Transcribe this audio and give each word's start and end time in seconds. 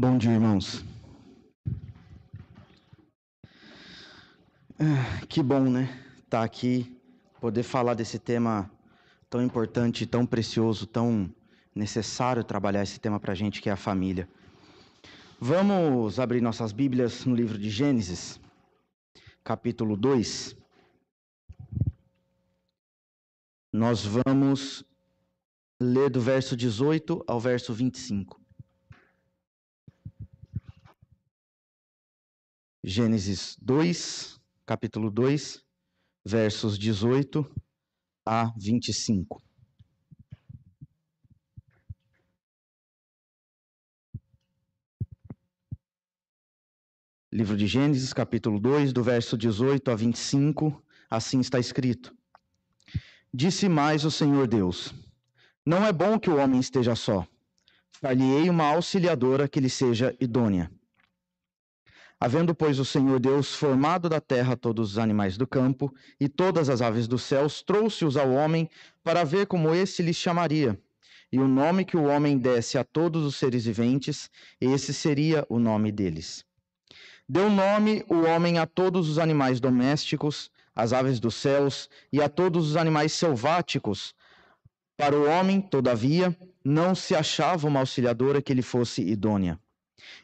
Bom 0.00 0.16
dia, 0.16 0.30
irmãos. 0.30 0.84
Ah, 4.78 5.26
que 5.28 5.42
bom, 5.42 5.64
né? 5.68 5.88
Estar 6.18 6.38
tá 6.38 6.44
aqui, 6.44 6.96
poder 7.40 7.64
falar 7.64 7.94
desse 7.94 8.16
tema 8.16 8.70
tão 9.28 9.42
importante, 9.42 10.06
tão 10.06 10.24
precioso, 10.24 10.86
tão 10.86 11.28
necessário 11.74 12.44
trabalhar 12.44 12.84
esse 12.84 13.00
tema 13.00 13.18
para 13.18 13.32
a 13.32 13.34
gente, 13.34 13.60
que 13.60 13.68
é 13.68 13.72
a 13.72 13.76
família. 13.76 14.28
Vamos 15.40 16.20
abrir 16.20 16.40
nossas 16.40 16.70
Bíblias 16.70 17.24
no 17.24 17.34
livro 17.34 17.58
de 17.58 17.68
Gênesis, 17.68 18.40
capítulo 19.42 19.96
2. 19.96 20.54
Nós 23.72 24.06
vamos 24.06 24.84
ler 25.82 26.08
do 26.08 26.20
verso 26.20 26.56
18 26.56 27.24
ao 27.26 27.40
verso 27.40 27.74
25. 27.74 28.47
Gênesis 32.90 33.54
2, 33.60 34.40
capítulo 34.64 35.10
2, 35.10 35.62
versos 36.24 36.78
18 36.78 37.44
a 38.24 38.50
25. 38.56 39.42
Livro 47.30 47.58
de 47.58 47.66
Gênesis, 47.66 48.14
capítulo 48.14 48.58
2, 48.58 48.94
do 48.94 49.02
verso 49.02 49.36
18 49.36 49.90
a 49.90 49.94
25, 49.94 50.82
assim 51.10 51.40
está 51.40 51.58
escrito: 51.58 52.16
Disse 53.34 53.68
mais 53.68 54.06
o 54.06 54.10
Senhor 54.10 54.48
Deus: 54.48 54.94
Não 55.62 55.84
é 55.84 55.92
bom 55.92 56.18
que 56.18 56.30
o 56.30 56.38
homem 56.38 56.58
esteja 56.58 56.96
só. 56.96 57.28
Far-lhe-ei 58.00 58.48
uma 58.48 58.64
auxiliadora 58.64 59.46
que 59.46 59.60
lhe 59.60 59.68
seja 59.68 60.16
idônea. 60.18 60.72
Havendo, 62.20 62.52
pois, 62.52 62.80
o 62.80 62.84
Senhor 62.84 63.20
Deus 63.20 63.54
formado 63.54 64.08
da 64.08 64.20
terra 64.20 64.56
todos 64.56 64.92
os 64.92 64.98
animais 64.98 65.36
do 65.36 65.46
campo 65.46 65.94
e 66.18 66.28
todas 66.28 66.68
as 66.68 66.82
aves 66.82 67.06
dos 67.06 67.22
céus, 67.22 67.62
trouxe-os 67.62 68.16
ao 68.16 68.32
homem 68.32 68.68
para 69.04 69.22
ver 69.22 69.46
como 69.46 69.72
esse 69.72 70.02
lhes 70.02 70.16
chamaria. 70.16 70.76
E 71.30 71.38
o 71.38 71.46
nome 71.46 71.84
que 71.84 71.96
o 71.96 72.04
homem 72.04 72.36
desse 72.36 72.76
a 72.76 72.82
todos 72.82 73.24
os 73.24 73.36
seres 73.36 73.64
viventes, 73.64 74.28
esse 74.60 74.92
seria 74.92 75.46
o 75.48 75.60
nome 75.60 75.92
deles. 75.92 76.44
Deu 77.28 77.48
nome 77.48 78.04
o 78.08 78.22
homem 78.22 78.58
a 78.58 78.66
todos 78.66 79.08
os 79.08 79.18
animais 79.18 79.60
domésticos, 79.60 80.50
às 80.74 80.92
aves 80.92 81.20
dos 81.20 81.36
céus 81.36 81.88
e 82.12 82.20
a 82.20 82.28
todos 82.28 82.70
os 82.70 82.76
animais 82.76 83.12
selváticos. 83.12 84.12
Para 84.96 85.14
o 85.14 85.28
homem, 85.28 85.60
todavia, 85.60 86.36
não 86.64 86.94
se 86.94 87.14
achava 87.14 87.68
uma 87.68 87.80
auxiliadora 87.80 88.42
que 88.42 88.54
lhe 88.54 88.62
fosse 88.62 89.02
idônea. 89.02 89.60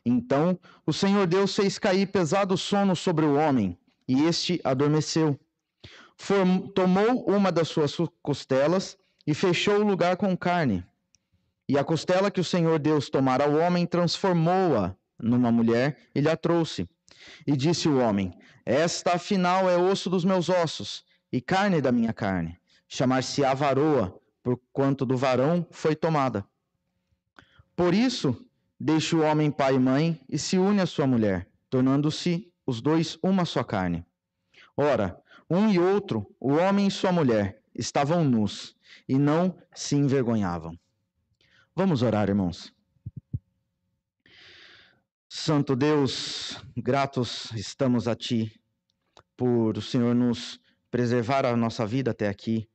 Então 0.05 0.59
o 0.87 0.93
Senhor 0.93 1.27
Deus 1.27 1.55
fez 1.55 1.79
cair 1.79 2.07
pesado 2.07 2.57
sono 2.57 2.95
sobre 2.95 3.25
o 3.25 3.35
homem, 3.35 3.79
e 4.07 4.23
este 4.25 4.61
adormeceu. 4.65 5.39
Form, 6.17 6.69
tomou 6.69 7.25
uma 7.27 7.51
das 7.51 7.69
suas 7.69 7.97
costelas 8.23 8.97
e 9.27 9.35
fechou 9.35 9.81
o 9.81 9.87
lugar 9.87 10.17
com 10.17 10.37
carne. 10.37 10.85
E 11.69 11.79
a 11.79 11.85
costela 11.85 12.31
que 12.31 12.41
o 12.41 12.45
Senhor 12.45 12.79
Deus 12.79 13.09
tomara 13.09 13.45
ao 13.45 13.55
homem 13.55 13.87
transformou-a 13.87 14.95
numa 15.19 15.51
mulher 15.51 15.99
e 16.15 16.21
lhe 16.21 16.29
a 16.29 16.37
trouxe. 16.37 16.89
E 17.47 17.57
disse 17.57 17.89
o 17.89 17.99
homem: 17.99 18.33
Esta 18.67 19.15
afinal 19.15 19.69
é 19.69 19.77
osso 19.77 20.11
dos 20.11 20.25
meus 20.25 20.49
ossos 20.49 21.05
e 21.33 21.41
carne 21.41 21.81
da 21.81 21.91
minha 21.91 22.13
carne. 22.13 22.59
Chamar-se-á 22.87 23.55
varoa, 23.55 24.21
porquanto 24.43 25.07
do 25.07 25.17
varão 25.17 25.67
foi 25.71 25.97
tomada. 25.97 26.45
Por 27.75 27.95
isso 27.95 28.44
Deixa 28.79 29.17
o 29.17 29.21
homem 29.21 29.51
pai 29.51 29.77
e 29.77 29.79
mãe 29.79 30.21
e 30.29 30.39
se 30.39 30.59
une 30.59 30.81
à 30.81 30.87
sua 30.87 31.07
mulher, 31.07 31.49
tornando-se 31.71 32.53
os 32.67 32.81
dois 32.81 33.19
uma 33.23 33.45
só 33.45 33.63
carne. 33.63 34.05
Ora, 34.77 35.21
um 35.49 35.71
e 35.71 35.79
outro, 35.79 36.27
o 36.41 36.53
homem 36.55 36.89
e 36.89 36.91
sua 36.91 37.13
mulher, 37.13 37.63
estavam 37.75 38.25
nus 38.25 38.77
e 39.09 39.19
não 39.19 39.57
se 39.75 39.97
envergonhavam. 39.97 40.79
Vamos 41.75 42.03
orar, 42.03 42.29
irmãos. 42.29 42.73
Santo 45.29 45.75
Deus, 45.75 46.59
gratos 46.77 47.51
estamos 47.53 48.07
a 48.07 48.15
Ti 48.15 48.53
por 49.37 49.77
o 49.77 49.83
Senhor 49.83 50.15
nos 50.15 50.61
preservar 50.91 51.45
a 51.45 51.57
nossa 51.57 51.85
vida 51.85 52.13
até 52.13 52.29
aqui, 52.29 52.69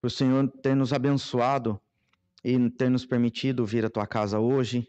por 0.00 0.08
o 0.08 0.10
Senhor 0.10 0.46
ter 0.62 0.74
nos 0.74 0.92
abençoado 0.92 1.80
e 2.44 2.70
ter 2.70 2.90
nos 2.90 3.06
permitido 3.06 3.64
vir 3.64 3.84
à 3.84 3.90
Tua 3.90 4.06
casa 4.06 4.38
hoje 4.38 4.86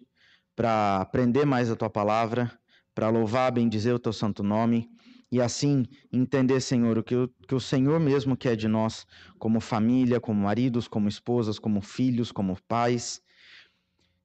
para 0.57 1.01
aprender 1.01 1.45
mais 1.45 1.69
a 1.69 1.75
tua 1.75 1.89
palavra, 1.89 2.51
para 2.95 3.09
louvar, 3.09 3.51
bendizer 3.51 3.93
o 3.93 3.99
teu 3.99 4.11
santo 4.11 4.41
nome 4.41 4.89
e 5.31 5.39
assim 5.39 5.85
entender, 6.11 6.59
Senhor, 6.59 6.97
o 6.97 7.03
que, 7.03 7.15
o 7.15 7.29
que 7.47 7.53
o 7.53 7.59
Senhor 7.59 7.99
mesmo 7.99 8.35
quer 8.35 8.55
de 8.55 8.67
nós, 8.67 9.05
como 9.37 9.59
família, 9.59 10.19
como 10.19 10.41
maridos, 10.41 10.87
como 10.87 11.07
esposas, 11.07 11.59
como 11.59 11.79
filhos, 11.79 12.31
como 12.31 12.57
pais. 12.67 13.21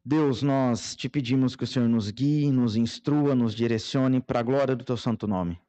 Deus, 0.03 0.43
nós 0.43 0.97
te 0.97 1.07
pedimos 1.07 1.55
que 1.55 1.65
o 1.65 1.67
Senhor 1.67 1.87
nos 1.87 2.11
guie, 2.11 2.51
nos 2.51 2.77
instrua, 2.77 3.35
nos 3.35 3.55
direcione 3.55 4.19
para 4.19 4.41
a 4.41 4.43
glória 4.43 4.75
do 4.75 4.85
teu 4.85 4.97
santo 4.97 5.27
nome. 5.27 5.61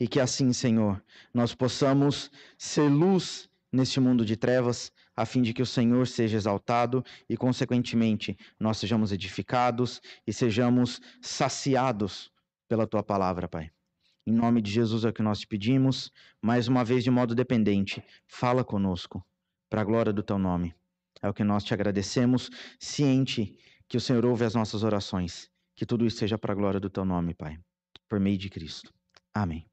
E 0.00 0.08
que 0.08 0.18
assim, 0.18 0.52
Senhor, 0.52 1.00
nós 1.32 1.54
possamos 1.54 2.32
ser 2.58 2.88
luz 2.88 3.48
neste 3.70 4.00
mundo 4.00 4.24
de 4.24 4.36
trevas, 4.36 4.90
a 5.16 5.24
fim 5.24 5.42
de 5.42 5.52
que 5.52 5.62
o 5.62 5.66
Senhor 5.66 6.06
seja 6.06 6.36
exaltado 6.36 7.04
e, 7.28 7.36
consequentemente, 7.36 8.36
nós 8.58 8.78
sejamos 8.78 9.12
edificados 9.12 10.00
e 10.26 10.32
sejamos 10.32 11.00
saciados 11.20 12.30
pela 12.68 12.86
tua 12.86 13.02
palavra, 13.02 13.48
Pai. 13.48 13.70
Em 14.26 14.32
nome 14.32 14.62
de 14.62 14.70
Jesus 14.70 15.04
é 15.04 15.10
o 15.10 15.12
que 15.12 15.22
nós 15.22 15.40
te 15.40 15.46
pedimos, 15.46 16.10
mais 16.40 16.66
uma 16.66 16.82
vez 16.82 17.04
de 17.04 17.10
modo 17.10 17.34
dependente, 17.34 18.02
fala 18.26 18.64
conosco, 18.64 19.24
para 19.68 19.82
a 19.82 19.84
glória 19.84 20.12
do 20.12 20.22
teu 20.22 20.38
nome. 20.38 20.74
É 21.20 21.28
o 21.28 21.34
que 21.34 21.44
nós 21.44 21.62
te 21.62 21.74
agradecemos, 21.74 22.50
ciente 22.78 23.56
que 23.88 23.96
o 23.96 24.00
Senhor 24.00 24.24
ouve 24.24 24.44
as 24.44 24.54
nossas 24.54 24.82
orações. 24.82 25.50
Que 25.76 25.84
tudo 25.84 26.06
isso 26.06 26.18
seja 26.18 26.38
para 26.38 26.52
a 26.52 26.56
glória 26.56 26.80
do 26.80 26.88
teu 26.88 27.04
nome, 27.04 27.34
Pai, 27.34 27.58
por 28.08 28.18
meio 28.18 28.38
de 28.38 28.48
Cristo. 28.48 28.92
Amém. 29.34 29.66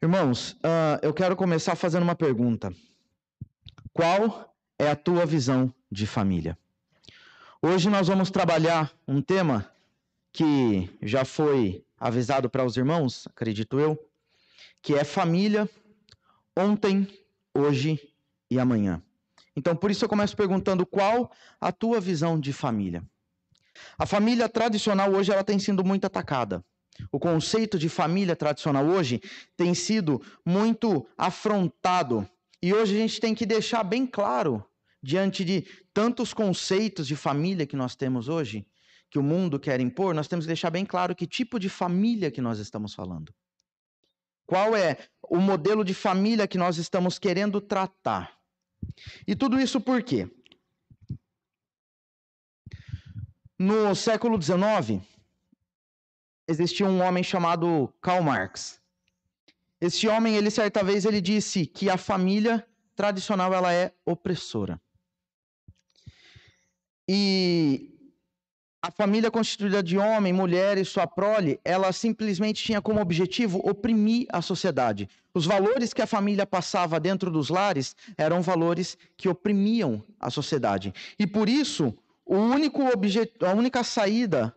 Irmãos, 0.00 0.52
uh, 0.52 1.02
eu 1.02 1.12
quero 1.12 1.34
começar 1.34 1.74
fazendo 1.74 2.04
uma 2.04 2.14
pergunta. 2.14 2.72
Qual 3.92 4.54
é 4.78 4.88
a 4.88 4.94
tua 4.94 5.26
visão 5.26 5.74
de 5.90 6.06
família? 6.06 6.56
Hoje 7.60 7.90
nós 7.90 8.06
vamos 8.06 8.30
trabalhar 8.30 8.92
um 9.08 9.20
tema 9.20 9.68
que 10.32 10.88
já 11.02 11.24
foi 11.24 11.84
avisado 11.98 12.48
para 12.48 12.64
os 12.64 12.76
irmãos, 12.76 13.26
acredito 13.26 13.80
eu, 13.80 13.98
que 14.80 14.94
é 14.94 15.02
família 15.02 15.68
ontem, 16.56 17.08
hoje 17.52 18.00
e 18.48 18.56
amanhã. 18.60 19.02
Então, 19.56 19.74
por 19.74 19.90
isso 19.90 20.04
eu 20.04 20.08
começo 20.08 20.36
perguntando 20.36 20.86
qual 20.86 21.32
a 21.60 21.72
tua 21.72 22.00
visão 22.00 22.38
de 22.38 22.52
família. 22.52 23.02
A 23.98 24.06
família 24.06 24.48
tradicional 24.48 25.10
hoje 25.12 25.32
ela 25.32 25.42
tem 25.42 25.58
sido 25.58 25.84
muito 25.84 26.04
atacada. 26.04 26.64
O 27.10 27.18
conceito 27.18 27.78
de 27.78 27.88
família 27.88 28.36
tradicional 28.36 28.86
hoje 28.86 29.20
tem 29.56 29.74
sido 29.74 30.20
muito 30.44 31.06
afrontado. 31.16 32.28
E 32.62 32.72
hoje 32.74 32.96
a 32.96 32.98
gente 32.98 33.20
tem 33.20 33.34
que 33.34 33.46
deixar 33.46 33.84
bem 33.84 34.06
claro, 34.06 34.64
diante 35.02 35.44
de 35.44 35.62
tantos 35.94 36.34
conceitos 36.34 37.06
de 37.06 37.14
família 37.14 37.66
que 37.66 37.76
nós 37.76 37.94
temos 37.94 38.28
hoje, 38.28 38.66
que 39.10 39.18
o 39.18 39.22
mundo 39.22 39.58
quer 39.58 39.80
impor, 39.80 40.14
nós 40.14 40.28
temos 40.28 40.44
que 40.44 40.48
deixar 40.48 40.70
bem 40.70 40.84
claro 40.84 41.14
que 41.14 41.26
tipo 41.26 41.58
de 41.58 41.68
família 41.68 42.30
que 42.30 42.40
nós 42.40 42.58
estamos 42.58 42.94
falando. 42.94 43.32
Qual 44.46 44.74
é 44.74 44.96
o 45.22 45.38
modelo 45.38 45.84
de 45.84 45.94
família 45.94 46.48
que 46.48 46.58
nós 46.58 46.78
estamos 46.78 47.18
querendo 47.18 47.60
tratar? 47.60 48.36
E 49.26 49.36
tudo 49.36 49.60
isso 49.60 49.80
por 49.80 50.02
quê? 50.02 50.28
No 53.58 53.94
século 53.94 54.40
XIX, 54.40 55.04
existia 56.48 56.86
um 56.86 57.02
homem 57.02 57.22
chamado 57.22 57.92
Karl 58.00 58.22
Marx. 58.22 58.80
Este 59.80 60.08
homem, 60.08 60.34
ele 60.34 60.50
certa 60.50 60.82
vez 60.82 61.04
ele 61.04 61.20
disse 61.20 61.66
que 61.66 61.88
a 61.90 61.96
família 61.96 62.66
tradicional 62.96 63.52
ela 63.52 63.72
é 63.72 63.92
opressora. 64.04 64.80
E 67.06 67.94
a 68.82 68.90
família 68.90 69.30
constituída 69.30 69.82
de 69.82 69.98
homem, 69.98 70.32
mulher 70.32 70.78
e 70.78 70.84
sua 70.84 71.06
prole, 71.06 71.60
ela 71.64 71.92
simplesmente 71.92 72.62
tinha 72.62 72.80
como 72.80 73.00
objetivo 73.00 73.58
oprimir 73.58 74.26
a 74.32 74.42
sociedade. 74.42 75.08
Os 75.32 75.46
valores 75.46 75.92
que 75.92 76.02
a 76.02 76.06
família 76.06 76.46
passava 76.46 76.98
dentro 76.98 77.30
dos 77.30 77.48
lares 77.50 77.94
eram 78.16 78.42
valores 78.42 78.96
que 79.16 79.28
oprimiam 79.28 80.02
a 80.18 80.30
sociedade. 80.30 80.92
E 81.18 81.26
por 81.26 81.48
isso, 81.48 81.94
único 82.26 82.82
a 82.82 83.54
única 83.54 83.84
saída 83.84 84.54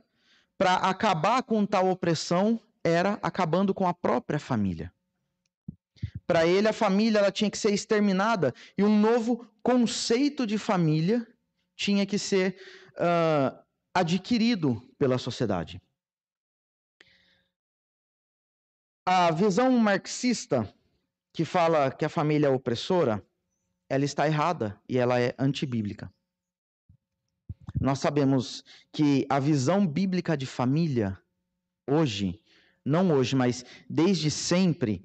para 0.61 0.75
acabar 0.75 1.41
com 1.41 1.65
tal 1.65 1.89
opressão 1.89 2.61
era 2.83 3.17
acabando 3.23 3.73
com 3.73 3.87
a 3.87 3.95
própria 3.95 4.37
família. 4.37 4.93
Para 6.27 6.45
ele, 6.45 6.67
a 6.67 6.73
família 6.73 7.17
ela 7.17 7.31
tinha 7.31 7.49
que 7.49 7.57
ser 7.57 7.73
exterminada 7.73 8.53
e 8.77 8.83
um 8.83 8.99
novo 8.99 9.43
conceito 9.63 10.45
de 10.45 10.59
família 10.59 11.27
tinha 11.75 12.05
que 12.05 12.19
ser 12.19 12.61
uh, 12.91 13.59
adquirido 13.91 14.79
pela 14.99 15.17
sociedade. 15.17 15.81
A 19.03 19.31
visão 19.31 19.71
marxista, 19.79 20.71
que 21.33 21.43
fala 21.43 21.89
que 21.89 22.05
a 22.05 22.09
família 22.09 22.45
é 22.45 22.51
opressora, 22.51 23.25
ela 23.89 24.05
está 24.05 24.27
errada 24.27 24.79
e 24.87 24.99
ela 24.99 25.19
é 25.19 25.33
antibíblica. 25.39 26.13
Nós 27.81 27.97
sabemos 27.97 28.63
que 28.93 29.25
a 29.27 29.39
visão 29.39 29.87
bíblica 29.87 30.37
de 30.37 30.45
família, 30.45 31.17
hoje, 31.89 32.39
não 32.85 33.11
hoje, 33.11 33.35
mas 33.35 33.65
desde 33.89 34.29
sempre, 34.29 35.03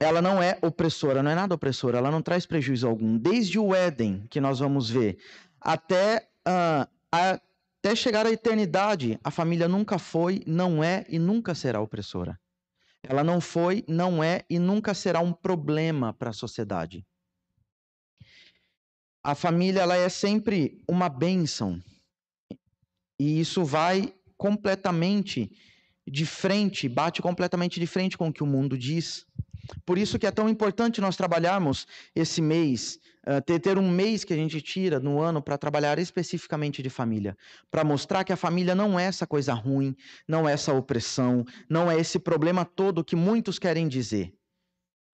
ela 0.00 0.22
não 0.22 0.42
é 0.42 0.58
opressora, 0.62 1.22
não 1.22 1.30
é 1.30 1.34
nada 1.34 1.54
opressora, 1.54 1.98
ela 1.98 2.10
não 2.10 2.22
traz 2.22 2.46
prejuízo 2.46 2.88
algum. 2.88 3.18
Desde 3.18 3.58
o 3.58 3.74
Éden, 3.74 4.26
que 4.30 4.40
nós 4.40 4.60
vamos 4.60 4.88
ver, 4.88 5.18
até, 5.60 6.26
uh, 6.48 6.88
até 7.12 7.94
chegar 7.94 8.24
à 8.24 8.30
eternidade, 8.30 9.20
a 9.22 9.30
família 9.30 9.68
nunca 9.68 9.98
foi, 9.98 10.42
não 10.46 10.82
é 10.82 11.04
e 11.06 11.18
nunca 11.18 11.54
será 11.54 11.82
opressora. 11.82 12.40
Ela 13.02 13.22
não 13.22 13.42
foi, 13.42 13.84
não 13.86 14.24
é 14.24 14.40
e 14.48 14.58
nunca 14.58 14.94
será 14.94 15.20
um 15.20 15.34
problema 15.34 16.14
para 16.14 16.30
a 16.30 16.32
sociedade. 16.32 17.06
A 19.24 19.34
família 19.34 19.80
ela 19.80 19.96
é 19.96 20.10
sempre 20.10 20.82
uma 20.86 21.08
bênção. 21.08 21.82
E 23.18 23.40
isso 23.40 23.64
vai 23.64 24.14
completamente 24.36 25.50
de 26.06 26.26
frente, 26.26 26.86
bate 26.86 27.22
completamente 27.22 27.80
de 27.80 27.86
frente 27.86 28.18
com 28.18 28.28
o 28.28 28.32
que 28.32 28.42
o 28.42 28.46
mundo 28.46 28.76
diz. 28.76 29.26
Por 29.86 29.96
isso 29.96 30.18
que 30.18 30.26
é 30.26 30.30
tão 30.30 30.46
importante 30.46 31.00
nós 31.00 31.16
trabalharmos 31.16 31.86
esse 32.14 32.42
mês, 32.42 33.00
ter, 33.46 33.58
ter 33.60 33.78
um 33.78 33.90
mês 33.90 34.24
que 34.24 34.34
a 34.34 34.36
gente 34.36 34.60
tira 34.60 35.00
no 35.00 35.18
ano 35.18 35.40
para 35.40 35.56
trabalhar 35.56 35.98
especificamente 35.98 36.82
de 36.82 36.90
família, 36.90 37.34
para 37.70 37.82
mostrar 37.82 38.24
que 38.24 38.32
a 38.32 38.36
família 38.36 38.74
não 38.74 39.00
é 39.00 39.04
essa 39.04 39.26
coisa 39.26 39.54
ruim, 39.54 39.96
não 40.28 40.46
é 40.46 40.52
essa 40.52 40.74
opressão, 40.74 41.46
não 41.66 41.90
é 41.90 41.98
esse 41.98 42.18
problema 42.18 42.66
todo 42.66 43.02
que 43.02 43.16
muitos 43.16 43.58
querem 43.58 43.88
dizer. 43.88 44.34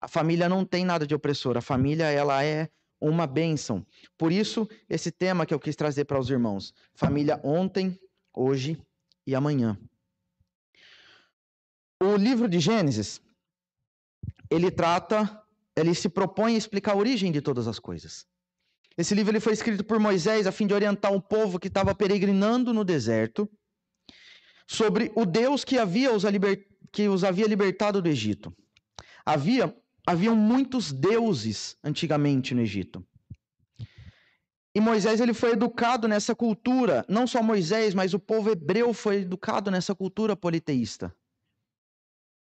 A 0.01 0.09
família 0.09 0.49
não 0.49 0.65
tem 0.65 0.83
nada 0.83 1.07
de 1.07 1.15
opressor, 1.15 1.55
a 1.55 1.61
família 1.61 2.11
ela 2.11 2.43
é 2.43 2.69
uma 3.01 3.25
bênção. 3.25 3.85
Por 4.17 4.31
isso, 4.31 4.69
esse 4.87 5.11
tema 5.11 5.45
que 5.45 5.53
eu 5.53 5.59
quis 5.59 5.75
trazer 5.75 6.05
para 6.05 6.19
os 6.19 6.29
irmãos: 6.29 6.73
família 6.93 7.41
ontem, 7.43 7.99
hoje 8.33 8.79
e 9.25 9.33
amanhã. 9.33 9.77
O 12.01 12.15
livro 12.15 12.47
de 12.47 12.59
Gênesis, 12.59 13.21
ele 14.49 14.71
trata, 14.71 15.43
ele 15.75 15.93
se 15.95 16.09
propõe 16.09 16.55
a 16.55 16.57
explicar 16.57 16.93
a 16.93 16.97
origem 16.97 17.31
de 17.31 17.41
todas 17.41 17.67
as 17.67 17.79
coisas. 17.79 18.25
Esse 18.97 19.15
livro 19.15 19.31
ele 19.31 19.39
foi 19.39 19.53
escrito 19.53 19.83
por 19.83 19.99
Moisés 19.99 20.45
a 20.45 20.51
fim 20.51 20.67
de 20.67 20.73
orientar 20.73 21.11
um 21.11 21.21
povo 21.21 21.59
que 21.59 21.67
estava 21.67 21.95
peregrinando 21.95 22.73
no 22.73 22.83
deserto 22.83 23.49
sobre 24.67 25.11
o 25.15 25.25
Deus 25.25 25.63
que, 25.63 25.77
havia 25.77 26.13
os, 26.13 26.23
que 26.91 27.07
os 27.07 27.23
havia 27.23 27.47
libertado 27.47 28.01
do 28.01 28.09
Egito. 28.09 28.55
Havia 29.25 29.75
haviam 30.05 30.35
muitos 30.35 30.91
deuses 30.91 31.77
antigamente 31.83 32.53
no 32.53 32.61
Egito. 32.61 33.05
E 34.73 34.79
Moisés 34.79 35.19
ele 35.19 35.33
foi 35.33 35.51
educado 35.51 36.07
nessa 36.07 36.33
cultura, 36.33 37.05
não 37.09 37.27
só 37.27 37.43
Moisés, 37.43 37.93
mas 37.93 38.13
o 38.13 38.19
povo 38.19 38.49
hebreu 38.49 38.93
foi 38.93 39.17
educado 39.17 39.69
nessa 39.69 39.93
cultura 39.93 40.35
politeísta. 40.35 41.13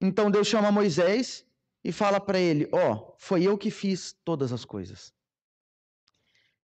Então 0.01 0.31
Deus 0.31 0.47
chama 0.47 0.71
Moisés 0.71 1.45
e 1.83 1.91
fala 1.91 2.19
para 2.19 2.39
ele: 2.39 2.69
Ó, 2.71 2.93
oh, 2.93 3.15
foi 3.17 3.43
eu 3.43 3.57
que 3.57 3.69
fiz 3.69 4.15
todas 4.23 4.53
as 4.53 4.63
coisas. 4.63 5.13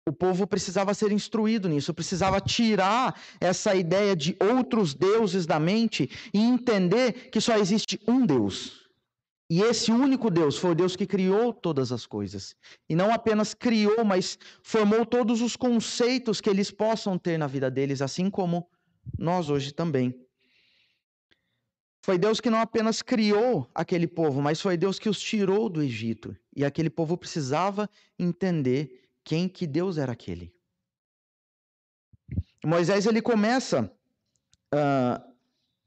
O 0.05 0.11
povo 0.11 0.45
precisava 0.45 0.93
ser 0.93 1.11
instruído 1.11 1.69
nisso, 1.69 1.93
precisava 1.93 2.41
tirar 2.41 3.17
essa 3.39 3.73
ideia 3.73 4.15
de 4.15 4.35
outros 4.39 4.93
deuses 4.93 5.45
da 5.45 5.59
mente 5.59 6.09
e 6.33 6.39
entender 6.39 7.29
que 7.29 7.39
só 7.39 7.57
existe 7.57 8.01
um 8.05 8.25
Deus. 8.25 8.82
E 9.53 9.61
esse 9.61 9.91
único 9.91 10.31
Deus 10.31 10.57
foi 10.57 10.71
o 10.71 10.75
Deus 10.75 10.95
que 10.95 11.05
criou 11.05 11.53
todas 11.53 11.91
as 11.91 12.07
coisas. 12.07 12.55
E 12.89 12.95
não 12.95 13.13
apenas 13.13 13.53
criou, 13.53 14.03
mas 14.03 14.35
formou 14.63 15.05
todos 15.05 15.43
os 15.43 15.55
conceitos 15.55 16.41
que 16.41 16.49
eles 16.49 16.71
possam 16.71 17.19
ter 17.19 17.37
na 17.37 17.45
vida 17.45 17.69
deles, 17.69 18.01
assim 18.01 18.31
como 18.31 18.67
nós 19.15 19.51
hoje 19.51 19.71
também. 19.71 20.19
Foi 22.01 22.17
Deus 22.17 22.41
que 22.41 22.49
não 22.49 22.59
apenas 22.59 23.03
criou 23.03 23.69
aquele 23.75 24.07
povo, 24.07 24.41
mas 24.41 24.59
foi 24.59 24.75
Deus 24.75 24.97
que 24.97 25.07
os 25.07 25.21
tirou 25.21 25.69
do 25.69 25.83
Egito. 25.83 26.35
E 26.55 26.65
aquele 26.65 26.89
povo 26.89 27.15
precisava 27.15 27.87
entender 28.17 29.03
quem 29.23 29.47
que 29.47 29.67
Deus 29.67 29.99
era 29.99 30.13
aquele. 30.13 30.51
Moisés 32.65 33.05
ele 33.05 33.21
começa 33.21 33.83
uh, 34.73 35.33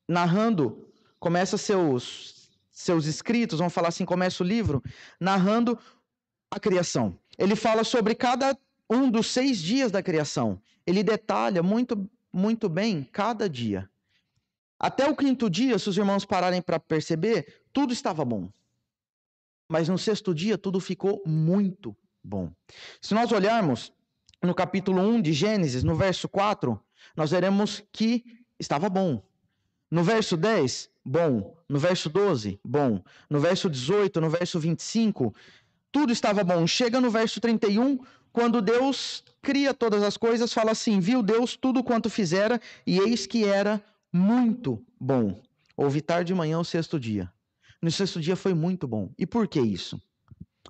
narrando, 0.09 0.89
começa 1.19 1.59
seus 1.59 2.36
seus 2.77 3.07
escritos, 3.07 3.59
vamos 3.59 3.73
falar 3.73 3.89
assim, 3.89 4.05
começa 4.05 4.45
o 4.45 4.47
livro 4.47 4.83
narrando 5.19 5.79
a 6.51 6.61
criação. 6.61 7.19
Ele 7.39 7.57
fala 7.57 7.83
sobre 7.83 8.15
cada 8.15 8.57
um 8.89 9.11
dos 9.11 9.29
seis 9.29 9.59
dias 9.59 9.91
da 9.91 10.03
criação. 10.03 10.61
Ele 10.87 11.03
detalha 11.03 11.63
muito 11.63 12.09
muito 12.31 12.69
bem 12.69 13.03
cada 13.03 13.49
dia. 13.49 13.89
Até 14.79 15.09
o 15.09 15.17
quinto 15.17 15.49
dia, 15.49 15.79
se 15.79 15.89
os 15.89 15.97
irmãos 15.97 16.27
pararem 16.27 16.61
para 16.61 16.79
perceber, 16.79 17.63
tudo 17.73 17.95
estava 17.95 18.23
bom. 18.27 18.51
Mas 19.67 19.89
no 19.89 19.97
sexto 19.97 20.35
dia, 20.35 20.59
tudo 20.59 20.79
ficou 20.79 21.23
muito 21.25 21.97
bom. 22.23 22.53
Se 23.01 23.15
nós 23.15 23.33
olharmos 23.33 23.91
no 24.43 24.55
capítulo 24.55 25.01
1 25.01 25.23
de 25.23 25.33
Gênesis, 25.33 25.83
no 25.83 25.97
verso 25.97 26.29
4, 26.29 26.79
nós 27.17 27.31
veremos 27.31 27.83
que 27.91 28.45
estava 28.61 28.91
bom. 28.91 29.23
No 29.97 30.05
verso 30.05 30.37
10, 30.37 30.91
bom. 31.03 31.57
No 31.67 31.79
verso 31.79 32.11
12, 32.11 32.61
bom. 32.63 33.03
No 33.31 33.41
verso 33.41 33.71
18, 33.71 34.21
no 34.21 34.29
verso 34.29 34.61
25, 34.61 35.35
tudo 35.91 36.13
estava 36.13 36.45
bom. 36.45 36.67
Chega 36.67 37.01
no 37.01 37.11
verso 37.11 37.41
31, 37.41 38.01
quando 38.31 38.61
Deus 38.61 39.25
cria 39.41 39.73
todas 39.73 40.03
as 40.03 40.19
coisas, 40.19 40.53
fala 40.53 40.73
assim: 40.73 41.01
Viu 41.01 41.23
Deus 41.23 41.57
tudo 41.57 41.83
quanto 41.83 42.11
fizera, 42.11 42.61
e 42.87 42.99
eis 42.99 43.27
que 43.27 43.47
era 43.47 43.83
muito 44.13 44.85
bom. 45.01 45.41
Houve 45.75 46.03
tarde 46.03 46.27
de 46.27 46.35
manhã 46.35 46.59
o 46.59 46.65
sexto 46.65 47.01
dia. 47.01 47.33
No 47.81 47.91
sexto 47.91 48.21
dia 48.21 48.37
foi 48.37 48.53
muito 48.53 48.87
bom. 48.87 49.09
E 49.19 49.25
por 49.25 49.49
que 49.49 49.63
isso? 49.63 49.99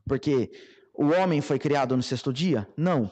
Porque 0.07 0.53
o 0.95 1.07
homem 1.07 1.41
foi 1.41 1.59
criado 1.59 1.97
no 1.97 2.03
sexto 2.05 2.33
dia? 2.33 2.69
Não. 2.77 3.11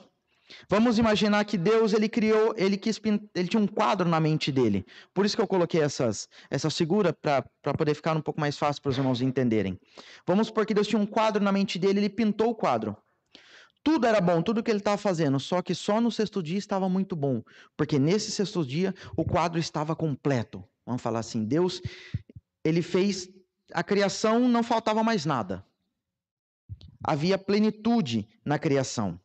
Vamos 0.69 0.99
imaginar 0.99 1.44
que 1.44 1.56
Deus 1.56 1.93
ele 1.93 2.08
criou, 2.08 2.55
ele 2.56 2.77
quis 2.77 3.01
ele 3.34 3.48
tinha 3.48 3.63
um 3.63 3.67
quadro 3.67 4.08
na 4.08 4.20
mente 4.20 4.53
dele. 4.53 4.84
Por 5.13 5.24
isso 5.24 5.36
que 5.36 5.43
eu 5.43 5.46
coloquei 5.46 5.81
essas 5.81 6.29
essa 6.51 6.70
figura 6.70 7.13
para 7.13 7.74
poder 7.77 7.94
ficar 7.94 8.17
um 8.17 8.20
pouco 8.20 8.41
mais 8.41 8.58
fácil 8.58 8.82
para 8.82 8.91
os 8.91 8.98
irmãos 8.98 9.20
entenderem. 9.20 9.79
Vamos 10.27 10.48
supor 10.48 10.67
que 10.67 10.74
Deus 10.74 10.86
tinha 10.86 11.01
um 11.01 11.06
quadro 11.06 11.43
na 11.43 11.53
mente 11.53 11.79
dele, 11.79 12.01
ele 12.01 12.10
pintou 12.10 12.51
o 12.51 12.55
quadro. 12.55 12.96
Tudo 13.82 14.06
era 14.06 14.20
bom, 14.20 14.41
tudo 14.41 14.63
que 14.63 14.70
ele 14.70 14.79
estava 14.79 14.96
fazendo, 14.96 15.39
só 15.39 15.60
que 15.60 15.74
só 15.74 16.01
no 16.01 16.10
sexto 16.10 16.43
dia 16.43 16.56
estava 16.56 16.89
muito 16.89 17.15
bom, 17.15 17.43
porque 17.77 17.98
nesse 17.98 18.31
sexto 18.31 18.65
dia 18.65 18.94
o 19.15 19.24
quadro 19.24 19.58
estava 19.58 19.94
completo. 19.94 20.65
Vamos 20.86 21.03
falar 21.03 21.19
assim, 21.19 21.44
Deus, 21.44 21.82
ele 22.65 22.81
fez 22.81 23.29
a 23.72 23.82
criação, 23.82 24.48
não 24.48 24.63
faltava 24.63 25.03
mais 25.03 25.27
nada. 25.27 25.65
Havia 27.03 27.36
plenitude 27.36 28.27
na 28.43 28.58
criação. 28.58 29.20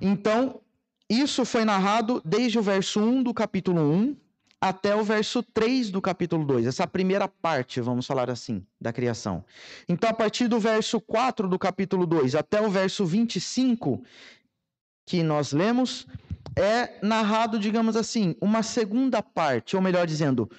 Então, 0.00 0.60
isso 1.08 1.44
foi 1.44 1.64
narrado 1.64 2.20
desde 2.24 2.58
o 2.58 2.62
verso 2.62 3.00
1 3.00 3.22
do 3.22 3.34
capítulo 3.34 3.80
1 3.80 4.16
até 4.60 4.96
o 4.96 5.04
verso 5.04 5.42
3 5.42 5.90
do 5.90 6.00
capítulo 6.00 6.42
2, 6.46 6.66
essa 6.66 6.86
primeira 6.86 7.28
parte, 7.28 7.82
vamos 7.82 8.06
falar 8.06 8.30
assim, 8.30 8.64
da 8.80 8.94
criação. 8.94 9.44
Então, 9.86 10.08
a 10.08 10.14
partir 10.14 10.48
do 10.48 10.58
verso 10.58 10.98
4 11.02 11.46
do 11.46 11.58
capítulo 11.58 12.06
2 12.06 12.34
até 12.34 12.62
o 12.62 12.70
verso 12.70 13.04
25, 13.04 14.02
que 15.04 15.22
nós 15.22 15.52
lemos, 15.52 16.06
é 16.56 16.98
narrado, 17.02 17.58
digamos 17.58 17.94
assim, 17.94 18.34
uma 18.40 18.62
segunda 18.62 19.22
parte, 19.22 19.76
ou 19.76 19.82
melhor 19.82 20.06
dizendo, 20.06 20.50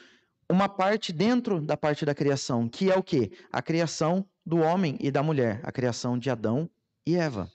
uma 0.47 0.69
parte 0.69 1.11
dentro 1.11 1.59
da 1.59 1.75
parte 1.75 2.05
da 2.05 2.13
criação, 2.13 2.69
que 2.69 2.91
é 2.91 2.95
o 2.95 3.01
quê? 3.01 3.31
A 3.51 3.59
criação 3.59 4.23
do 4.45 4.57
homem 4.57 4.97
e 4.99 5.09
da 5.09 5.23
mulher, 5.23 5.59
a 5.63 5.71
criação 5.71 6.15
de 6.15 6.29
Adão 6.29 6.69
e 7.07 7.15
Eva. 7.15 7.49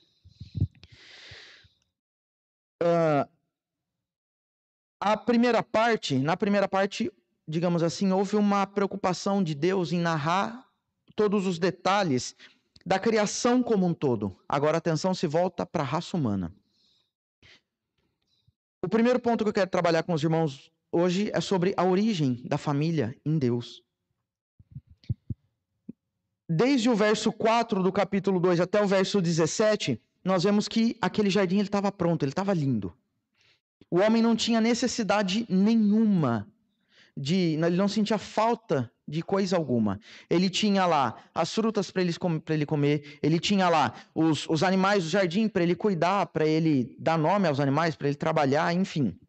Uh, 2.81 3.29
a 4.99 5.15
primeira 5.15 5.61
parte, 5.61 6.17
na 6.17 6.35
primeira 6.35 6.67
parte, 6.67 7.11
digamos 7.47 7.83
assim, 7.83 8.11
houve 8.11 8.35
uma 8.35 8.65
preocupação 8.65 9.43
de 9.43 9.53
Deus 9.53 9.91
em 9.91 9.99
narrar 9.99 10.67
todos 11.15 11.45
os 11.45 11.59
detalhes 11.59 12.35
da 12.85 12.97
criação 12.97 13.61
como 13.61 13.85
um 13.85 13.93
todo. 13.93 14.35
Agora 14.49 14.77
a 14.77 14.79
atenção 14.79 15.13
se 15.13 15.27
volta 15.27 15.65
para 15.65 15.83
a 15.83 15.85
raça 15.85 16.17
humana. 16.17 16.53
O 18.83 18.89
primeiro 18.89 19.19
ponto 19.19 19.43
que 19.43 19.49
eu 19.49 19.53
quero 19.53 19.69
trabalhar 19.69 20.01
com 20.01 20.13
os 20.13 20.23
irmãos 20.23 20.71
hoje 20.91 21.29
é 21.33 21.39
sobre 21.39 21.73
a 21.77 21.83
origem 21.83 22.41
da 22.43 22.57
família 22.57 23.15
em 23.23 23.37
Deus. 23.37 23.83
desde 26.51 26.89
o 26.89 26.95
verso 26.95 27.31
4 27.31 27.81
do 27.81 27.91
capítulo 27.93 28.37
2 28.37 28.59
até 28.59 28.83
o 28.83 28.87
verso 28.87 29.21
17, 29.21 29.99
nós 30.23 30.43
vemos 30.43 30.67
que 30.67 30.97
aquele 31.01 31.29
jardim 31.29 31.59
estava 31.59 31.91
pronto, 31.91 32.23
ele 32.23 32.31
estava 32.31 32.53
lindo. 32.53 32.93
O 33.89 33.99
homem 33.99 34.21
não 34.21 34.35
tinha 34.35 34.61
necessidade 34.61 35.45
nenhuma 35.49 36.47
de, 37.15 37.55
ele 37.55 37.75
não 37.75 37.87
sentia 37.87 38.17
falta 38.17 38.89
de 39.07 39.21
coisa 39.21 39.57
alguma. 39.57 39.99
Ele 40.29 40.49
tinha 40.49 40.85
lá 40.85 41.17
as 41.35 41.53
frutas 41.53 41.91
para 41.91 42.01
ele, 42.01 42.15
ele, 42.49 42.65
comer, 42.65 43.19
ele 43.21 43.39
tinha 43.39 43.67
lá 43.67 43.93
os, 44.15 44.47
os 44.47 44.63
animais 44.63 45.03
do 45.03 45.09
jardim 45.09 45.47
para 45.47 45.63
ele 45.63 45.75
cuidar, 45.75 46.27
para 46.27 46.45
ele 46.45 46.95
dar 46.97 47.17
nome 47.17 47.47
aos 47.47 47.59
animais, 47.59 47.95
para 47.95 48.07
ele 48.07 48.15
trabalhar, 48.15 48.73
enfim. 48.73 49.19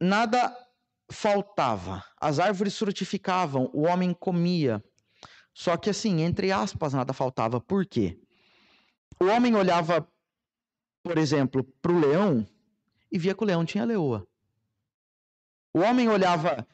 Nada 0.00 0.54
faltava. 1.10 2.04
As 2.20 2.38
árvores 2.38 2.76
frutificavam, 2.76 3.70
o 3.72 3.82
homem 3.82 4.12
comia. 4.12 4.82
Só 5.54 5.76
que 5.76 5.90
assim, 5.90 6.22
entre 6.22 6.50
aspas, 6.52 6.92
nada 6.92 7.12
faltava. 7.12 7.60
Por 7.60 7.86
quê? 7.86 8.18
O 9.20 9.26
homem 9.26 9.54
olhava, 9.54 10.08
por 11.02 11.18
exemplo, 11.18 11.64
para 11.64 11.92
o 11.92 11.98
leão 11.98 12.46
e 13.10 13.18
via 13.18 13.34
que 13.34 13.42
o 13.42 13.46
leão 13.46 13.64
tinha 13.64 13.84
leoa. 13.84 14.26
O 15.74 15.80
homem 15.80 16.08
olhava 16.08 16.66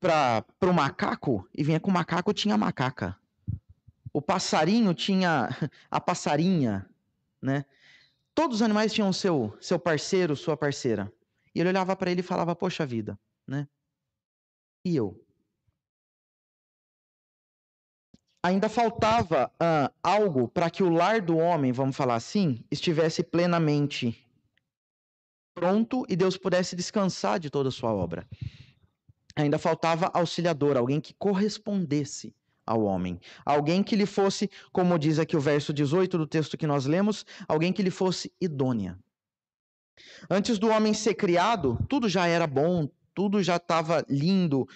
para 0.00 0.44
o 0.62 0.74
macaco 0.74 1.48
e 1.54 1.62
vinha 1.62 1.78
com 1.78 1.90
o 1.90 1.94
macaco 1.94 2.34
tinha 2.34 2.56
macaca. 2.58 3.16
O 4.12 4.20
passarinho 4.20 4.92
tinha 4.94 5.48
a 5.90 6.00
passarinha, 6.00 6.88
né? 7.40 7.64
Todos 8.34 8.56
os 8.56 8.62
animais 8.62 8.92
tinham 8.92 9.12
seu 9.12 9.56
seu 9.60 9.78
parceiro, 9.78 10.34
sua 10.34 10.56
parceira. 10.56 11.12
E 11.54 11.60
ele 11.60 11.68
olhava 11.68 11.94
para 11.94 12.10
ele 12.10 12.20
e 12.20 12.24
falava: 12.24 12.56
"Poxa 12.56 12.84
vida", 12.84 13.18
né? 13.46 13.68
E 14.84 14.96
eu? 14.96 15.24
Ainda 18.44 18.68
faltava 18.68 19.52
uh, 19.54 19.94
algo 20.02 20.48
para 20.48 20.68
que 20.68 20.82
o 20.82 20.88
lar 20.88 21.20
do 21.20 21.36
homem, 21.36 21.70
vamos 21.70 21.96
falar 21.96 22.16
assim, 22.16 22.64
estivesse 22.70 23.22
plenamente 23.22 24.18
pronto 25.54 26.04
e 26.08 26.16
Deus 26.16 26.36
pudesse 26.36 26.74
descansar 26.74 27.38
de 27.38 27.50
toda 27.50 27.68
a 27.68 27.72
sua 27.72 27.92
obra. 27.92 28.26
Ainda 29.36 29.58
faltava 29.58 30.10
auxiliador, 30.12 30.76
alguém 30.76 31.00
que 31.00 31.14
correspondesse 31.14 32.34
ao 32.66 32.82
homem. 32.82 33.20
Alguém 33.44 33.82
que 33.82 33.94
lhe 33.94 34.06
fosse, 34.06 34.50
como 34.72 34.98
diz 34.98 35.18
aqui 35.18 35.36
o 35.36 35.40
verso 35.40 35.72
18 35.72 36.18
do 36.18 36.26
texto 36.26 36.56
que 36.56 36.66
nós 36.66 36.84
lemos, 36.84 37.24
alguém 37.46 37.72
que 37.72 37.82
lhe 37.82 37.90
fosse 37.90 38.32
idônea. 38.40 38.98
Antes 40.28 40.58
do 40.58 40.68
homem 40.68 40.94
ser 40.94 41.14
criado, 41.14 41.78
tudo 41.88 42.08
já 42.08 42.26
era 42.26 42.46
bom, 42.46 42.88
tudo 43.14 43.42
já 43.42 43.56
estava 43.56 44.04
lindo, 44.08 44.66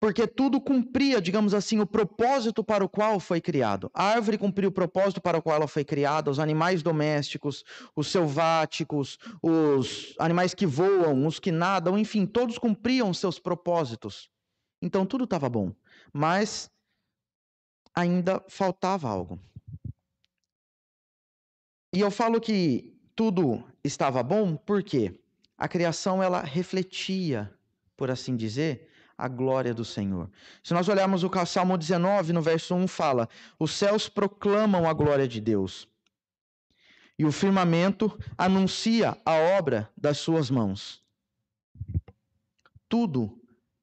porque 0.00 0.26
tudo 0.26 0.60
cumpria, 0.60 1.20
digamos 1.20 1.52
assim, 1.52 1.80
o 1.80 1.86
propósito 1.86 2.62
para 2.62 2.84
o 2.84 2.88
qual 2.88 3.18
foi 3.18 3.40
criado. 3.40 3.90
A 3.92 4.04
árvore 4.04 4.38
cumpriu 4.38 4.68
o 4.68 4.72
propósito 4.72 5.20
para 5.20 5.38
o 5.38 5.42
qual 5.42 5.56
ela 5.56 5.66
foi 5.66 5.84
criada, 5.84 6.30
os 6.30 6.38
animais 6.38 6.82
domésticos, 6.82 7.64
os 7.96 8.08
selváticos, 8.08 9.18
os 9.42 10.14
animais 10.18 10.54
que 10.54 10.66
voam, 10.66 11.26
os 11.26 11.40
que 11.40 11.50
nadam, 11.50 11.98
enfim, 11.98 12.26
todos 12.26 12.58
cumpriam 12.58 13.12
seus 13.12 13.38
propósitos. 13.38 14.30
Então 14.80 15.04
tudo 15.04 15.24
estava 15.24 15.48
bom, 15.48 15.72
mas 16.12 16.70
ainda 17.92 18.42
faltava 18.48 19.08
algo. 19.08 19.40
E 21.92 22.00
eu 22.00 22.10
falo 22.10 22.40
que 22.40 22.96
tudo 23.16 23.64
estava 23.82 24.22
bom 24.22 24.54
porque 24.54 25.18
a 25.56 25.66
criação 25.66 26.22
ela 26.22 26.40
refletia, 26.40 27.52
por 27.96 28.10
assim 28.12 28.36
dizer, 28.36 28.87
a 29.18 29.26
glória 29.26 29.74
do 29.74 29.84
Senhor. 29.84 30.30
Se 30.62 30.72
nós 30.72 30.88
olharmos 30.88 31.24
o 31.24 31.30
Salmo 31.44 31.76
19, 31.76 32.32
no 32.32 32.40
verso 32.40 32.74
1, 32.74 32.86
fala: 32.86 33.28
Os 33.58 33.72
céus 33.72 34.08
proclamam 34.08 34.88
a 34.88 34.92
glória 34.92 35.26
de 35.26 35.40
Deus, 35.40 35.88
e 37.18 37.24
o 37.24 37.32
firmamento 37.32 38.16
anuncia 38.38 39.18
a 39.26 39.34
obra 39.34 39.90
das 39.96 40.18
suas 40.18 40.48
mãos. 40.48 41.02
Tudo 42.88 43.38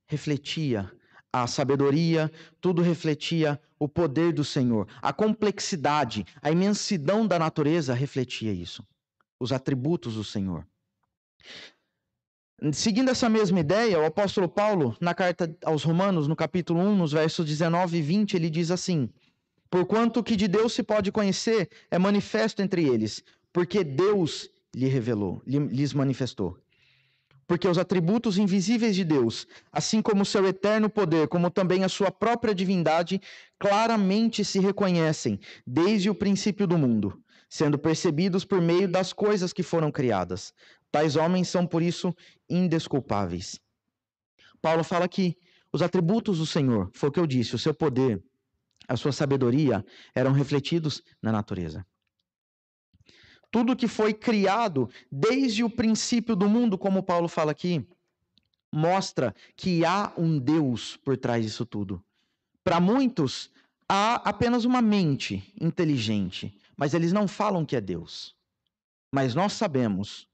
refletia 0.07 0.89
a 1.33 1.45
sabedoria, 1.47 2.31
tudo 2.61 2.81
refletia 2.81 3.61
o 3.77 3.89
poder 3.89 4.31
do 4.31 4.43
Senhor. 4.43 4.87
A 5.01 5.11
complexidade, 5.11 6.25
a 6.41 6.49
imensidão 6.49 7.27
da 7.27 7.37
natureza 7.37 7.93
refletia 7.93 8.53
isso. 8.53 8.87
Os 9.37 9.51
atributos 9.51 10.15
do 10.15 10.23
Senhor. 10.23 10.65
Seguindo 12.71 13.11
essa 13.11 13.27
mesma 13.27 13.59
ideia, 13.59 13.99
o 13.99 14.05
apóstolo 14.05 14.47
Paulo, 14.47 14.95
na 15.01 15.13
carta 15.13 15.53
aos 15.63 15.83
Romanos, 15.83 16.25
no 16.25 16.35
capítulo 16.37 16.79
1, 16.79 16.95
nos 16.95 17.11
versos 17.11 17.45
19 17.45 17.97
e 17.97 18.01
20, 18.01 18.33
ele 18.35 18.49
diz 18.49 18.71
assim: 18.71 19.09
Porquanto 19.69 20.21
o 20.21 20.23
que 20.23 20.37
de 20.37 20.47
Deus 20.47 20.71
se 20.71 20.81
pode 20.81 21.11
conhecer 21.11 21.69
é 21.91 21.99
manifesto 21.99 22.61
entre 22.61 22.87
eles, 22.87 23.21
porque 23.51 23.83
Deus 23.83 24.49
lhe 24.73 24.87
revelou, 24.87 25.41
lhes 25.45 25.93
manifestou. 25.93 26.57
Porque 27.45 27.67
os 27.67 27.77
atributos 27.77 28.37
invisíveis 28.37 28.95
de 28.95 29.03
Deus, 29.03 29.45
assim 29.71 30.01
como 30.01 30.23
o 30.23 30.25
seu 30.25 30.47
eterno 30.47 30.89
poder, 30.89 31.27
como 31.27 31.51
também 31.51 31.83
a 31.83 31.89
sua 31.89 32.09
própria 32.09 32.55
divindade, 32.55 33.21
claramente 33.59 34.45
se 34.45 34.59
reconhecem 34.59 35.39
desde 35.67 36.09
o 36.09 36.15
princípio 36.15 36.65
do 36.65 36.77
mundo, 36.77 37.21
sendo 37.47 37.77
percebidos 37.77 38.45
por 38.45 38.61
meio 38.61 38.87
das 38.87 39.11
coisas 39.13 39.51
que 39.51 39.61
foram 39.61 39.91
criadas 39.91 40.53
Tais 40.95 41.17
homens 41.17 41.49
são, 41.49 41.67
por 41.67 41.83
isso, 41.83 42.15
indesculpáveis. 42.49 43.59
Paulo 44.61 44.81
fala 44.81 45.09
que 45.09 45.37
os 45.69 45.81
atributos 45.81 46.37
do 46.37 46.45
Senhor, 46.45 46.89
foi 46.93 47.09
o 47.09 47.11
que 47.11 47.19
eu 47.19 47.27
disse, 47.27 47.53
o 47.53 47.59
seu 47.59 47.73
poder, 47.73 48.23
a 48.87 48.95
sua 48.95 49.11
sabedoria 49.11 49.85
eram 50.15 50.31
refletidos 50.31 51.03
na 51.21 51.33
natureza. 51.33 51.85
Tudo 53.51 53.75
que 53.75 53.89
foi 53.89 54.13
criado 54.13 54.89
desde 55.11 55.65
o 55.65 55.69
princípio 55.69 56.33
do 56.33 56.47
mundo, 56.47 56.77
como 56.77 57.03
Paulo 57.03 57.27
fala 57.27 57.51
aqui, 57.51 57.85
mostra 58.71 59.35
que 59.57 59.83
há 59.83 60.13
um 60.17 60.39
Deus 60.39 60.95
por 60.95 61.17
trás 61.17 61.43
disso 61.43 61.65
tudo. 61.65 62.01
Para 62.63 62.79
muitos, 62.79 63.51
há 63.89 64.15
apenas 64.29 64.63
uma 64.63 64.81
mente 64.81 65.53
inteligente, 65.59 66.57
mas 66.77 66.93
eles 66.93 67.11
não 67.11 67.27
falam 67.27 67.65
que 67.65 67.75
é 67.75 67.81
Deus. 67.81 68.33
Mas 69.11 69.35
nós 69.35 69.51
sabemos 69.51 70.33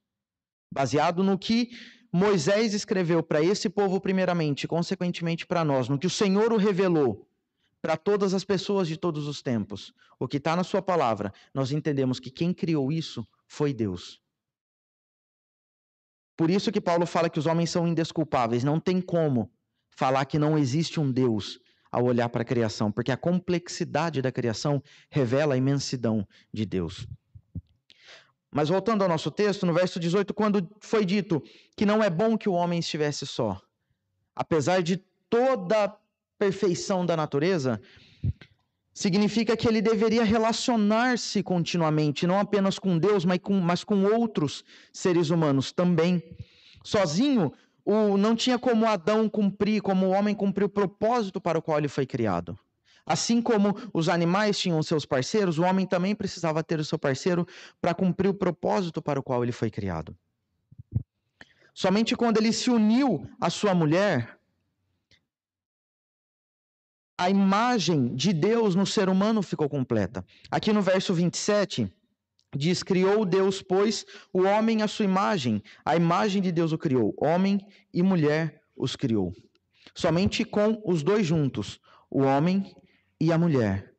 baseado 0.72 1.24
no 1.24 1.38
que 1.38 1.72
Moisés 2.12 2.74
escreveu 2.74 3.22
para 3.24 3.42
esse 3.42 3.70
povo 3.70 4.00
primeiramente, 4.00 4.68
consequentemente 4.68 5.46
para 5.46 5.64
nós, 5.64 5.88
no 5.88 5.98
que 5.98 6.08
o 6.08 6.10
Senhor 6.10 6.52
o 6.52 6.58
revelou 6.58 7.28
para 7.82 7.98
todas 7.98 8.34
as 8.34 8.44
pessoas 8.44 8.88
de 8.88 8.96
todos 8.96 9.28
os 9.28 9.42
tempos, 9.42 9.94
o 10.20 10.28
que 10.28 10.38
está 10.38 10.56
na 10.56 10.64
sua 10.64 10.82
palavra, 10.82 11.34
nós 11.54 11.72
entendemos 11.72 12.20
que 12.20 12.30
quem 12.30 12.54
criou 12.54 12.92
isso 12.92 13.28
foi 13.48 13.74
Deus. 13.74 14.22
Por 16.38 16.50
isso 16.50 16.72
que 16.72 16.82
Paulo 16.82 17.06
fala 17.06 17.30
que 17.30 17.40
os 17.40 17.46
homens 17.46 17.70
são 17.70 17.88
indesculpáveis, 17.88 18.64
não 18.64 18.80
tem 18.80 19.02
como 19.02 19.52
falar 19.90 20.26
que 20.26 20.40
não 20.40 20.58
existe 20.58 21.00
um 21.00 21.12
Deus 21.12 21.60
ao 21.92 22.06
olhar 22.06 22.30
para 22.30 22.42
a 22.42 22.46
criação, 22.46 22.92
porque 22.92 23.12
a 23.12 23.18
complexidade 23.18 24.22
da 24.22 24.32
criação 24.32 24.82
revela 25.10 25.56
a 25.56 25.58
imensidão 25.58 26.26
de 26.54 26.66
Deus. 26.66 27.08
Mas 28.52 28.70
voltando 28.70 29.02
ao 29.02 29.08
nosso 29.08 29.32
texto, 29.32 29.66
no 29.66 29.74
verso 29.74 30.00
18, 30.00 30.34
quando 30.34 30.70
foi 30.82 31.06
dito 31.06 31.42
que 31.76 31.86
não 31.86 32.04
é 32.04 32.10
bom 32.10 32.38
que 32.38 32.50
o 32.50 32.54
homem 32.54 32.80
estivesse 32.80 33.26
só, 33.26 33.60
apesar 34.36 34.84
de 34.84 34.98
toda 35.30 35.86
a 35.86 35.96
perfeição 36.38 37.06
da 37.06 37.16
natureza, 37.16 37.80
significa 38.94 39.56
que 39.56 39.68
ele 39.68 39.82
deveria 39.82 40.24
relacionar-se 40.24 41.42
continuamente, 41.42 42.28
não 42.28 42.40
apenas 42.40 42.78
com 42.78 42.98
Deus, 42.98 43.24
mas 43.24 43.40
com, 43.40 43.60
mas 43.60 43.84
com 43.84 44.04
outros 44.04 44.66
seres 44.92 45.30
humanos 45.30 45.72
também. 45.72 46.22
Sozinho, 46.84 47.54
o, 47.86 48.18
não 48.18 48.36
tinha 48.36 48.60
como 48.60 48.86
Adão 48.86 49.30
cumprir, 49.30 49.82
como 49.82 50.08
o 50.08 50.12
homem 50.12 50.36
cumprir 50.36 50.66
o 50.66 50.70
propósito 50.70 51.40
para 51.40 51.58
o 51.58 51.62
qual 51.62 51.78
ele 51.78 51.88
foi 51.88 52.06
criado. 52.06 52.58
Assim 53.12 53.42
como 53.42 53.76
os 53.94 54.08
animais 54.08 54.58
tinham 54.58 54.82
seus 54.82 55.06
parceiros, 55.06 55.60
o 55.60 55.64
homem 55.64 55.86
também 55.86 56.16
precisava 56.16 56.64
ter 56.64 56.80
o 56.80 56.86
seu 56.86 56.98
parceiro 56.98 57.46
para 57.82 57.94
cumprir 57.94 58.30
o 58.30 58.34
propósito 58.34 59.02
para 59.02 59.20
o 59.20 59.24
qual 59.24 59.44
ele 59.44 59.52
foi 59.52 59.70
criado. 59.70 60.16
Somente 61.74 62.16
quando 62.16 62.38
ele 62.38 62.54
se 62.54 62.70
uniu 62.70 63.30
à 63.38 63.50
sua 63.50 63.76
mulher, 63.76 64.40
a 67.18 67.30
imagem 67.30 68.16
de 68.16 68.32
Deus 68.32 68.76
no 68.76 68.86
ser 68.86 69.10
humano 69.10 69.42
ficou 69.42 69.68
completa. 69.68 70.26
Aqui 70.50 70.72
no 70.72 70.82
verso 70.82 71.14
27, 71.14 71.94
diz: 72.56 72.82
Criou 72.82 73.26
Deus, 73.26 73.62
pois, 73.62 74.06
o 74.32 74.44
homem 74.44 74.84
à 74.84 74.88
sua 74.88 75.04
imagem, 75.04 75.62
a 75.84 75.98
imagem 75.98 76.42
de 76.42 76.50
Deus 76.50 76.72
o 76.72 76.78
criou, 76.78 77.14
homem 77.18 77.60
e 77.94 78.02
mulher 78.02 78.62
os 78.74 78.96
criou. 78.96 79.34
Somente 79.94 80.46
com 80.46 80.82
os 80.86 81.04
dois 81.04 81.28
juntos, 81.28 81.78
o 82.10 82.22
homem 82.22 82.74
e 83.22 83.32
a 83.32 83.38
mulher. 83.38 83.94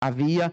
Havia 0.00 0.50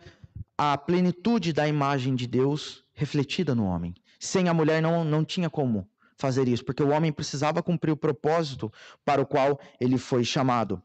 a 0.57 0.77
plenitude 0.77 1.53
da 1.53 1.65
imagem 1.65 2.13
de 2.15 2.27
Deus 2.27 2.83
refletida 2.91 3.55
no 3.55 3.63
homem. 3.63 3.95
Sem 4.19 4.49
a 4.49 4.53
mulher 4.53 4.81
não, 4.81 5.05
não 5.05 5.23
tinha 5.23 5.49
como 5.49 5.89
fazer 6.17 6.49
isso, 6.49 6.65
porque 6.65 6.83
o 6.83 6.89
homem 6.89 7.13
precisava 7.13 7.63
cumprir 7.63 7.91
o 7.93 7.97
propósito 7.97 8.69
para 9.05 9.21
o 9.21 9.25
qual 9.25 9.57
ele 9.79 9.97
foi 9.97 10.25
chamado. 10.25 10.83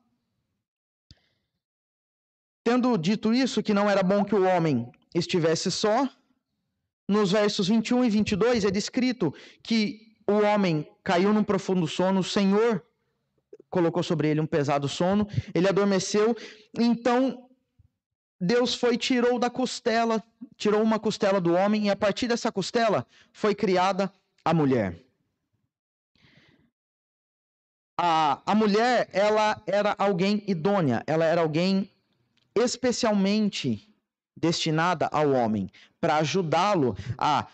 Tendo 2.62 2.97
dito 2.97 3.35
isso, 3.35 3.61
que 3.61 3.75
não 3.75 3.90
era 3.90 4.04
bom 4.04 4.25
que 4.25 4.35
o 4.35 4.44
homem 4.44 4.92
estivesse 5.12 5.73
só, 5.73 6.09
nos 7.09 7.32
versos 7.32 7.66
21 7.66 8.04
e 8.04 8.11
22 8.11 8.64
é 8.64 8.70
descrito 8.70 9.35
que 9.61 10.14
o 10.25 10.35
homem 10.35 10.88
caiu 11.02 11.32
num 11.32 11.42
profundo 11.42 11.88
sono, 11.88 12.20
o 12.20 12.25
Senhor 12.25 12.85
colocou 13.70 14.02
sobre 14.02 14.28
ele 14.28 14.40
um 14.40 14.46
pesado 14.46 14.88
sono, 14.88 15.26
ele 15.54 15.68
adormeceu, 15.68 16.36
então 16.78 17.48
Deus 18.40 18.74
foi 18.74 18.98
tirou 18.98 19.38
da 19.38 19.48
costela, 19.48 20.22
tirou 20.56 20.82
uma 20.82 20.98
costela 20.98 21.40
do 21.40 21.54
homem 21.54 21.86
e 21.86 21.90
a 21.90 21.96
partir 21.96 22.26
dessa 22.26 22.50
costela 22.50 23.06
foi 23.32 23.54
criada 23.54 24.12
a 24.44 24.52
mulher. 24.52 24.98
A, 27.98 28.40
a 28.46 28.54
mulher, 28.54 29.10
ela 29.12 29.62
era 29.66 29.94
alguém 29.98 30.42
idônea, 30.46 31.04
ela 31.06 31.26
era 31.26 31.42
alguém 31.42 31.90
especialmente 32.54 33.94
destinada 34.34 35.06
ao 35.12 35.32
homem, 35.32 35.70
para 36.00 36.16
ajudá-lo 36.16 36.96
a 37.18 37.46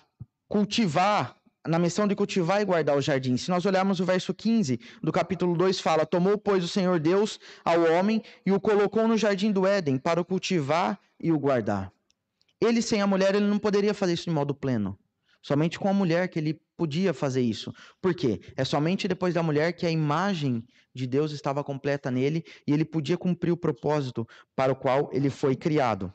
cultivar, 0.49 1.36
na 1.69 1.79
missão 1.79 2.07
de 2.07 2.15
cultivar 2.15 2.61
e 2.61 2.65
guardar 2.65 2.97
o 2.97 3.01
jardim. 3.01 3.37
Se 3.37 3.51
nós 3.51 3.65
olharmos 3.67 4.01
o 4.01 4.05
verso 4.05 4.33
15 4.35 4.79
do 5.03 5.13
capítulo 5.13 5.57
2, 5.57 5.81
fala: 5.81 6.07
Tomou, 6.07 6.39
pois, 6.39 6.65
o 6.65 6.69
Senhor 6.69 6.99
Deus 6.99 7.39
ao 7.65 7.81
homem 7.93 8.23
e 8.45 8.53
o 8.53 8.61
colocou 8.61 9.07
no 9.07 9.17
jardim 9.17 9.53
do 9.53 9.67
Éden 9.67 9.99
para 9.99 10.21
o 10.21 10.25
cultivar 10.25 10.99
e 11.21 11.33
o 11.33 11.39
guardar. 11.39 11.93
Ele, 12.61 12.81
sem 12.81 13.03
a 13.03 13.07
mulher, 13.07 13.35
ele 13.35 13.47
não 13.47 13.59
poderia 13.59 13.93
fazer 13.93 14.15
isso 14.15 14.25
de 14.25 14.31
modo 14.31 14.55
pleno. 14.55 14.99
Somente 15.43 15.79
com 15.79 15.89
a 15.89 15.93
mulher 15.93 16.29
que 16.29 16.39
ele 16.39 16.61
podia 16.77 17.15
fazer 17.15 17.41
isso. 17.41 17.73
Por 18.01 18.15
quê? 18.15 18.41
É 18.57 18.65
somente 18.65 19.07
depois 19.07 19.35
da 19.35 19.43
mulher 19.43 19.73
que 19.73 19.87
a 19.87 19.91
imagem 19.91 20.65
de 20.95 21.07
Deus 21.07 21.31
estava 21.31 21.63
completa 21.63 22.11
nele 22.11 22.45
e 22.67 22.73
ele 22.73 22.85
podia 22.85 23.17
cumprir 23.17 23.53
o 23.53 23.57
propósito 23.57 24.27
para 24.57 24.73
o 24.73 24.77
qual 24.77 25.11
ele 25.13 25.31
foi 25.31 25.55
criado. 25.55 26.13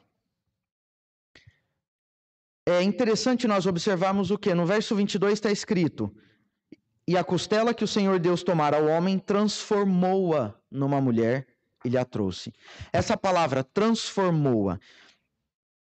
É 2.65 2.83
interessante 2.83 3.47
nós 3.47 3.65
observarmos 3.65 4.29
o 4.29 4.37
que? 4.37 4.53
No 4.53 4.65
verso 4.65 4.95
22 4.95 5.33
está 5.33 5.51
escrito: 5.51 6.15
E 7.07 7.17
a 7.17 7.23
costela 7.23 7.73
que 7.73 7.83
o 7.83 7.87
Senhor 7.87 8.19
Deus 8.19 8.43
tomara 8.43 8.77
ao 8.77 8.85
homem, 8.85 9.17
transformou-a 9.17 10.53
numa 10.69 11.01
mulher 11.01 11.47
e 11.83 11.89
lhe 11.89 11.97
a 11.97 12.05
trouxe. 12.05 12.53
Essa 12.93 13.17
palavra 13.17 13.63
transformou-a, 13.63 14.79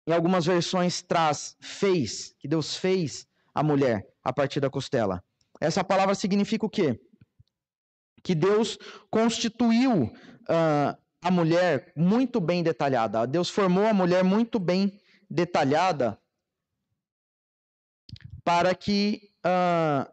em 0.07 0.13
algumas 0.13 0.45
versões 0.45 1.01
traz 1.01 1.57
fez, 1.59 2.35
que 2.39 2.47
Deus 2.47 2.77
fez 2.77 3.27
a 3.55 3.63
mulher 3.63 4.07
a 4.23 4.33
partir 4.33 4.61
da 4.61 4.69
costela. 4.69 5.25
Essa 5.59 5.83
palavra 5.83 6.15
significa 6.15 6.67
o 6.67 6.71
quê? 6.71 7.01
Que 8.23 8.35
Deus 8.35 8.79
constituiu 9.11 10.03
uh, 10.03 10.99
a 11.23 11.31
mulher 11.31 11.93
muito 11.97 12.41
bem 12.41 12.63
detalhada. 12.63 13.27
Deus 13.27 13.49
formou 13.49 13.87
a 13.87 13.95
mulher 13.95 14.23
muito 14.23 14.59
bem 14.59 15.01
detalhada 15.31 16.19
para 18.49 18.75
que 18.75 19.31
uh, 19.45 20.11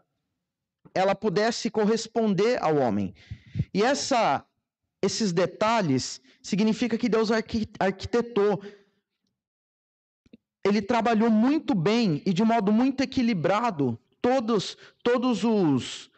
ela 0.94 1.15
pudesse 1.15 1.72
corresponder 1.72 2.62
ao 2.62 2.75
homem. 2.75 3.15
E 3.74 3.82
essa, 3.82 4.46
esses 5.01 5.32
detalhes 5.32 6.20
significa 6.42 6.98
que 6.98 7.08
Deus 7.08 7.32
arquitetou 7.32 8.62
ele 10.65 10.82
trabalhou 10.82 11.30
muito 11.30 11.74
bem 11.74 12.22
e 12.25 12.34
de 12.34 12.44
modo 12.44 12.74
muito 12.74 13.00
equilibrado 13.01 13.98
todos, 14.22 14.75
todos 15.01 15.46
os, 15.46 16.12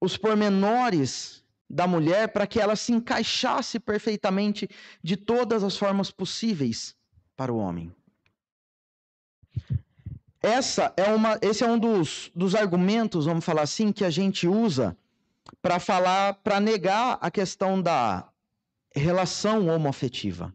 os 0.00 0.16
pormenores 0.16 1.42
da 1.68 1.88
mulher 1.88 2.28
para 2.28 2.46
que 2.46 2.60
ela 2.60 2.76
se 2.76 2.92
encaixasse 2.92 3.80
perfeitamente 3.80 4.68
de 5.02 5.16
todas 5.16 5.64
as 5.64 5.76
formas 5.76 6.12
possíveis 6.12 6.94
para 7.34 7.52
o 7.52 7.56
homem. 7.56 7.92
Essa 10.46 10.94
é 10.96 11.12
uma, 11.12 11.36
esse 11.42 11.64
é 11.64 11.66
um 11.66 11.76
dos, 11.76 12.30
dos 12.32 12.54
argumentos, 12.54 13.26
vamos 13.26 13.44
falar 13.44 13.62
assim, 13.62 13.90
que 13.90 14.04
a 14.04 14.10
gente 14.10 14.46
usa 14.46 14.96
para 15.60 15.80
falar, 15.80 16.34
para 16.34 16.60
negar 16.60 17.18
a 17.20 17.32
questão 17.32 17.82
da 17.82 18.28
relação 18.94 19.66
homoafetiva. 19.66 20.52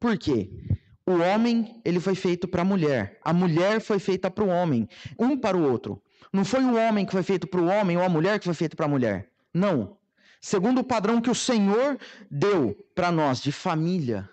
Por 0.00 0.16
quê? 0.16 0.48
O 1.06 1.18
homem, 1.18 1.82
ele 1.84 2.00
foi 2.00 2.14
feito 2.14 2.48
para 2.48 2.62
a 2.62 2.64
mulher. 2.64 3.20
A 3.22 3.34
mulher 3.34 3.78
foi 3.82 3.98
feita 3.98 4.30
para 4.30 4.42
o 4.42 4.48
homem. 4.48 4.88
Um 5.18 5.36
para 5.36 5.54
o 5.54 5.70
outro. 5.70 6.02
Não 6.32 6.42
foi 6.42 6.64
o 6.64 6.74
homem 6.74 7.04
que 7.04 7.12
foi 7.12 7.22
feito 7.22 7.46
para 7.46 7.60
o 7.60 7.66
homem 7.66 7.98
ou 7.98 8.02
a 8.02 8.08
mulher 8.08 8.38
que 8.38 8.46
foi 8.46 8.54
feita 8.54 8.74
para 8.74 8.86
a 8.86 8.88
mulher. 8.88 9.30
Não. 9.52 9.98
Segundo 10.40 10.80
o 10.80 10.84
padrão 10.84 11.20
que 11.20 11.30
o 11.30 11.34
Senhor 11.34 11.98
deu 12.30 12.74
para 12.94 13.12
nós 13.12 13.42
de 13.42 13.52
família, 13.52 14.26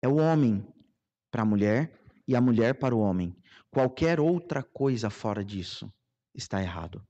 é 0.00 0.08
o 0.08 0.16
homem 0.16 0.66
para 1.30 1.42
a 1.42 1.44
mulher 1.44 1.92
e 2.26 2.34
a 2.34 2.40
mulher 2.40 2.76
para 2.76 2.94
o 2.94 3.00
homem. 3.00 3.36
Qualquer 3.72 4.20
outra 4.20 4.62
coisa 4.62 5.10
fora 5.10 5.44
disso 5.44 5.92
está 6.32 6.62
errado. 6.62 7.04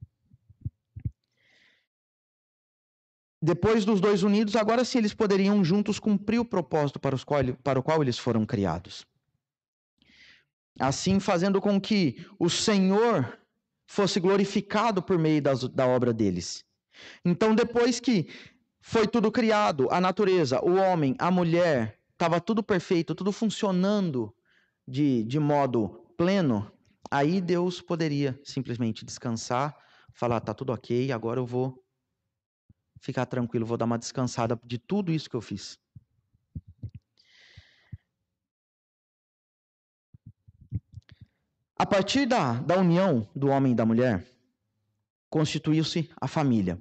depois 3.43 3.85
dos 3.85 4.01
dois 4.01 4.23
unidos, 4.23 4.55
agora 4.55 4.85
sim 4.85 4.99
eles 4.99 5.13
poderiam 5.13 5.65
juntos 5.65 5.99
cumprir 5.99 6.39
o 6.39 6.45
propósito 6.45 7.01
para, 7.01 7.17
os 7.17 7.25
qual, 7.25 7.43
para 7.65 7.81
o 7.81 7.83
qual 7.83 8.01
eles 8.01 8.17
foram 8.17 8.47
criados. 8.47 9.05
Assim, 10.79 11.19
fazendo 11.19 11.61
com 11.61 11.81
que 11.81 12.25
o 12.39 12.49
Senhor 12.49 13.37
fosse 13.85 14.21
glorificado 14.21 15.03
por 15.03 15.19
meio 15.19 15.43
das, 15.43 15.69
da 15.69 15.87
obra 15.87 16.13
deles. 16.15 16.65
Então, 17.25 17.53
depois 17.53 17.99
que 17.99 18.29
foi 18.81 19.09
tudo 19.09 19.31
criado, 19.33 19.89
a 19.91 20.01
natureza, 20.01 20.65
o 20.65 20.77
homem, 20.77 21.17
a 21.19 21.31
mulher, 21.31 21.99
estava 22.13 22.41
tudo 22.41 22.63
perfeito, 22.63 23.13
tudo 23.13 23.33
funcionando 23.33 24.33
de, 24.87 25.25
de 25.25 25.41
modo 25.41 26.02
pleno, 26.23 26.71
aí 27.11 27.41
Deus 27.41 27.83
poderia 27.83 28.39
simplesmente 28.45 29.05
descansar, 29.05 29.77
falar: 30.13 30.41
tá 30.41 30.55
tudo 30.55 30.73
ok, 30.73 31.11
agora 31.11 31.41
eu 31.41 31.45
vou 31.45 31.85
ficar 33.01 33.27
tranquilo, 33.27 33.67
vou 33.67 33.77
dar 33.77 33.87
uma 33.87 33.99
descansada 33.99 34.57
de 34.65 34.79
tudo 34.79 35.11
isso 35.11 35.29
que 35.29 35.35
eu 35.35 35.41
fiz. 35.41 35.81
A 41.77 41.85
partir 41.85 42.25
da, 42.25 42.53
da 42.61 42.79
união 42.79 43.29
do 43.35 43.49
homem 43.49 43.73
e 43.73 43.75
da 43.75 43.85
mulher, 43.85 44.25
constituiu-se 45.29 46.09
a 46.21 46.29
família. 46.29 46.81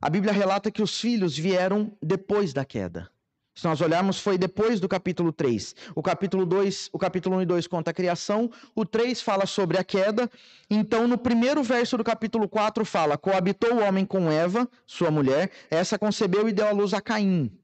A 0.00 0.10
Bíblia 0.10 0.32
relata 0.32 0.72
que 0.72 0.82
os 0.82 1.00
filhos 1.00 1.38
vieram 1.38 1.96
depois 2.02 2.52
da 2.52 2.64
queda. 2.64 3.13
Se 3.54 3.66
nós 3.66 3.80
olharmos, 3.80 4.18
foi 4.18 4.36
depois 4.36 4.80
do 4.80 4.88
capítulo 4.88 5.32
3. 5.32 5.76
O 5.94 6.02
capítulo 6.02 6.44
2, 6.44 6.90
o 6.92 6.98
capítulo 6.98 7.36
1 7.36 7.42
e 7.42 7.46
2 7.46 7.66
conta 7.68 7.92
a 7.92 7.94
criação, 7.94 8.50
o 8.74 8.84
3 8.84 9.22
fala 9.22 9.46
sobre 9.46 9.78
a 9.78 9.84
queda. 9.84 10.28
Então, 10.68 11.06
no 11.06 11.16
primeiro 11.16 11.62
verso 11.62 11.96
do 11.96 12.02
capítulo 12.02 12.48
4 12.48 12.84
fala: 12.84 13.16
Coabitou 13.16 13.74
o 13.74 13.82
homem 13.82 14.04
com 14.04 14.28
Eva, 14.30 14.68
sua 14.86 15.10
mulher, 15.10 15.52
essa 15.70 15.96
concebeu 15.96 16.48
e 16.48 16.52
deu 16.52 16.66
à 16.66 16.72
luz 16.72 16.92
a 16.92 17.00
Caim. 17.00 17.56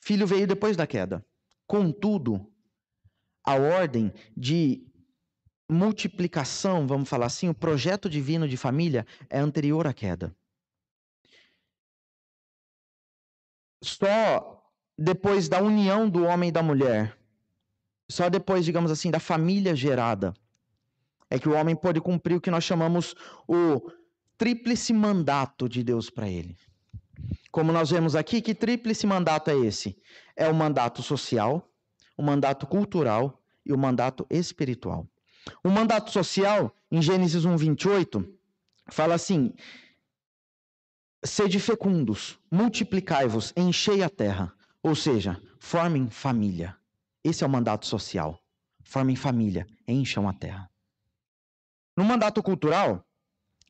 Filho 0.00 0.26
veio 0.26 0.46
depois 0.46 0.76
da 0.76 0.86
queda. 0.86 1.24
Contudo, 1.66 2.46
a 3.42 3.54
ordem 3.54 4.12
de 4.36 4.86
multiplicação, 5.66 6.86
vamos 6.86 7.08
falar 7.08 7.26
assim, 7.26 7.48
o 7.48 7.54
projeto 7.54 8.10
divino 8.10 8.46
de 8.46 8.58
família 8.58 9.06
é 9.30 9.38
anterior 9.38 9.86
à 9.86 9.94
queda. 9.94 10.36
Só 13.84 14.62
depois 14.96 15.48
da 15.48 15.60
união 15.60 16.08
do 16.08 16.24
homem 16.24 16.48
e 16.48 16.52
da 16.52 16.62
mulher, 16.62 17.16
só 18.08 18.28
depois, 18.28 18.64
digamos 18.64 18.90
assim, 18.90 19.10
da 19.10 19.20
família 19.20 19.74
gerada, 19.74 20.34
é 21.30 21.38
que 21.38 21.48
o 21.48 21.54
homem 21.54 21.74
pode 21.74 22.00
cumprir 22.00 22.36
o 22.36 22.40
que 22.40 22.50
nós 22.50 22.64
chamamos 22.64 23.14
o 23.46 23.90
tríplice 24.36 24.92
mandato 24.92 25.68
de 25.68 25.82
Deus 25.82 26.10
para 26.10 26.28
ele. 26.28 26.56
Como 27.50 27.72
nós 27.72 27.90
vemos 27.90 28.14
aqui, 28.16 28.40
que 28.40 28.54
tríplice 28.54 29.06
mandato 29.06 29.50
é 29.50 29.56
esse? 29.56 29.96
É 30.36 30.48
o 30.48 30.54
mandato 30.54 31.02
social, 31.02 31.68
o 32.16 32.22
mandato 32.22 32.66
cultural 32.66 33.40
e 33.64 33.72
o 33.72 33.78
mandato 33.78 34.26
espiritual. 34.28 35.06
O 35.62 35.68
mandato 35.68 36.10
social, 36.10 36.74
em 36.90 37.00
Gênesis 37.00 37.44
1, 37.44 37.56
28, 37.56 38.24
fala 38.90 39.14
assim: 39.14 39.52
Sede 41.26 41.58
fecundos, 41.58 42.38
multiplicai-vos, 42.50 43.52
enchei 43.56 44.02
a 44.02 44.10
terra. 44.10 44.52
Ou 44.82 44.94
seja, 44.94 45.40
formem 45.58 46.10
família. 46.10 46.76
Esse 47.24 47.42
é 47.42 47.46
o 47.46 47.50
mandato 47.50 47.86
social. 47.86 48.38
Formem 48.82 49.16
família, 49.16 49.66
encham 49.88 50.28
a 50.28 50.34
terra. 50.34 50.70
No 51.96 52.04
mandato 52.04 52.42
cultural, 52.42 53.02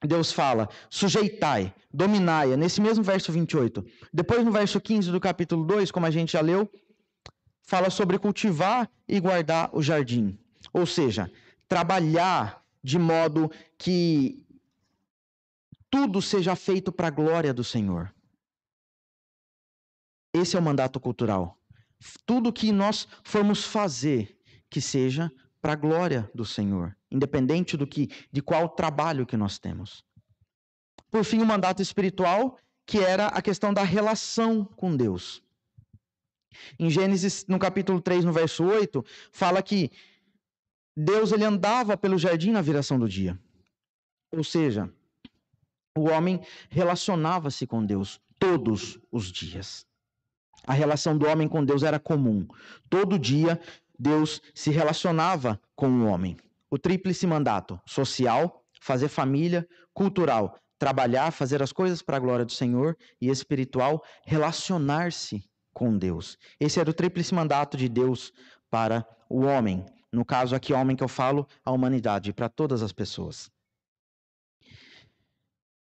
Deus 0.03 0.33
fala: 0.33 0.69
sujeitai, 0.91 1.73
dominai, 1.93 2.57
nesse 2.57 2.81
mesmo 2.81 3.05
verso 3.05 3.31
28. 3.31 3.85
Depois, 4.13 4.45
no 4.45 4.51
verso 4.51 4.81
15 4.81 5.13
do 5.13 5.21
capítulo 5.21 5.65
2, 5.65 5.93
como 5.93 6.07
a 6.07 6.11
gente 6.11 6.33
já 6.33 6.41
leu, 6.41 6.69
fala 7.63 7.89
sobre 7.89 8.19
cultivar 8.19 8.91
e 9.09 9.21
guardar 9.21 9.71
o 9.73 9.81
jardim. 9.81 10.37
Ou 10.73 10.87
seja, 10.87 11.31
trabalhar 11.69 12.65
de 12.83 12.99
modo 12.99 13.51
que 13.79 14.44
tudo 15.95 16.21
seja 16.21 16.57
feito 16.57 16.91
para 16.91 17.07
a 17.07 17.11
glória 17.11 17.55
do 17.55 17.63
Senhor. 17.63 18.13
Esse 20.35 20.57
é 20.57 20.59
o 20.59 20.63
mandato 20.63 20.99
cultural. 20.99 21.57
tudo 22.27 22.53
que 22.53 22.73
nós 22.73 23.07
formos 23.23 23.65
fazer, 23.65 24.37
que 24.69 24.81
seja 24.81 25.31
para 25.63 25.75
a 25.75 25.77
glória 25.77 26.29
do 26.35 26.45
Senhor, 26.45 26.97
independente 27.09 27.77
do 27.77 27.87
que, 27.87 28.09
de 28.33 28.43
qual 28.43 28.69
trabalho 28.69 29.25
que 29.25 29.37
nós 29.37 29.57
temos. 29.57 30.05
Por 31.13 31.25
fim, 31.25 31.41
o 31.41 31.47
mandato 31.47 31.81
espiritual, 31.81 32.59
que 32.85 32.99
era 32.99 33.29
a 33.29 33.41
questão 33.41 33.73
da 33.73 33.85
relação 33.85 34.65
com 34.65 34.97
Deus. 34.97 35.45
Em 36.77 36.91
Gênesis, 36.91 37.47
no 37.47 37.59
capítulo 37.59 38.01
3, 38.01 38.25
no 38.25 38.33
verso 38.33 38.65
8, 38.65 39.05
fala 39.31 39.63
que 39.63 39.93
Deus 40.97 41.31
ele 41.31 41.45
andava 41.45 41.97
pelo 41.97 42.19
jardim 42.19 42.51
na 42.51 42.61
viração 42.61 42.99
do 42.99 43.09
dia. 43.09 43.41
Ou 44.33 44.43
seja, 44.43 44.93
o 45.97 46.09
homem 46.09 46.41
relacionava-se 46.69 47.67
com 47.67 47.85
Deus 47.85 48.21
todos 48.39 48.99
os 49.11 49.31
dias. 49.31 49.87
A 50.67 50.73
relação 50.73 51.17
do 51.17 51.27
homem 51.27 51.47
com 51.47 51.65
Deus 51.65 51.83
era 51.83 51.99
comum. 51.99 52.47
Todo 52.89 53.19
dia 53.19 53.61
Deus 53.99 54.41
se 54.55 54.71
relacionava 54.71 55.61
com 55.77 55.89
o 55.89 56.07
homem. 56.07 56.37
O 56.71 56.79
tríplice 56.79 57.27
mandato: 57.27 57.81
social, 57.87 58.65
fazer 58.81 59.09
família, 59.09 59.67
cultural, 59.93 60.59
trabalhar, 60.79 61.31
fazer 61.31 61.63
as 61.63 61.73
coisas 61.73 62.03
para 62.03 62.17
a 62.17 62.21
glória 62.21 62.45
do 62.45 62.53
Senhor, 62.53 62.97
e 63.21 63.29
espiritual, 63.29 64.03
relacionar-se 64.25 65.45
com 65.73 65.97
Deus. 65.97 66.37
Esse 66.59 66.81
era 66.81 66.91
o 66.91 66.95
tríplice 66.95 67.35
mandato 67.35 67.77
de 67.77 67.89
Deus 67.89 68.33
para 68.71 69.07
o 69.29 69.43
homem. 69.43 69.85
No 70.13 70.25
caso 70.25 70.55
aqui, 70.55 70.73
homem 70.73 70.97
que 70.97 71.05
eu 71.05 71.09
falo, 71.09 71.47
a 71.65 71.73
humanidade, 71.73 72.33
para 72.33 72.49
todas 72.49 72.83
as 72.83 72.93
pessoas. 72.93 73.51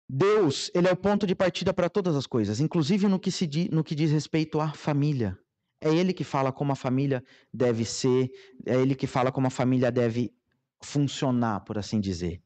Deus, 0.09 0.69
ele 0.73 0.87
é 0.87 0.91
o 0.91 0.97
ponto 0.97 1.25
de 1.25 1.33
partida 1.33 1.73
para 1.73 1.89
todas 1.89 2.15
as 2.15 2.27
coisas, 2.27 2.59
inclusive 2.59 3.07
no 3.07 3.19
que, 3.19 3.31
se 3.31 3.47
di, 3.47 3.69
no 3.71 3.83
que 3.83 3.95
diz 3.95 4.11
respeito 4.11 4.59
à 4.59 4.73
família. 4.73 5.37
É 5.79 5.93
ele 5.93 6.13
que 6.13 6.23
fala 6.23 6.51
como 6.51 6.71
a 6.71 6.75
família 6.75 7.23
deve 7.53 7.85
ser, 7.85 8.29
é 8.65 8.75
ele 8.75 8.95
que 8.95 9.07
fala 9.07 9.31
como 9.31 9.47
a 9.47 9.49
família 9.49 9.91
deve 9.91 10.33
funcionar, 10.81 11.61
por 11.61 11.77
assim 11.77 11.99
dizer. 11.99 12.41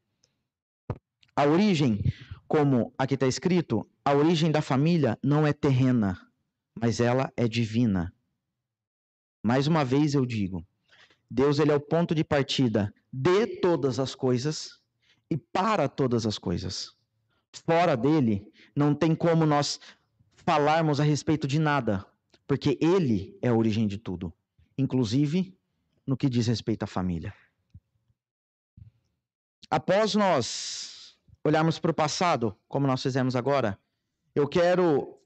A 1.36 1.46
origem, 1.46 2.02
como 2.48 2.94
aqui 2.98 3.16
está 3.16 3.28
escrito, 3.28 3.88
a 4.04 4.14
origem 4.14 4.52
da 4.52 4.62
família 4.62 5.18
não 5.24 5.46
é 5.46 5.54
terrena, 5.54 6.18
mas 6.80 7.00
ela 7.00 7.32
é 7.36 7.48
divina. 7.48 8.14
Mais 9.44 9.68
uma 9.68 9.84
vez 9.84 10.14
eu 10.14 10.26
digo, 10.26 10.66
Deus 11.30 11.60
ele 11.60 11.72
é 11.72 11.76
o 11.76 11.80
ponto 11.80 12.16
de 12.16 12.24
partida 12.24 12.94
de 13.12 13.60
todas 13.60 14.00
as 14.00 14.16
coisas 14.16 14.80
e 15.30 15.38
para 15.38 15.88
todas 15.88 16.26
as 16.26 16.38
coisas 16.38 16.97
fora 17.58 17.96
dele, 17.96 18.52
não 18.76 18.94
tem 18.94 19.16
como 19.16 19.46
nós 19.46 19.80
falarmos 20.36 21.00
a 21.00 21.04
respeito 21.04 21.48
de 21.48 21.60
nada, 21.60 22.06
porque 22.48 22.78
ele 22.82 23.38
é 23.42 23.50
a 23.50 23.54
origem 23.54 23.88
de 23.88 23.98
tudo, 23.98 24.34
inclusive 24.78 25.58
no 26.06 26.16
que 26.16 26.30
diz 26.30 26.48
respeito 26.48 26.84
à 26.84 26.88
família. 26.88 27.34
Após 29.70 30.16
nós 30.16 31.18
olharmos 31.44 31.78
para 31.80 31.92
o 31.92 31.94
passado, 31.94 32.56
como 32.68 32.88
nós 32.88 33.04
fizemos 33.04 33.36
agora, 33.36 33.78
eu 34.34 34.48
quero 34.48 35.18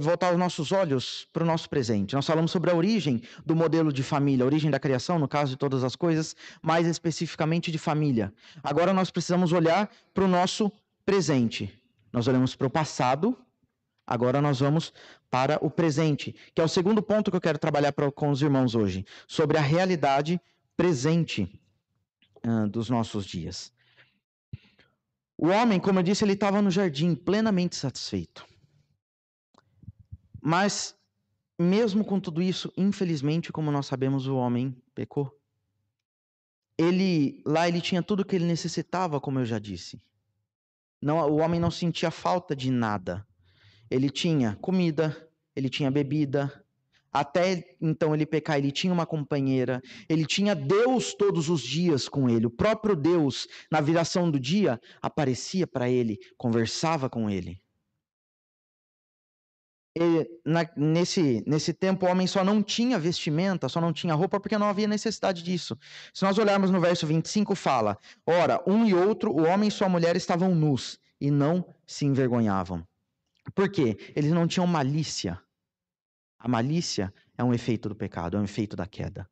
voltar 0.00 0.32
os 0.32 0.38
nossos 0.38 0.72
olhos 0.72 1.28
para 1.32 1.42
o 1.42 1.46
nosso 1.46 1.68
presente. 1.68 2.14
Nós 2.14 2.26
falamos 2.26 2.50
sobre 2.50 2.70
a 2.70 2.74
origem 2.74 3.22
do 3.44 3.54
modelo 3.54 3.92
de 3.92 4.02
família, 4.02 4.44
a 4.44 4.46
origem 4.46 4.70
da 4.70 4.80
criação, 4.80 5.18
no 5.18 5.28
caso 5.28 5.52
de 5.52 5.56
todas 5.56 5.84
as 5.84 5.94
coisas, 5.94 6.34
mais 6.62 6.86
especificamente 6.86 7.70
de 7.70 7.78
família. 7.78 8.32
Agora 8.62 8.92
nós 8.92 9.10
precisamos 9.10 9.52
olhar 9.52 9.90
para 10.12 10.24
o 10.24 10.28
nosso 10.28 10.72
presente. 11.08 11.72
Nós 12.12 12.28
olhamos 12.28 12.54
para 12.54 12.66
o 12.66 12.70
passado, 12.70 13.34
agora 14.06 14.42
nós 14.42 14.60
vamos 14.60 14.92
para 15.30 15.58
o 15.64 15.70
presente, 15.70 16.36
que 16.54 16.60
é 16.60 16.64
o 16.64 16.68
segundo 16.68 17.02
ponto 17.02 17.30
que 17.30 17.36
eu 17.38 17.40
quero 17.40 17.58
trabalhar 17.58 17.92
pra, 17.92 18.12
com 18.12 18.28
os 18.28 18.42
irmãos 18.42 18.74
hoje, 18.74 19.06
sobre 19.26 19.56
a 19.56 19.62
realidade 19.62 20.38
presente 20.76 21.58
uh, 22.46 22.68
dos 22.68 22.90
nossos 22.90 23.24
dias. 23.24 23.72
O 25.38 25.46
homem, 25.46 25.80
como 25.80 25.98
eu 25.98 26.02
disse, 26.02 26.26
ele 26.26 26.34
estava 26.34 26.60
no 26.60 26.70
jardim 26.70 27.14
plenamente 27.14 27.74
satisfeito. 27.74 28.46
Mas, 30.42 30.94
mesmo 31.58 32.04
com 32.04 32.20
tudo 32.20 32.42
isso, 32.42 32.70
infelizmente, 32.76 33.50
como 33.50 33.72
nós 33.72 33.86
sabemos, 33.86 34.26
o 34.26 34.36
homem 34.36 34.76
pecou. 34.94 35.34
Ele 36.76 37.42
lá 37.46 37.66
ele 37.66 37.80
tinha 37.80 38.02
tudo 38.02 38.26
que 38.26 38.36
ele 38.36 38.44
necessitava, 38.44 39.18
como 39.18 39.38
eu 39.38 39.46
já 39.46 39.58
disse. 39.58 39.98
Não, 41.00 41.18
o 41.30 41.36
homem 41.38 41.60
não 41.60 41.70
sentia 41.70 42.10
falta 42.10 42.54
de 42.54 42.70
nada. 42.70 43.26
Ele 43.90 44.10
tinha 44.10 44.56
comida, 44.60 45.16
ele 45.54 45.68
tinha 45.68 45.90
bebida. 45.90 46.64
Até 47.12 47.76
então 47.80 48.14
ele 48.14 48.26
pecar, 48.26 48.58
ele 48.58 48.70
tinha 48.70 48.92
uma 48.92 49.06
companheira, 49.06 49.80
ele 50.08 50.26
tinha 50.26 50.54
Deus 50.54 51.14
todos 51.14 51.48
os 51.48 51.62
dias 51.62 52.08
com 52.08 52.28
ele. 52.28 52.46
O 52.46 52.50
próprio 52.50 52.94
Deus, 52.94 53.48
na 53.70 53.80
viração 53.80 54.30
do 54.30 54.38
dia, 54.38 54.78
aparecia 55.00 55.66
para 55.66 55.88
ele, 55.88 56.18
conversava 56.36 57.08
com 57.08 57.30
ele. 57.30 57.62
Na, 60.44 60.68
nesse, 60.76 61.42
nesse 61.46 61.72
tempo, 61.72 62.06
o 62.06 62.08
homem 62.08 62.26
só 62.26 62.44
não 62.44 62.62
tinha 62.62 62.98
vestimenta, 62.98 63.68
só 63.68 63.80
não 63.80 63.92
tinha 63.92 64.14
roupa, 64.14 64.40
porque 64.40 64.58
não 64.58 64.68
havia 64.68 64.86
necessidade 64.86 65.42
disso. 65.42 65.76
Se 66.12 66.24
nós 66.24 66.38
olharmos 66.38 66.70
no 66.70 66.80
verso 66.80 67.06
25, 67.06 67.54
fala: 67.54 67.98
Ora, 68.26 68.62
um 68.66 68.84
e 68.84 68.94
outro, 68.94 69.30
o 69.30 69.46
homem 69.46 69.68
e 69.68 69.72
sua 69.72 69.88
mulher 69.88 70.16
estavam 70.16 70.54
nus 70.54 70.98
e 71.20 71.30
não 71.30 71.74
se 71.86 72.06
envergonhavam. 72.06 72.86
Por 73.54 73.68
quê? 73.70 73.96
Eles 74.14 74.32
não 74.32 74.46
tinham 74.46 74.66
malícia. 74.66 75.40
A 76.38 76.48
malícia 76.48 77.12
é 77.36 77.42
um 77.42 77.52
efeito 77.52 77.88
do 77.88 77.94
pecado, 77.94 78.36
é 78.36 78.40
um 78.40 78.44
efeito 78.44 78.76
da 78.76 78.86
queda. 78.86 79.28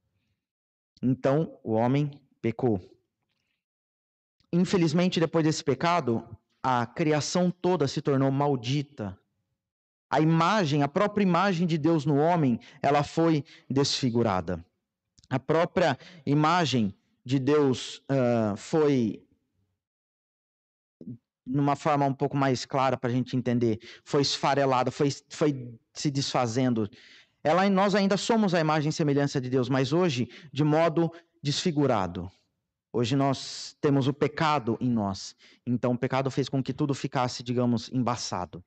Então, 1.03 1.59
o 1.63 1.73
homem 1.73 2.11
pecou. 2.41 2.81
Infelizmente, 4.53 5.21
depois 5.21 5.45
desse 5.45 5.63
pecado, 5.63 6.27
a 6.63 6.87
criação 6.87 7.51
toda 7.51 7.87
se 7.87 8.01
tornou 8.01 8.31
maldita 8.31 9.19
a 10.11 10.21
imagem, 10.21 10.83
a 10.83 10.89
própria 10.89 11.23
imagem 11.23 11.67
de 11.67 11.77
Deus 11.77 12.05
no 12.05 12.17
homem, 12.17 12.61
ela 12.81 13.03
foi 13.03 13.45
desfigurada. 13.69 14.65
A 15.29 15.39
própria 15.39 15.99
imagem 16.25 16.95
de 17.25 17.39
Deus 17.41 17.99
uh, 18.11 18.57
foi, 18.57 19.21
numa 21.45 21.75
forma 21.75 22.07
um 22.07 22.15
pouco 22.15 22.37
mais 22.37 22.65
clara 22.65 22.97
para 22.97 23.11
a 23.11 23.13
gente 23.13 23.37
entender, 23.37 23.81
foi 24.05 24.23
esfarelada, 24.23 24.93
foi, 24.93 25.09
foi 25.29 25.77
se 25.93 26.11
desfazendo. 26.11 26.89
Ela, 27.43 27.69
nós 27.69 27.95
ainda 27.97 28.17
somos 28.17 28.55
a 28.55 28.61
imagem 28.61 28.91
e 28.91 28.93
semelhança 28.93 29.41
de 29.41 29.51
Deus, 29.51 29.69
mas 29.69 29.93
hoje 29.93 30.29
de 30.53 30.63
modo 30.63 31.13
desfigurado. 31.43 32.31
Hoje 32.93 33.17
nós 33.17 33.77
temos 33.81 34.07
o 34.07 34.13
pecado 34.13 34.79
em 34.81 34.89
nós. 34.89 35.35
Então 35.67 35.93
o 35.93 35.99
pecado 35.99 36.31
fez 36.31 36.49
com 36.49 36.63
que 36.63 36.73
tudo 36.73 36.95
ficasse, 36.95 37.43
digamos, 37.43 37.91
embaçado 37.93 38.65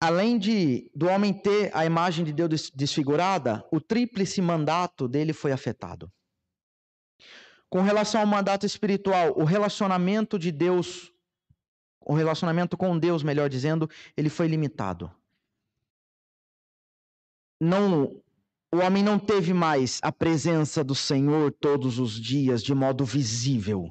além 0.00 0.38
de 0.38 0.90
do 0.94 1.06
homem 1.06 1.32
ter 1.32 1.70
a 1.76 1.84
imagem 1.84 2.24
de 2.24 2.32
Deus 2.32 2.70
desfigurada, 2.70 3.64
o 3.70 3.80
tríplice 3.80 4.40
mandato 4.40 5.06
dele 5.06 5.34
foi 5.34 5.52
afetado. 5.52 6.10
Com 7.68 7.82
relação 7.82 8.20
ao 8.20 8.26
mandato 8.26 8.64
espiritual, 8.64 9.34
o 9.36 9.44
relacionamento 9.44 10.38
de 10.38 10.50
Deus, 10.50 11.12
o 12.00 12.14
relacionamento 12.14 12.76
com 12.76 12.98
Deus, 12.98 13.22
melhor 13.22 13.48
dizendo, 13.48 13.88
ele 14.16 14.30
foi 14.30 14.48
limitado. 14.48 15.14
Não, 17.60 18.20
o 18.74 18.78
homem 18.78 19.04
não 19.04 19.18
teve 19.18 19.52
mais 19.52 20.00
a 20.02 20.10
presença 20.10 20.82
do 20.82 20.94
Senhor 20.94 21.52
todos 21.52 21.98
os 21.98 22.18
dias 22.18 22.62
de 22.62 22.74
modo 22.74 23.04
visível, 23.04 23.88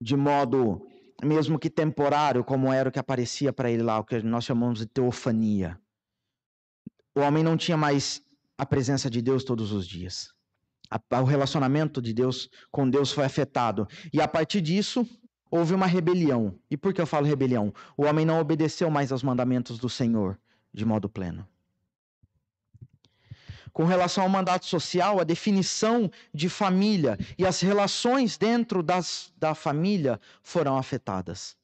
de 0.00 0.16
modo 0.16 0.80
mesmo 1.24 1.58
que 1.58 1.70
temporário, 1.70 2.44
como 2.44 2.72
era 2.72 2.88
o 2.88 2.92
que 2.92 2.98
aparecia 2.98 3.52
para 3.52 3.70
ele 3.70 3.82
lá, 3.82 3.98
o 3.98 4.04
que 4.04 4.22
nós 4.22 4.44
chamamos 4.44 4.78
de 4.78 4.86
teofania. 4.86 5.78
O 7.14 7.20
homem 7.20 7.42
não 7.42 7.56
tinha 7.56 7.76
mais 7.76 8.22
a 8.58 8.66
presença 8.66 9.08
de 9.08 9.22
Deus 9.22 9.44
todos 9.44 9.72
os 9.72 9.86
dias. 9.86 10.32
O 11.10 11.24
relacionamento 11.24 12.00
de 12.00 12.12
Deus 12.12 12.48
com 12.70 12.88
Deus 12.88 13.10
foi 13.10 13.24
afetado. 13.24 13.88
E 14.12 14.20
a 14.20 14.28
partir 14.28 14.60
disso, 14.60 15.06
houve 15.50 15.74
uma 15.74 15.86
rebelião. 15.86 16.58
E 16.70 16.76
por 16.76 16.92
que 16.92 17.00
eu 17.00 17.06
falo 17.06 17.26
rebelião? 17.26 17.72
O 17.96 18.04
homem 18.04 18.26
não 18.26 18.38
obedeceu 18.40 18.90
mais 18.90 19.10
aos 19.10 19.22
mandamentos 19.22 19.78
do 19.78 19.88
Senhor 19.88 20.38
de 20.72 20.84
modo 20.84 21.08
pleno. 21.08 21.46
Com 23.74 23.84
relação 23.86 24.22
ao 24.22 24.30
mandato 24.30 24.66
social, 24.66 25.18
a 25.18 25.24
definição 25.24 26.08
de 26.32 26.48
família 26.48 27.18
e 27.36 27.44
as 27.44 27.60
relações 27.60 28.38
dentro 28.38 28.84
das, 28.84 29.32
da 29.36 29.52
família 29.52 30.20
foram 30.44 30.78
afetadas. 30.78 31.56